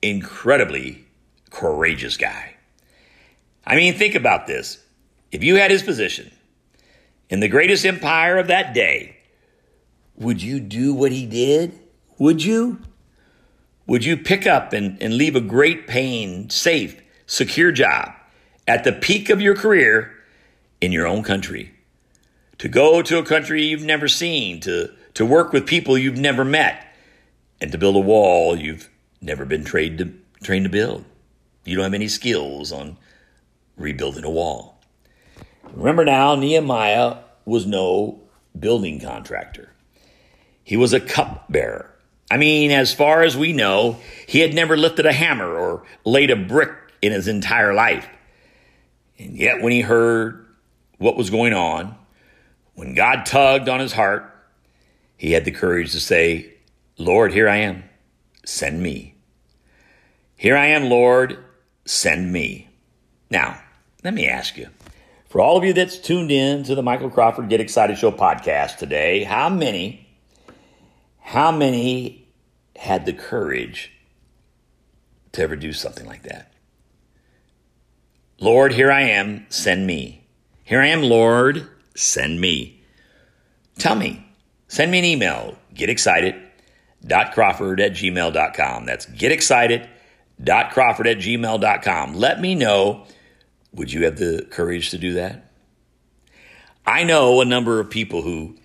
incredibly 0.00 1.04
courageous 1.50 2.16
guy. 2.16 2.54
I 3.64 3.76
mean, 3.76 3.94
think 3.94 4.14
about 4.14 4.46
this. 4.46 4.82
If 5.32 5.42
you 5.42 5.56
had 5.56 5.72
his 5.72 5.82
position 5.82 6.30
in 7.28 7.40
the 7.40 7.48
greatest 7.48 7.84
empire 7.84 8.38
of 8.38 8.46
that 8.46 8.72
day, 8.72 9.15
would 10.16 10.42
you 10.42 10.60
do 10.60 10.94
what 10.94 11.12
he 11.12 11.26
did? 11.26 11.78
Would 12.18 12.42
you? 12.42 12.80
Would 13.86 14.04
you 14.04 14.16
pick 14.16 14.46
up 14.46 14.72
and, 14.72 15.00
and 15.00 15.16
leave 15.16 15.36
a 15.36 15.40
great 15.40 15.86
paying, 15.86 16.50
safe, 16.50 17.00
secure 17.26 17.70
job 17.70 18.12
at 18.66 18.82
the 18.82 18.92
peak 18.92 19.30
of 19.30 19.40
your 19.40 19.54
career 19.54 20.12
in 20.80 20.90
your 20.90 21.06
own 21.06 21.22
country? 21.22 21.72
To 22.58 22.68
go 22.68 23.02
to 23.02 23.18
a 23.18 23.24
country 23.24 23.64
you've 23.64 23.84
never 23.84 24.08
seen, 24.08 24.60
to, 24.60 24.90
to 25.14 25.26
work 25.26 25.52
with 25.52 25.66
people 25.66 25.96
you've 25.96 26.18
never 26.18 26.44
met, 26.44 26.84
and 27.60 27.70
to 27.70 27.78
build 27.78 27.96
a 27.96 28.00
wall 28.00 28.56
you've 28.56 28.88
never 29.20 29.44
been 29.44 29.64
trained 29.64 29.98
to, 29.98 30.12
trained 30.42 30.64
to 30.64 30.70
build. 30.70 31.04
You 31.64 31.76
don't 31.76 31.84
have 31.84 31.94
any 31.94 32.08
skills 32.08 32.72
on 32.72 32.96
rebuilding 33.76 34.24
a 34.24 34.30
wall. 34.30 34.80
Remember 35.74 36.04
now, 36.04 36.34
Nehemiah 36.34 37.18
was 37.44 37.66
no 37.66 38.20
building 38.58 39.00
contractor. 39.00 39.70
He 40.66 40.76
was 40.76 40.92
a 40.92 40.98
cupbearer. 40.98 41.88
I 42.28 42.38
mean, 42.38 42.72
as 42.72 42.92
far 42.92 43.22
as 43.22 43.36
we 43.36 43.52
know, 43.52 43.98
he 44.26 44.40
had 44.40 44.52
never 44.52 44.76
lifted 44.76 45.06
a 45.06 45.12
hammer 45.12 45.48
or 45.48 45.84
laid 46.04 46.32
a 46.32 46.34
brick 46.36 46.72
in 47.00 47.12
his 47.12 47.28
entire 47.28 47.72
life. 47.72 48.08
And 49.16 49.36
yet, 49.36 49.62
when 49.62 49.70
he 49.70 49.82
heard 49.82 50.44
what 50.98 51.16
was 51.16 51.30
going 51.30 51.52
on, 51.52 51.96
when 52.74 52.96
God 52.96 53.26
tugged 53.26 53.68
on 53.68 53.78
his 53.78 53.92
heart, 53.92 54.28
he 55.16 55.30
had 55.30 55.44
the 55.44 55.52
courage 55.52 55.92
to 55.92 56.00
say, 56.00 56.52
Lord, 56.98 57.32
here 57.32 57.48
I 57.48 57.58
am. 57.58 57.84
Send 58.44 58.82
me. 58.82 59.14
Here 60.36 60.56
I 60.56 60.66
am, 60.66 60.90
Lord. 60.90 61.38
Send 61.84 62.32
me. 62.32 62.68
Now, 63.30 63.60
let 64.02 64.14
me 64.14 64.26
ask 64.26 64.56
you 64.56 64.68
for 65.28 65.40
all 65.40 65.56
of 65.56 65.62
you 65.62 65.72
that's 65.72 65.98
tuned 65.98 66.32
in 66.32 66.64
to 66.64 66.74
the 66.74 66.82
Michael 66.82 67.10
Crawford 67.10 67.48
Get 67.48 67.60
Excited 67.60 67.98
Show 67.98 68.10
podcast 68.10 68.78
today, 68.78 69.22
how 69.22 69.48
many, 69.48 70.05
how 71.26 71.50
many 71.50 72.28
had 72.76 73.04
the 73.04 73.12
courage 73.12 73.90
to 75.32 75.42
ever 75.42 75.56
do 75.56 75.72
something 75.72 76.06
like 76.06 76.22
that? 76.22 76.52
Lord, 78.38 78.72
here 78.72 78.92
I 78.92 79.02
am, 79.02 79.44
send 79.48 79.88
me. 79.88 80.24
Here 80.62 80.80
I 80.80 80.86
am, 80.86 81.02
Lord, 81.02 81.68
send 81.96 82.40
me. 82.40 82.80
Tell 83.76 83.96
me, 83.96 84.24
send 84.68 84.92
me 84.92 85.00
an 85.00 85.04
email, 85.04 85.58
get 85.74 85.90
excited 85.90 86.36
getexcited.crawford 87.04 87.80
at 87.80 87.92
gmail.com. 87.92 88.86
That's 88.86 89.06
getexcited.crawford 89.06 91.06
at 91.08 91.18
gmail.com. 91.18 92.14
Let 92.14 92.40
me 92.40 92.54
know, 92.54 93.04
would 93.72 93.92
you 93.92 94.04
have 94.04 94.16
the 94.16 94.46
courage 94.48 94.90
to 94.90 94.98
do 94.98 95.14
that? 95.14 95.50
I 96.86 97.02
know 97.02 97.40
a 97.40 97.44
number 97.44 97.80
of 97.80 97.90
people 97.90 98.22
who 98.22 98.56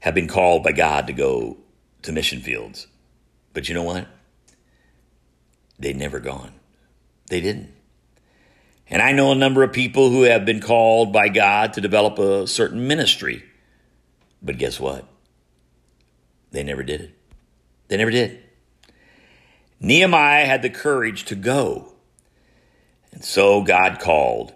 have 0.00 0.14
been 0.14 0.28
called 0.28 0.62
by 0.62 0.72
God 0.72 1.08
to 1.08 1.12
go 1.12 1.58
to 2.06 2.12
mission 2.12 2.40
fields. 2.40 2.86
But 3.52 3.68
you 3.68 3.74
know 3.74 3.82
what? 3.82 4.08
They'd 5.78 5.96
never 5.96 6.20
gone. 6.20 6.52
They 7.28 7.40
didn't. 7.40 7.70
And 8.88 9.02
I 9.02 9.12
know 9.12 9.32
a 9.32 9.36
number 9.36 9.62
of 9.62 9.72
people 9.72 10.10
who 10.10 10.22
have 10.22 10.44
been 10.44 10.60
called 10.60 11.12
by 11.12 11.28
God 11.28 11.72
to 11.74 11.80
develop 11.80 12.18
a 12.18 12.46
certain 12.46 12.86
ministry. 12.86 13.44
But 14.40 14.58
guess 14.58 14.78
what? 14.78 15.06
They 16.52 16.62
never 16.62 16.82
did 16.82 17.00
it. 17.00 17.18
They 17.88 17.96
never 17.96 18.12
did. 18.12 18.42
Nehemiah 19.80 20.46
had 20.46 20.62
the 20.62 20.70
courage 20.70 21.24
to 21.26 21.34
go. 21.34 21.92
And 23.12 23.24
so 23.24 23.62
God 23.62 23.98
called. 23.98 24.52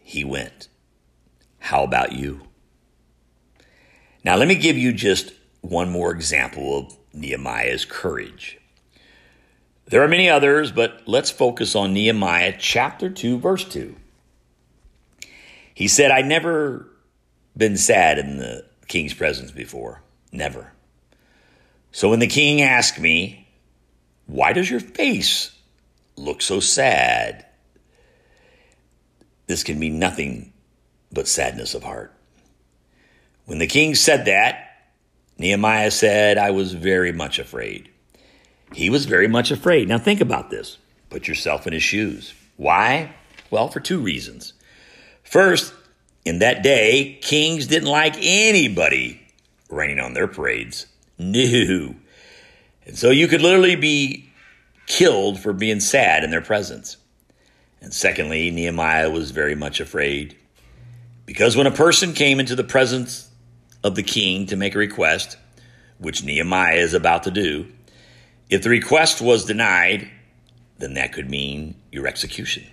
He 0.00 0.24
went. 0.24 0.68
How 1.58 1.82
about 1.82 2.12
you? 2.12 2.42
Now, 4.24 4.36
let 4.36 4.46
me 4.46 4.54
give 4.54 4.78
you 4.78 4.92
just 4.92 5.32
one 5.62 5.90
more 5.90 6.12
example 6.12 6.78
of 6.78 6.96
Nehemiah's 7.14 7.84
courage. 7.84 8.58
There 9.86 10.02
are 10.02 10.08
many 10.08 10.28
others, 10.28 10.70
but 10.70 11.02
let's 11.06 11.30
focus 11.30 11.74
on 11.74 11.94
Nehemiah 11.94 12.54
chapter 12.58 13.08
2, 13.08 13.38
verse 13.38 13.64
2. 13.64 13.96
He 15.74 15.88
said, 15.88 16.10
I 16.10 16.22
never 16.22 16.88
been 17.56 17.76
sad 17.76 18.18
in 18.18 18.36
the 18.36 18.64
king's 18.88 19.14
presence 19.14 19.50
before. 19.50 20.02
Never. 20.30 20.72
So 21.90 22.10
when 22.10 22.20
the 22.20 22.26
king 22.26 22.62
asked 22.62 22.98
me, 22.98 23.48
Why 24.26 24.52
does 24.52 24.70
your 24.70 24.80
face 24.80 25.52
look 26.16 26.42
so 26.42 26.60
sad? 26.60 27.46
This 29.46 29.64
can 29.64 29.78
mean 29.78 29.98
nothing 29.98 30.52
but 31.12 31.28
sadness 31.28 31.74
of 31.74 31.82
heart. 31.82 32.14
When 33.44 33.58
the 33.58 33.66
king 33.66 33.94
said 33.94 34.24
that, 34.26 34.71
Nehemiah 35.42 35.90
said, 35.90 36.38
I 36.38 36.52
was 36.52 36.72
very 36.72 37.10
much 37.10 37.40
afraid. 37.40 37.90
He 38.72 38.88
was 38.88 39.06
very 39.06 39.26
much 39.26 39.50
afraid. 39.50 39.88
Now 39.88 39.98
think 39.98 40.20
about 40.20 40.50
this. 40.50 40.78
Put 41.10 41.26
yourself 41.26 41.66
in 41.66 41.72
his 41.72 41.82
shoes. 41.82 42.32
Why? 42.56 43.12
Well, 43.50 43.66
for 43.66 43.80
two 43.80 43.98
reasons. 43.98 44.52
First, 45.24 45.74
in 46.24 46.38
that 46.38 46.62
day, 46.62 47.18
kings 47.22 47.66
didn't 47.66 47.88
like 47.88 48.14
anybody 48.20 49.20
raining 49.68 49.98
on 49.98 50.14
their 50.14 50.28
parades. 50.28 50.86
No. 51.18 51.96
And 52.86 52.96
so 52.96 53.10
you 53.10 53.26
could 53.26 53.42
literally 53.42 53.74
be 53.74 54.30
killed 54.86 55.40
for 55.40 55.52
being 55.52 55.80
sad 55.80 56.22
in 56.22 56.30
their 56.30 56.40
presence. 56.40 56.98
And 57.80 57.92
secondly, 57.92 58.52
Nehemiah 58.52 59.10
was 59.10 59.32
very 59.32 59.56
much 59.56 59.80
afraid 59.80 60.36
because 61.26 61.56
when 61.56 61.66
a 61.66 61.72
person 61.72 62.12
came 62.12 62.38
into 62.38 62.54
the 62.54 62.62
presence 62.62 63.28
of 63.84 63.94
the 63.94 64.02
king 64.02 64.46
to 64.46 64.56
make 64.56 64.74
a 64.74 64.78
request, 64.78 65.36
which 65.98 66.24
Nehemiah 66.24 66.76
is 66.76 66.94
about 66.94 67.24
to 67.24 67.30
do, 67.30 67.66
if 68.50 68.62
the 68.62 68.70
request 68.70 69.20
was 69.20 69.44
denied, 69.44 70.10
then 70.78 70.94
that 70.94 71.12
could 71.12 71.30
mean 71.30 71.74
your 71.90 72.06
execution. 72.06 72.64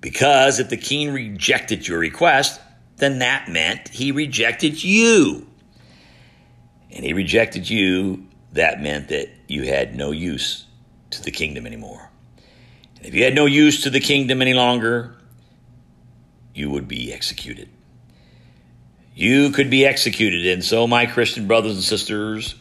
Because 0.00 0.60
if 0.60 0.68
the 0.68 0.76
king 0.76 1.12
rejected 1.12 1.86
your 1.86 1.98
request, 1.98 2.60
then 2.96 3.18
that 3.20 3.48
meant 3.48 3.88
he 3.88 4.12
rejected 4.12 4.82
you. 4.82 5.46
And 6.90 7.04
he 7.04 7.12
rejected 7.12 7.68
you, 7.68 8.26
that 8.52 8.80
meant 8.82 9.08
that 9.08 9.30
you 9.48 9.64
had 9.64 9.96
no 9.96 10.10
use 10.10 10.66
to 11.10 11.22
the 11.22 11.30
kingdom 11.30 11.66
anymore. 11.66 12.10
And 12.96 13.06
if 13.06 13.14
you 13.14 13.24
had 13.24 13.34
no 13.34 13.46
use 13.46 13.82
to 13.82 13.90
the 13.90 14.00
kingdom 14.00 14.42
any 14.42 14.54
longer, 14.54 15.16
you 16.54 16.70
would 16.70 16.86
be 16.86 17.12
executed. 17.12 17.68
You 19.14 19.50
could 19.50 19.70
be 19.70 19.84
executed. 19.84 20.46
And 20.46 20.64
so, 20.64 20.86
my 20.86 21.06
Christian 21.06 21.46
brothers 21.46 21.74
and 21.74 21.84
sisters, 21.84 22.54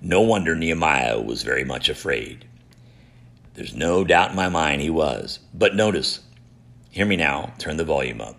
no 0.00 0.20
wonder 0.22 0.54
Nehemiah 0.54 1.20
was 1.20 1.42
very 1.42 1.64
much 1.64 1.88
afraid. 1.88 2.46
There's 3.54 3.74
no 3.74 4.04
doubt 4.04 4.30
in 4.30 4.36
my 4.36 4.48
mind 4.48 4.80
he 4.80 4.90
was. 4.90 5.40
But 5.52 5.74
notice, 5.74 6.20
hear 6.90 7.06
me 7.06 7.16
now, 7.16 7.52
turn 7.58 7.76
the 7.76 7.84
volume 7.84 8.20
up. 8.20 8.36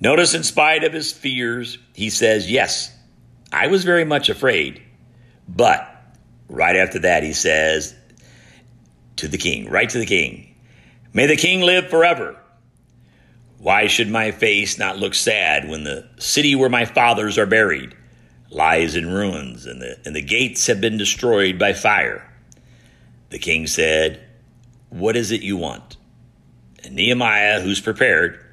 Notice, 0.00 0.34
in 0.34 0.42
spite 0.42 0.84
of 0.84 0.92
his 0.92 1.12
fears, 1.12 1.78
he 1.94 2.10
says, 2.10 2.50
Yes, 2.50 2.94
I 3.52 3.68
was 3.68 3.84
very 3.84 4.04
much 4.04 4.28
afraid. 4.28 4.82
But 5.48 5.88
right 6.48 6.76
after 6.76 6.98
that, 7.00 7.22
he 7.22 7.32
says 7.32 7.94
to 9.16 9.28
the 9.28 9.38
king, 9.38 9.70
right 9.70 9.88
to 9.88 9.98
the 9.98 10.06
king, 10.06 10.54
May 11.12 11.26
the 11.26 11.36
king 11.36 11.62
live 11.62 11.88
forever. 11.88 12.36
Why 13.58 13.86
should 13.86 14.08
my 14.08 14.30
face 14.30 14.78
not 14.78 14.98
look 14.98 15.14
sad 15.14 15.68
when 15.68 15.84
the 15.84 16.08
city 16.18 16.54
where 16.54 16.68
my 16.68 16.84
fathers 16.84 17.38
are 17.38 17.46
buried 17.46 17.94
lies 18.50 18.94
in 18.94 19.12
ruins 19.12 19.66
and 19.66 19.80
the, 19.80 19.98
and 20.04 20.14
the 20.14 20.22
gates 20.22 20.66
have 20.66 20.80
been 20.80 20.98
destroyed 20.98 21.58
by 21.58 21.72
fire? 21.72 22.30
The 23.30 23.38
king 23.38 23.66
said, 23.66 24.24
What 24.90 25.16
is 25.16 25.32
it 25.32 25.42
you 25.42 25.56
want? 25.56 25.96
And 26.84 26.94
Nehemiah, 26.94 27.60
who's 27.60 27.80
prepared, 27.80 28.44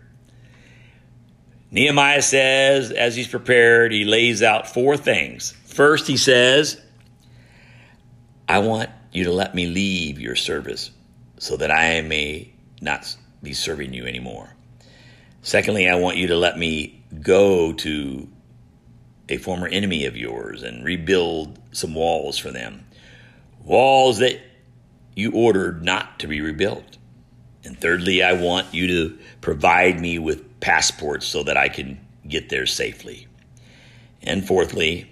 Nehemiah 1.73 2.21
says, 2.21 2.91
as 2.91 3.15
he's 3.15 3.27
prepared, 3.27 3.91
he 3.91 4.05
lays 4.05 4.43
out 4.43 4.67
four 4.67 4.95
things. 4.95 5.55
First, 5.65 6.05
he 6.05 6.17
says, 6.17 6.79
I 8.47 8.59
want 8.59 8.91
you 9.11 9.23
to 9.23 9.31
let 9.31 9.55
me 9.55 9.65
leave 9.65 10.19
your 10.19 10.35
service 10.35 10.91
so 11.39 11.57
that 11.57 11.71
I 11.71 12.01
may 12.01 12.53
not 12.79 13.15
be 13.41 13.53
serving 13.53 13.91
you 13.91 14.05
anymore. 14.05 14.52
Secondly, 15.43 15.89
I 15.89 15.95
want 15.95 16.17
you 16.17 16.27
to 16.27 16.37
let 16.37 16.57
me 16.57 17.03
go 17.21 17.73
to 17.73 18.27
a 19.29 19.37
former 19.37 19.67
enemy 19.67 20.05
of 20.05 20.17
yours 20.17 20.63
and 20.63 20.83
rebuild 20.83 21.59
some 21.71 21.93
walls 21.93 22.37
for 22.37 22.49
them. 22.49 22.85
Walls 23.63 24.19
that 24.19 24.39
you 25.15 25.31
ordered 25.31 25.83
not 25.83 26.19
to 26.19 26.27
be 26.27 26.41
rebuilt. 26.41 26.97
And 27.65 27.79
thirdly, 27.79 28.23
I 28.23 28.33
want 28.33 28.73
you 28.73 28.87
to 28.87 29.17
provide 29.41 29.99
me 29.99 30.17
with 30.17 30.59
passports 30.59 31.27
so 31.27 31.43
that 31.43 31.57
I 31.57 31.69
can 31.69 31.99
get 32.27 32.49
there 32.49 32.65
safely. 32.65 33.27
And 34.21 34.47
fourthly, 34.47 35.11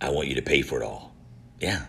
I 0.00 0.10
want 0.10 0.28
you 0.28 0.34
to 0.34 0.42
pay 0.42 0.62
for 0.62 0.82
it 0.82 0.84
all. 0.84 1.14
Yeah. 1.60 1.86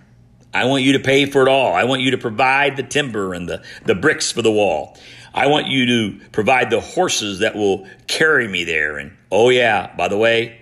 I 0.54 0.66
want 0.66 0.84
you 0.84 0.94
to 0.94 1.00
pay 1.00 1.26
for 1.26 1.42
it 1.42 1.48
all. 1.48 1.74
I 1.74 1.86
want 1.86 2.02
you 2.02 2.12
to 2.12 2.18
provide 2.18 2.76
the 2.76 2.84
timber 2.84 3.34
and 3.34 3.48
the, 3.48 3.64
the 3.86 3.96
bricks 3.96 4.32
for 4.32 4.42
the 4.42 4.52
wall. 4.52 4.98
I 5.34 5.48
want 5.48 5.68
you 5.68 5.86
to 5.86 6.30
provide 6.32 6.70
the 6.70 6.82
horses 6.82 7.40
that 7.40 7.56
will 7.56 7.88
carry 8.08 8.48
me 8.48 8.64
there. 8.64 8.98
And 8.98 9.16
oh, 9.32 9.50
yeah, 9.50 9.96
by 9.96 10.08
the 10.08 10.18
way, 10.18 10.60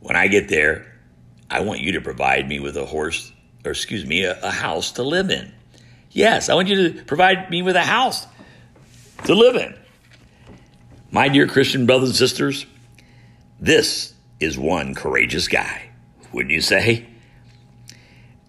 when 0.00 0.16
I 0.16 0.26
get 0.28 0.48
there, 0.48 0.86
I 1.48 1.60
want 1.60 1.80
you 1.80 1.92
to 1.92 2.00
provide 2.00 2.48
me 2.48 2.60
with 2.60 2.76
a 2.76 2.84
horse, 2.84 3.32
or 3.64 3.70
excuse 3.70 4.04
me, 4.04 4.24
a, 4.24 4.40
a 4.42 4.50
house 4.50 4.92
to 4.92 5.02
live 5.02 5.30
in. 5.30 5.52
Yes, 6.10 6.48
I 6.48 6.54
want 6.54 6.68
you 6.68 6.92
to 6.92 7.04
provide 7.04 7.50
me 7.50 7.62
with 7.62 7.76
a 7.76 7.84
house 7.84 8.26
to 9.24 9.34
live 9.34 9.56
in. 9.56 9.76
My 11.12 11.28
dear 11.28 11.46
Christian 11.46 11.86
brothers 11.86 12.10
and 12.10 12.16
sisters, 12.16 12.66
this 13.60 14.14
is 14.40 14.58
one 14.58 14.94
courageous 14.94 15.48
guy, 15.48 15.90
wouldn't 16.32 16.52
you 16.52 16.60
say? 16.60 17.06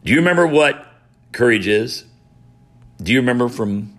Do 0.04 0.12
you 0.12 0.18
remember 0.18 0.48
what 0.48 0.88
courage 1.32 1.68
is? 1.68 2.06
Do 3.02 3.12
you 3.12 3.20
remember 3.20 3.50
from 3.50 3.94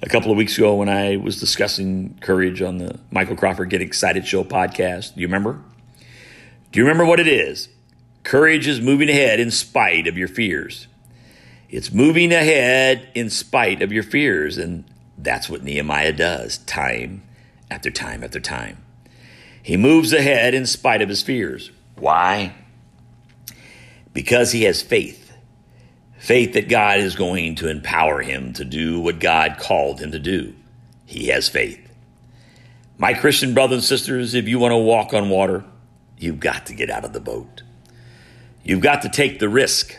a 0.00 0.08
couple 0.08 0.30
of 0.30 0.36
weeks 0.36 0.56
ago 0.56 0.74
when 0.76 0.88
I 0.88 1.16
was 1.16 1.40
discussing 1.40 2.18
courage 2.20 2.62
on 2.62 2.78
the 2.78 2.98
Michael 3.10 3.36
Crawford 3.36 3.70
Get 3.70 3.82
Excited 3.82 4.26
Show 4.26 4.44
podcast? 4.44 5.14
Do 5.14 5.20
you 5.20 5.26
remember? 5.26 5.60
Do 6.70 6.78
you 6.78 6.84
remember 6.84 7.04
what 7.04 7.20
it 7.20 7.26
is? 7.26 7.68
Courage 8.22 8.68
is 8.68 8.80
moving 8.80 9.08
ahead 9.08 9.40
in 9.40 9.50
spite 9.50 10.06
of 10.06 10.16
your 10.16 10.28
fears. 10.28 10.86
It's 11.68 11.92
moving 11.92 12.32
ahead 12.32 13.08
in 13.14 13.30
spite 13.30 13.82
of 13.82 13.92
your 13.92 14.02
fears. 14.02 14.56
And 14.56 14.84
that's 15.16 15.48
what 15.48 15.64
Nehemiah 15.64 16.12
does 16.12 16.58
time 16.58 17.22
after 17.70 17.90
time 17.90 18.22
after 18.22 18.40
time. 18.40 18.84
He 19.62 19.76
moves 19.76 20.12
ahead 20.12 20.54
in 20.54 20.66
spite 20.66 21.02
of 21.02 21.08
his 21.08 21.22
fears. 21.22 21.70
Why? 21.96 22.54
Because 24.12 24.52
he 24.52 24.62
has 24.62 24.80
faith. 24.80 25.27
Faith 26.18 26.54
that 26.54 26.68
God 26.68 26.98
is 26.98 27.14
going 27.14 27.54
to 27.56 27.68
empower 27.68 28.20
him 28.20 28.52
to 28.54 28.64
do 28.64 29.00
what 29.00 29.20
God 29.20 29.56
called 29.58 30.00
him 30.00 30.12
to 30.12 30.18
do. 30.18 30.54
He 31.06 31.28
has 31.28 31.48
faith. 31.48 31.80
My 32.98 33.14
Christian 33.14 33.54
brothers 33.54 33.76
and 33.76 33.84
sisters, 33.84 34.34
if 34.34 34.48
you 34.48 34.58
want 34.58 34.72
to 34.72 34.76
walk 34.76 35.14
on 35.14 35.30
water, 35.30 35.64
you've 36.18 36.40
got 36.40 36.66
to 36.66 36.74
get 36.74 36.90
out 36.90 37.04
of 37.04 37.12
the 37.12 37.20
boat. 37.20 37.62
You've 38.64 38.80
got 38.80 39.02
to 39.02 39.08
take 39.08 39.38
the 39.38 39.48
risk. 39.48 39.96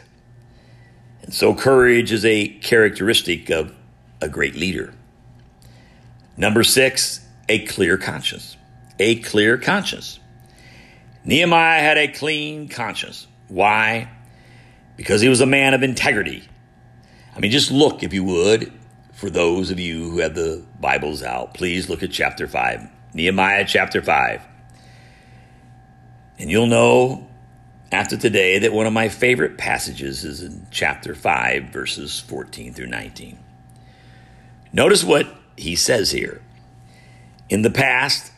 And 1.22 1.34
so, 1.34 1.55
courage 1.55 2.11
is 2.11 2.26
a 2.26 2.49
characteristic 2.49 3.49
of 3.49 3.74
a 4.22 4.28
great 4.28 4.55
leader. 4.55 4.93
Number 6.36 6.63
six, 6.63 7.26
a 7.47 7.65
clear 7.65 7.97
conscience. 7.97 8.57
A 8.99 9.15
clear 9.22 9.57
conscience. 9.57 10.20
Nehemiah 11.24 11.82
had 11.82 11.97
a 11.97 12.07
clean 12.09 12.67
conscience. 12.67 13.28
Why? 13.47 14.09
Because 15.00 15.22
he 15.22 15.30
was 15.30 15.39
a 15.39 15.45
man 15.45 15.74
of 15.74 15.82
integrity. 15.82 16.43
I 17.34 17.39
mean, 17.39 17.52
just 17.52 17.72
look, 17.72 18.04
if 18.04 18.14
you 18.14 18.22
would, 18.26 18.70
for 19.14 19.30
those 19.30 19.72
of 19.72 19.80
you 19.80 20.10
who 20.10 20.20
have 20.20 20.36
the 20.36 20.66
Bibles 20.78 21.24
out, 21.24 21.54
please 21.54 21.88
look 21.88 22.04
at 22.04 22.12
chapter 22.12 22.50
5, 22.50 22.89
Nehemiah 23.14 23.64
chapter 23.66 24.02
5. 24.02 24.41
And 26.38 26.52
you'll 26.52 26.68
know 26.68 27.30
after 27.93 28.18
today 28.18 28.60
that 28.60 28.74
one 28.74 28.88
of 28.88 28.91
my 28.91 29.08
favorite 29.08 29.58
passages 29.58 30.26
is 30.26 30.43
in 30.43 30.68
chapter 30.70 31.16
5, 31.16 31.70
verses 31.70 32.20
14 32.20 32.74
through 32.74 32.88
19. 32.88 33.39
Notice 34.74 35.06
what 35.06 35.34
he 35.56 35.78
says 35.78 36.12
here. 36.12 36.41
In 37.47 37.62
the 37.62 37.72
past, 37.72 38.34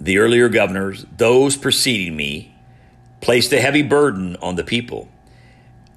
the 0.00 0.16
earlier 0.16 0.48
governors, 0.48 1.04
those 1.18 1.58
preceding 1.58 2.16
me, 2.16 2.56
placed 3.20 3.52
a 3.52 3.60
heavy 3.60 3.82
burden 3.82 4.36
on 4.36 4.56
the 4.56 4.64
people. 4.64 5.10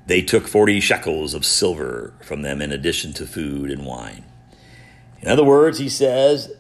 They 0.07 0.21
took 0.21 0.47
40 0.47 0.79
shekels 0.79 1.33
of 1.33 1.45
silver 1.45 2.13
from 2.21 2.41
them 2.41 2.61
in 2.61 2.71
addition 2.71 3.13
to 3.13 3.25
food 3.25 3.71
and 3.71 3.85
wine. 3.85 4.23
In 5.21 5.29
other 5.29 5.43
words, 5.43 5.79
he 5.79 5.89
says 5.89 6.51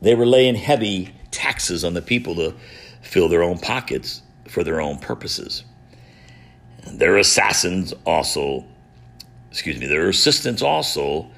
they 0.00 0.14
were 0.14 0.26
laying 0.26 0.54
heavy 0.54 1.12
taxes 1.30 1.84
on 1.84 1.94
the 1.94 2.02
people 2.02 2.34
to 2.36 2.54
fill 3.02 3.28
their 3.28 3.42
own 3.42 3.58
pockets 3.58 4.22
for 4.48 4.62
their 4.62 4.80
own 4.80 4.98
purposes. 4.98 5.64
And 6.84 7.00
their 7.00 7.16
assassins 7.16 7.92
also, 8.04 8.64
excuse 9.50 9.78
me, 9.78 9.86
their 9.86 10.08
assistants 10.08 10.62
also 10.62 11.28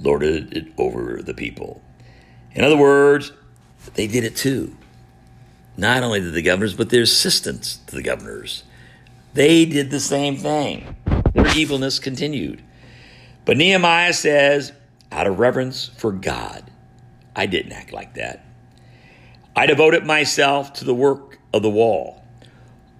lorded 0.00 0.56
it 0.56 0.68
over 0.78 1.20
the 1.22 1.34
people. 1.34 1.82
In 2.52 2.64
other 2.64 2.76
words, 2.76 3.32
they 3.94 4.06
did 4.06 4.24
it 4.24 4.36
too. 4.36 4.76
Not 5.76 6.02
only 6.02 6.20
did 6.20 6.32
the 6.32 6.42
governors, 6.42 6.74
but 6.74 6.90
their 6.90 7.02
assistants 7.02 7.78
to 7.88 7.96
the 7.96 8.02
governors. 8.02 8.62
They 9.34 9.64
did 9.64 9.90
the 9.90 10.00
same 10.00 10.36
thing. 10.36 10.96
Their 11.34 11.48
evilness 11.56 11.98
continued. 11.98 12.62
But 13.44 13.56
Nehemiah 13.56 14.12
says, 14.12 14.72
out 15.10 15.26
of 15.26 15.38
reverence 15.38 15.90
for 15.96 16.12
God, 16.12 16.70
I 17.34 17.46
didn't 17.46 17.72
act 17.72 17.92
like 17.92 18.14
that. 18.14 18.46
I 19.56 19.66
devoted 19.66 20.06
myself 20.06 20.72
to 20.74 20.84
the 20.84 20.94
work 20.94 21.38
of 21.52 21.62
the 21.62 21.70
wall. 21.70 22.24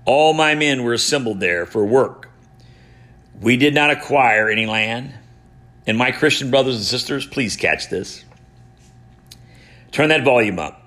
All 0.04 0.34
my 0.34 0.54
men 0.54 0.82
were 0.82 0.92
assembled 0.92 1.40
there 1.40 1.66
for 1.66 1.84
work. 1.84 2.30
We 3.40 3.56
did 3.56 3.74
not 3.74 3.90
acquire 3.90 4.48
any 4.48 4.66
land. 4.66 5.14
And 5.86 5.96
my 5.96 6.10
Christian 6.10 6.50
brothers 6.50 6.76
and 6.76 6.84
sisters, 6.84 7.26
please 7.26 7.56
catch 7.56 7.90
this. 7.90 8.24
Turn 9.92 10.08
that 10.08 10.24
volume 10.24 10.58
up 10.58 10.80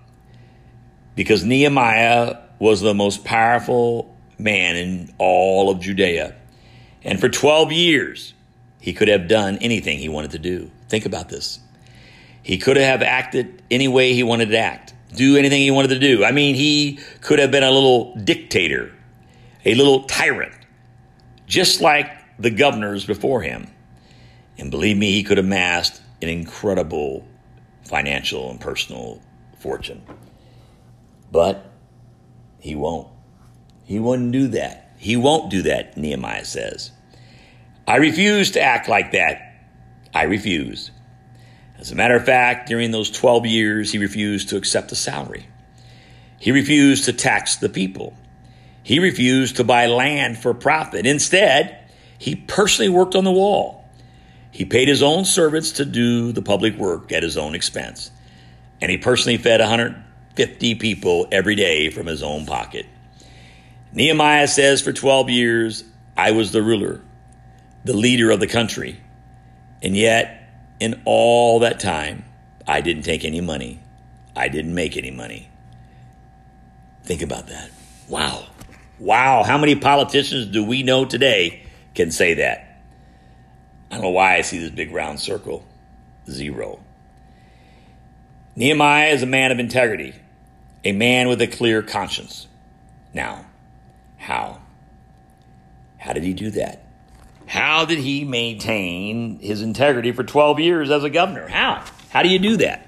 because 1.16 1.44
Nehemiah 1.46 2.38
was 2.60 2.82
the 2.82 2.94
most 2.94 3.24
powerful 3.24 4.17
man 4.38 4.76
in 4.76 5.14
all 5.18 5.70
of 5.70 5.80
Judea. 5.80 6.36
And 7.04 7.20
for 7.20 7.30
12 7.30 7.72
years, 7.72 8.34
he 8.80 8.94
could 8.94 9.08
have 9.08 9.28
done 9.28 9.58
anything 9.58 10.00
he 10.00 10.10
wanted 10.10 10.32
to 10.32 10.40
do. 10.40 10.72
Think 10.90 11.06
about 11.06 11.30
this. 11.30 11.60
He 12.44 12.58
could 12.58 12.78
have 12.78 13.02
acted 13.02 13.62
any 13.70 13.88
way 13.88 14.14
he 14.14 14.24
wanted 14.24 14.50
to 14.50 14.58
act, 14.58 14.94
do 15.14 15.36
anything 15.36 15.62
he 15.62 15.72
wanted 15.72 15.90
to 15.90 16.00
do. 16.00 16.24
I 16.24 16.32
mean, 16.32 16.56
he 16.56 17.00
could 17.22 17.40
have 17.40 17.52
been 17.52 17.64
a 17.64 17.72
little 17.72 18.16
dictator, 18.16 18.94
a 19.66 19.76
little 19.76 20.04
tyrant, 20.04 20.54
just 21.46 21.82
like 21.82 22.10
the 22.40 22.50
governors 22.50 23.06
before 23.06 23.42
him. 23.42 23.68
And 24.58 24.72
believe 24.72 24.98
me, 24.98 25.12
he 25.12 25.24
could 25.24 25.38
have 25.38 25.46
amassed 25.46 26.02
an 26.22 26.30
incredible 26.30 27.28
financial 27.84 28.50
and 28.50 28.60
personal 28.60 29.22
fortune. 29.60 30.02
But 31.32 31.70
he 32.60 32.76
won't. 32.76 33.08
He 33.88 34.00
wouldn't 34.00 34.34
do 34.34 34.50
that. 34.50 34.92
He 34.98 35.16
won't 35.16 35.50
do 35.50 35.62
that, 35.62 35.96
Nehemiah 35.96 36.44
says. 36.44 36.92
I 37.88 37.96
refuse 37.96 38.52
to 38.52 38.62
act 38.62 38.90
like 38.90 39.14
that. 39.14 39.64
I 40.14 40.24
refuse. 40.24 40.92
As 41.80 41.90
a 41.90 41.96
matter 41.96 42.18
of 42.18 42.26
fact, 42.26 42.68
during 42.68 42.92
those 42.92 43.10
12 43.10 43.46
years, 43.46 43.90
he 43.90 43.98
refused 43.98 44.50
to 44.50 44.58
accept 44.58 44.92
a 44.92 44.96
salary. 44.96 45.48
He 46.38 46.52
refused 46.52 47.06
to 47.06 47.14
tax 47.14 47.56
the 47.56 47.70
people. 47.70 48.14
He 48.84 49.00
refused 49.00 49.56
to 49.56 49.64
buy 49.64 49.86
land 49.86 50.38
for 50.38 50.54
profit. 50.54 51.06
Instead, 51.06 51.90
he 52.18 52.36
personally 52.36 52.90
worked 52.90 53.16
on 53.16 53.24
the 53.24 53.32
wall. 53.32 53.86
He 54.52 54.66
paid 54.66 54.90
his 54.90 55.02
own 55.02 55.24
servants 55.24 55.74
to 55.74 55.86
do 55.86 56.34
the 56.34 56.42
public 56.42 56.76
work 56.76 57.14
at 57.14 57.24
his 57.24 57.38
own 57.38 57.56
expense. 57.56 58.12
And 58.82 58.92
he 58.92 58.98
personally 58.98 59.38
fed 59.38 59.62
150 59.62 60.76
people 60.76 61.28
every 61.32 61.56
day 61.56 61.90
from 61.90 62.06
his 62.06 62.22
own 62.22 62.46
pocket. 62.46 62.86
Nehemiah 63.94 64.48
says, 64.48 64.82
For 64.82 64.94
12 64.94 65.30
years, 65.30 65.84
I 66.16 66.32
was 66.32 66.52
the 66.52 66.62
ruler, 66.62 67.02
the 67.84 67.96
leader 67.96 68.32
of 68.32 68.40
the 68.40 68.48
country. 68.48 69.00
And 69.82 69.96
yet, 69.96 70.50
in 70.80 71.02
all 71.06 71.60
that 71.60 71.80
time, 71.80 72.26
I 72.68 72.82
didn't 72.82 73.04
take 73.04 73.24
any 73.24 73.42
money. 73.42 73.80
I 74.36 74.50
didn't 74.50 74.76
make 74.76 74.98
any 74.98 75.12
money. 75.12 75.50
Think 77.04 77.22
about 77.22 77.48
that. 77.48 77.72
Wow. 78.08 78.46
Wow. 79.00 79.44
How 79.44 79.58
many 79.58 79.76
politicians 79.76 80.48
do 80.48 80.64
we 80.64 80.84
know 80.84 81.06
today 81.06 81.64
can 81.96 82.12
say 82.12 82.36
that? 82.36 82.82
I 83.90 83.96
don't 83.96 84.04
know 84.04 84.10
why 84.10 84.36
I 84.36 84.42
see 84.42 84.60
this 84.60 84.70
big 84.70 84.92
round 84.92 85.20
circle. 85.20 85.66
Zero. 86.30 86.80
Nehemiah 88.56 89.10
is 89.10 89.24
a 89.24 89.28
man 89.28 89.52
of 89.52 89.60
integrity, 89.60 90.14
a 90.84 90.92
man 90.92 91.28
with 91.28 91.42
a 91.42 91.48
clear 91.48 91.82
conscience. 91.82 92.48
Now, 93.14 93.46
how? 94.18 94.62
How 95.98 96.14
did 96.14 96.24
he 96.24 96.34
do 96.34 96.52
that? 96.52 96.84
How 97.48 97.86
did 97.86 98.00
he 98.00 98.26
maintain 98.26 99.40
his 99.40 99.62
integrity 99.62 100.12
for 100.12 100.24
12 100.24 100.60
years 100.60 100.92
as 100.92 101.04
a 101.04 101.10
governor? 101.10 101.48
How? 101.48 101.86
How 102.10 102.22
do 102.22 102.30
you 102.30 102.40
do 102.40 102.58
that? 102.58 102.88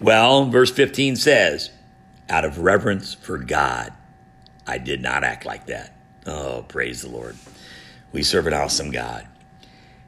Well, 0.00 0.46
verse 0.46 0.70
15 0.70 1.16
says, 1.16 1.70
out 2.28 2.44
of 2.44 2.58
reverence 2.58 3.14
for 3.14 3.38
God, 3.38 3.92
I 4.66 4.78
did 4.78 5.00
not 5.00 5.24
act 5.24 5.44
like 5.44 5.66
that. 5.66 5.94
Oh, 6.26 6.64
praise 6.68 7.02
the 7.02 7.08
Lord. 7.08 7.36
We 8.12 8.22
serve 8.22 8.46
an 8.46 8.54
awesome 8.54 8.90
God. 8.90 9.26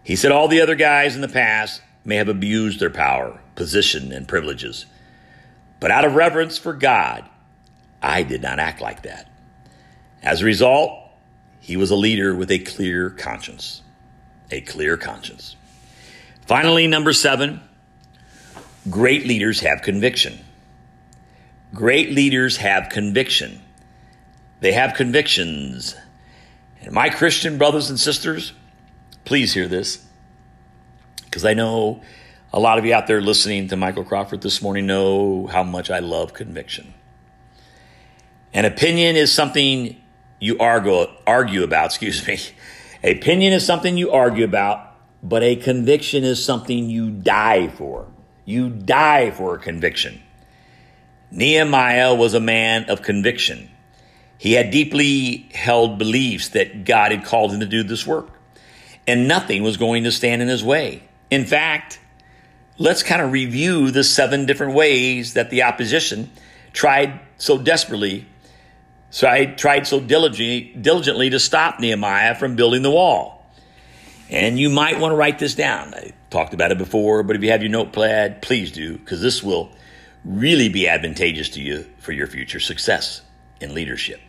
He 0.04 0.16
said 0.16 0.32
all 0.32 0.48
the 0.48 0.60
other 0.60 0.74
guys 0.74 1.14
in 1.14 1.20
the 1.20 1.28
past 1.28 1.80
may 2.04 2.16
have 2.16 2.28
abused 2.28 2.80
their 2.80 2.90
power, 2.90 3.40
position, 3.54 4.12
and 4.12 4.28
privileges. 4.28 4.86
But 5.80 5.90
out 5.90 6.04
of 6.04 6.14
reverence 6.14 6.58
for 6.58 6.74
God, 6.74 7.28
I 8.02 8.22
did 8.22 8.42
not 8.42 8.58
act 8.58 8.80
like 8.80 9.02
that. 9.02 9.31
As 10.22 10.40
a 10.40 10.44
result, 10.44 10.98
he 11.60 11.76
was 11.76 11.90
a 11.90 11.96
leader 11.96 12.34
with 12.34 12.50
a 12.50 12.58
clear 12.58 13.10
conscience. 13.10 13.82
A 14.50 14.60
clear 14.60 14.96
conscience. 14.96 15.56
Finally, 16.46 16.86
number 16.86 17.12
seven, 17.12 17.60
great 18.90 19.26
leaders 19.26 19.60
have 19.60 19.82
conviction. 19.82 20.38
Great 21.74 22.10
leaders 22.10 22.58
have 22.58 22.88
conviction. 22.90 23.60
They 24.60 24.72
have 24.72 24.94
convictions. 24.94 25.96
And 26.82 26.92
my 26.92 27.08
Christian 27.08 27.58
brothers 27.58 27.90
and 27.90 27.98
sisters, 27.98 28.52
please 29.24 29.54
hear 29.54 29.68
this 29.68 30.04
because 31.24 31.44
I 31.44 31.54
know 31.54 32.02
a 32.52 32.60
lot 32.60 32.78
of 32.78 32.84
you 32.84 32.92
out 32.92 33.06
there 33.06 33.22
listening 33.22 33.68
to 33.68 33.76
Michael 33.76 34.04
Crawford 34.04 34.42
this 34.42 34.60
morning 34.60 34.86
know 34.86 35.46
how 35.46 35.62
much 35.62 35.90
I 35.90 36.00
love 36.00 36.34
conviction. 36.34 36.92
An 38.52 38.66
opinion 38.66 39.16
is 39.16 39.32
something 39.32 40.01
you 40.42 40.58
argue, 40.58 41.06
argue 41.24 41.62
about, 41.62 41.86
excuse 41.86 42.26
me. 42.26 42.36
Opinion 43.08 43.52
is 43.52 43.64
something 43.64 43.96
you 43.96 44.10
argue 44.10 44.44
about, 44.44 44.96
but 45.22 45.44
a 45.44 45.54
conviction 45.54 46.24
is 46.24 46.44
something 46.44 46.90
you 46.90 47.10
die 47.10 47.68
for. 47.68 48.08
You 48.44 48.68
die 48.68 49.30
for 49.30 49.54
a 49.54 49.58
conviction. 49.58 50.20
Nehemiah 51.30 52.16
was 52.16 52.34
a 52.34 52.40
man 52.40 52.90
of 52.90 53.02
conviction. 53.02 53.70
He 54.36 54.54
had 54.54 54.72
deeply 54.72 55.48
held 55.54 55.96
beliefs 55.96 56.48
that 56.50 56.84
God 56.84 57.12
had 57.12 57.24
called 57.24 57.52
him 57.52 57.60
to 57.60 57.66
do 57.66 57.84
this 57.84 58.04
work, 58.04 58.28
and 59.06 59.28
nothing 59.28 59.62
was 59.62 59.76
going 59.76 60.02
to 60.02 60.10
stand 60.10 60.42
in 60.42 60.48
his 60.48 60.64
way. 60.64 61.04
In 61.30 61.44
fact, 61.44 62.00
let's 62.78 63.04
kind 63.04 63.22
of 63.22 63.30
review 63.30 63.92
the 63.92 64.02
seven 64.02 64.44
different 64.46 64.74
ways 64.74 65.34
that 65.34 65.50
the 65.50 65.62
opposition 65.62 66.32
tried 66.72 67.20
so 67.38 67.58
desperately, 67.58 68.26
tried, 69.12 69.58
tried 69.58 69.86
so 69.86 70.00
diligently 70.00 71.30
to 71.30 71.38
stop 71.38 71.78
Nehemiah 71.78 72.34
from 72.34 72.56
building 72.56 72.82
the 72.82 72.90
wall. 72.90 73.46
And 74.30 74.58
you 74.58 74.70
might 74.70 74.98
want 74.98 75.12
to 75.12 75.16
write 75.16 75.38
this 75.38 75.54
down. 75.54 75.94
I 75.94 76.12
talked 76.30 76.54
about 76.54 76.72
it 76.72 76.78
before, 76.78 77.22
but 77.22 77.36
if 77.36 77.42
you 77.42 77.50
have 77.50 77.62
your 77.62 77.70
notepad, 77.70 78.40
please 78.40 78.72
do, 78.72 78.96
because 78.96 79.20
this 79.20 79.42
will 79.42 79.70
really 80.24 80.68
be 80.68 80.88
advantageous 80.88 81.50
to 81.50 81.60
you 81.60 81.84
for 81.98 82.12
your 82.12 82.26
future 82.26 82.60
success 82.60 83.20
in 83.60 83.74
leadership. 83.74 84.20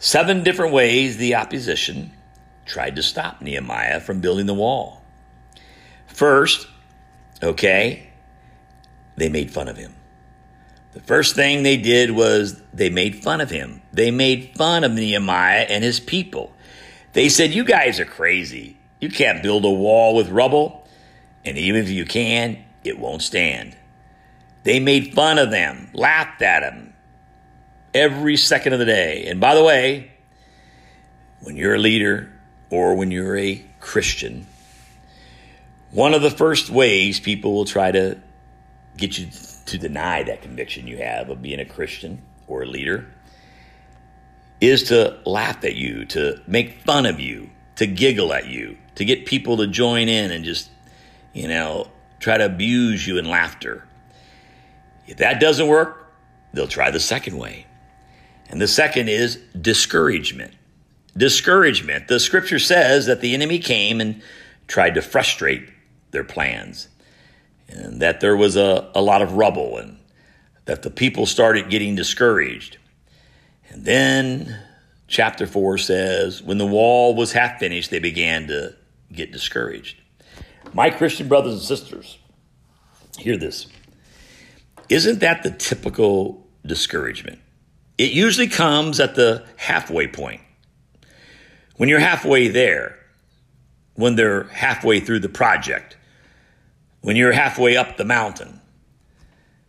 Seven 0.00 0.42
different 0.42 0.72
ways 0.72 1.16
the 1.16 1.36
opposition 1.36 2.12
tried 2.66 2.96
to 2.96 3.02
stop 3.02 3.40
Nehemiah 3.40 4.00
from 4.00 4.20
building 4.20 4.46
the 4.46 4.54
wall. 4.54 5.02
First, 6.06 6.66
okay, 7.42 8.08
they 9.16 9.28
made 9.28 9.50
fun 9.50 9.68
of 9.68 9.76
him. 9.76 9.94
The 10.98 11.04
first 11.04 11.36
thing 11.36 11.62
they 11.62 11.76
did 11.76 12.10
was 12.10 12.60
they 12.74 12.90
made 12.90 13.22
fun 13.22 13.40
of 13.40 13.50
him. 13.50 13.82
They 13.92 14.10
made 14.10 14.56
fun 14.56 14.82
of 14.82 14.90
Nehemiah 14.90 15.64
and 15.68 15.84
his 15.84 16.00
people. 16.00 16.52
They 17.12 17.28
said, 17.28 17.52
You 17.52 17.62
guys 17.62 18.00
are 18.00 18.04
crazy. 18.04 18.76
You 18.98 19.08
can't 19.08 19.40
build 19.40 19.64
a 19.64 19.70
wall 19.70 20.16
with 20.16 20.28
rubble. 20.28 20.88
And 21.44 21.56
even 21.56 21.84
if 21.84 21.88
you 21.88 22.04
can, 22.04 22.64
it 22.82 22.98
won't 22.98 23.22
stand. 23.22 23.76
They 24.64 24.80
made 24.80 25.14
fun 25.14 25.38
of 25.38 25.52
them, 25.52 25.88
laughed 25.92 26.42
at 26.42 26.60
them 26.62 26.94
every 27.94 28.36
second 28.36 28.72
of 28.72 28.80
the 28.80 28.84
day. 28.84 29.26
And 29.28 29.40
by 29.40 29.54
the 29.54 29.62
way, 29.62 30.10
when 31.42 31.56
you're 31.56 31.76
a 31.76 31.78
leader 31.78 32.32
or 32.70 32.96
when 32.96 33.12
you're 33.12 33.36
a 33.36 33.64
Christian, 33.78 34.48
one 35.92 36.12
of 36.12 36.22
the 36.22 36.30
first 36.30 36.70
ways 36.70 37.20
people 37.20 37.54
will 37.54 37.66
try 37.66 37.92
to 37.92 38.18
get 38.96 39.16
you 39.16 39.28
to 39.68 39.78
deny 39.78 40.22
that 40.22 40.42
conviction 40.42 40.86
you 40.86 40.98
have 40.98 41.30
of 41.30 41.42
being 41.42 41.60
a 41.60 41.64
Christian 41.64 42.22
or 42.46 42.62
a 42.62 42.66
leader 42.66 43.06
is 44.60 44.84
to 44.84 45.18
laugh 45.24 45.64
at 45.64 45.76
you, 45.76 46.04
to 46.06 46.40
make 46.46 46.80
fun 46.82 47.06
of 47.06 47.20
you, 47.20 47.48
to 47.76 47.86
giggle 47.86 48.32
at 48.32 48.46
you, 48.46 48.76
to 48.96 49.04
get 49.04 49.26
people 49.26 49.56
to 49.58 49.66
join 49.66 50.08
in 50.08 50.30
and 50.32 50.44
just, 50.44 50.70
you 51.32 51.46
know, 51.46 51.88
try 52.18 52.36
to 52.36 52.44
abuse 52.44 53.06
you 53.06 53.18
in 53.18 53.28
laughter. 53.28 53.86
If 55.06 55.18
that 55.18 55.40
doesn't 55.40 55.68
work, 55.68 56.12
they'll 56.52 56.66
try 56.66 56.90
the 56.90 57.00
second 57.00 57.38
way. 57.38 57.66
And 58.50 58.60
the 58.60 58.68
second 58.68 59.08
is 59.08 59.36
discouragement. 59.60 60.54
Discouragement. 61.16 62.08
The 62.08 62.18
scripture 62.18 62.58
says 62.58 63.06
that 63.06 63.20
the 63.20 63.34
enemy 63.34 63.58
came 63.58 64.00
and 64.00 64.22
tried 64.66 64.94
to 64.94 65.02
frustrate 65.02 65.68
their 66.10 66.24
plans, 66.24 66.88
and 67.68 68.00
that 68.00 68.20
there 68.20 68.36
was 68.36 68.56
a, 68.56 68.90
a 68.94 69.02
lot 69.02 69.22
of 69.22 69.32
rubble, 69.32 69.78
and 69.78 69.98
that 70.64 70.82
the 70.82 70.90
people 70.90 71.26
started 71.26 71.70
getting 71.70 71.94
discouraged. 71.94 72.78
And 73.70 73.84
then 73.84 74.58
chapter 75.06 75.46
4 75.46 75.78
says, 75.78 76.42
when 76.42 76.58
the 76.58 76.66
wall 76.66 77.14
was 77.14 77.32
half 77.32 77.58
finished, 77.58 77.90
they 77.90 77.98
began 77.98 78.46
to 78.48 78.74
get 79.12 79.32
discouraged. 79.32 80.00
My 80.72 80.90
Christian 80.90 81.28
brothers 81.28 81.54
and 81.54 81.62
sisters, 81.62 82.18
hear 83.18 83.36
this. 83.36 83.66
Isn't 84.88 85.20
that 85.20 85.42
the 85.42 85.50
typical 85.50 86.46
discouragement? 86.64 87.40
It 87.98 88.12
usually 88.12 88.48
comes 88.48 89.00
at 89.00 89.14
the 89.14 89.44
halfway 89.56 90.06
point. 90.06 90.40
When 91.76 91.88
you're 91.88 91.98
halfway 91.98 92.48
there, 92.48 92.96
when 93.94 94.16
they're 94.16 94.44
halfway 94.44 95.00
through 95.00 95.20
the 95.20 95.28
project, 95.28 95.96
when 97.00 97.16
you're 97.16 97.32
halfway 97.32 97.76
up 97.76 97.96
the 97.96 98.04
mountain. 98.04 98.60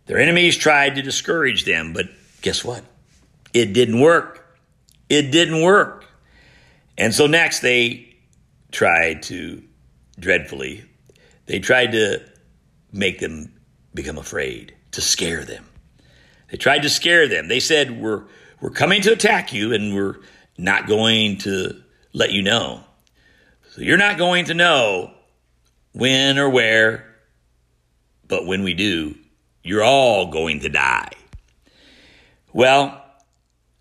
Their 0.06 0.18
enemies 0.18 0.58
tried 0.58 0.96
to 0.96 1.02
discourage 1.02 1.66
them, 1.66 1.94
but 1.94 2.08
guess 2.42 2.64
what? 2.64 2.84
It 3.54 3.74
didn't 3.74 4.00
work. 4.00 4.58
It 5.08 5.32
didn't 5.32 5.62
work. 5.62 6.06
And 6.98 7.14
so 7.14 7.28
next 7.28 7.60
they 7.60 8.16
tried 8.72 9.24
to, 9.24 9.64
dreadfully, 10.20 10.84
they 11.46 11.60
tried 11.60 11.94
to 11.94 12.22
make 12.92 13.20
them 13.20 13.54
become 13.94 14.18
afraid, 14.18 14.74
to 14.92 15.02
scare 15.02 15.46
them. 15.46 15.66
They 16.52 16.58
tried 16.58 16.84
to 16.84 16.90
scare 16.90 17.28
them. 17.28 17.48
They 17.48 17.60
said, 17.60 18.02
We're, 18.02 18.26
we're 18.62 18.72
coming 18.72 19.02
to 19.04 19.14
attack 19.14 19.54
you 19.54 19.74
and 19.74 19.96
we're 19.96 20.18
not 20.58 20.88
going 20.88 21.38
to 21.40 21.82
let 22.14 22.32
you 22.32 22.42
know. 22.42 22.84
So 23.72 23.82
you're 23.82 23.98
not 23.98 24.18
going 24.18 24.46
to 24.46 24.54
know 24.54 25.12
when 25.94 26.38
or 26.38 26.50
where, 26.50 27.09
but 28.30 28.46
when 28.46 28.64
we 28.64 28.74
do, 28.74 29.16
you're 29.62 29.84
all 29.84 30.28
going 30.28 30.62
to 30.62 30.70
die. 30.70 31.12
Well, 32.54 33.04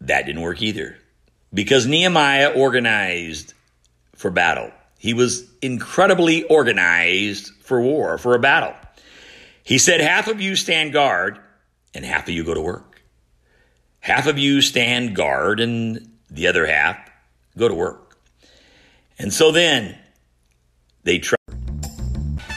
that 0.01 0.27
didn't 0.27 0.43
work 0.43 0.61
either 0.61 0.97
because 1.55 1.87
Nehemiah 1.87 2.51
organized 2.51 3.55
for 4.17 4.31
battle. 4.31 4.73
He 4.99 5.15
was 5.15 5.49
incredibly 5.63 6.43
organized 6.45 7.53
for 7.63 7.81
war, 7.81 8.19
for 8.19 8.35
a 8.35 8.41
battle. 8.41 8.75
He 9.63 9.79
said, 9.79 10.01
Half 10.01 10.29
of 10.29 10.41
you 10.41 10.57
stand 10.57 10.93
guard 10.93 11.39
and 11.95 12.05
half 12.05 12.25
of 12.25 12.31
you 12.31 12.43
go 12.43 12.55
to 12.55 12.61
work. 12.61 13.03
Half 14.01 14.27
of 14.27 14.39
you 14.39 14.61
stand 14.61 15.15
guard 15.15 15.61
and 15.61 16.11
the 16.31 16.49
other 16.49 16.67
half 16.67 16.99
go 17.57 17.69
to 17.69 17.75
work. 17.75 18.19
And 19.19 19.33
so 19.33 19.53
then 19.53 19.97
they 21.05 21.19
tried. 21.19 21.38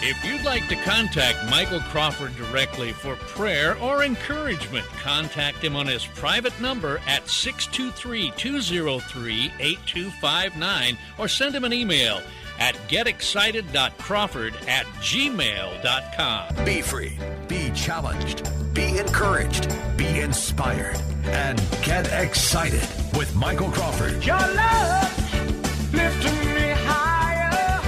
If 0.04 0.26
you'd 0.26 0.43
like 0.43 0.68
to 0.70 0.76
contact 0.78 1.47
Michael 1.52 1.80
Crawford 1.80 2.36
directly 2.36 2.91
for 2.91 3.16
prayer 3.18 3.78
or 3.78 4.04
encouragement, 4.04 4.88
contact 4.88 5.64
him 5.64 5.76
on 5.76 5.86
his 5.86 6.08
private 6.08 6.60
number 6.60 6.99
at 7.06 7.30
623 7.30 8.32
203 8.36 9.54
8259 9.60 10.97
or 11.20 11.28
send 11.28 11.54
him 11.54 11.66
an 11.66 11.72
email 11.72 12.20
at 12.58 12.74
getexcited.crawford 12.88 14.56
at 14.68 14.88
gmail.com. 14.88 16.66
Be 16.66 16.82
free, 16.82 17.20
be 17.47 17.70
challenged, 17.76 18.49
be 18.74 18.97
encouraged, 18.97 19.72
be 19.97 20.20
inspired, 20.20 20.99
and 21.26 21.62
get 21.84 22.12
excited 22.12 22.88
with 23.16 23.36
Michael 23.36 23.70
Crawford. 23.70 24.26
Your 24.26 24.39
love 24.39 25.93
lifting 25.93 26.54
me 26.56 26.72
higher 26.76 27.82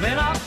than 0.00 0.18
I've 0.18 0.46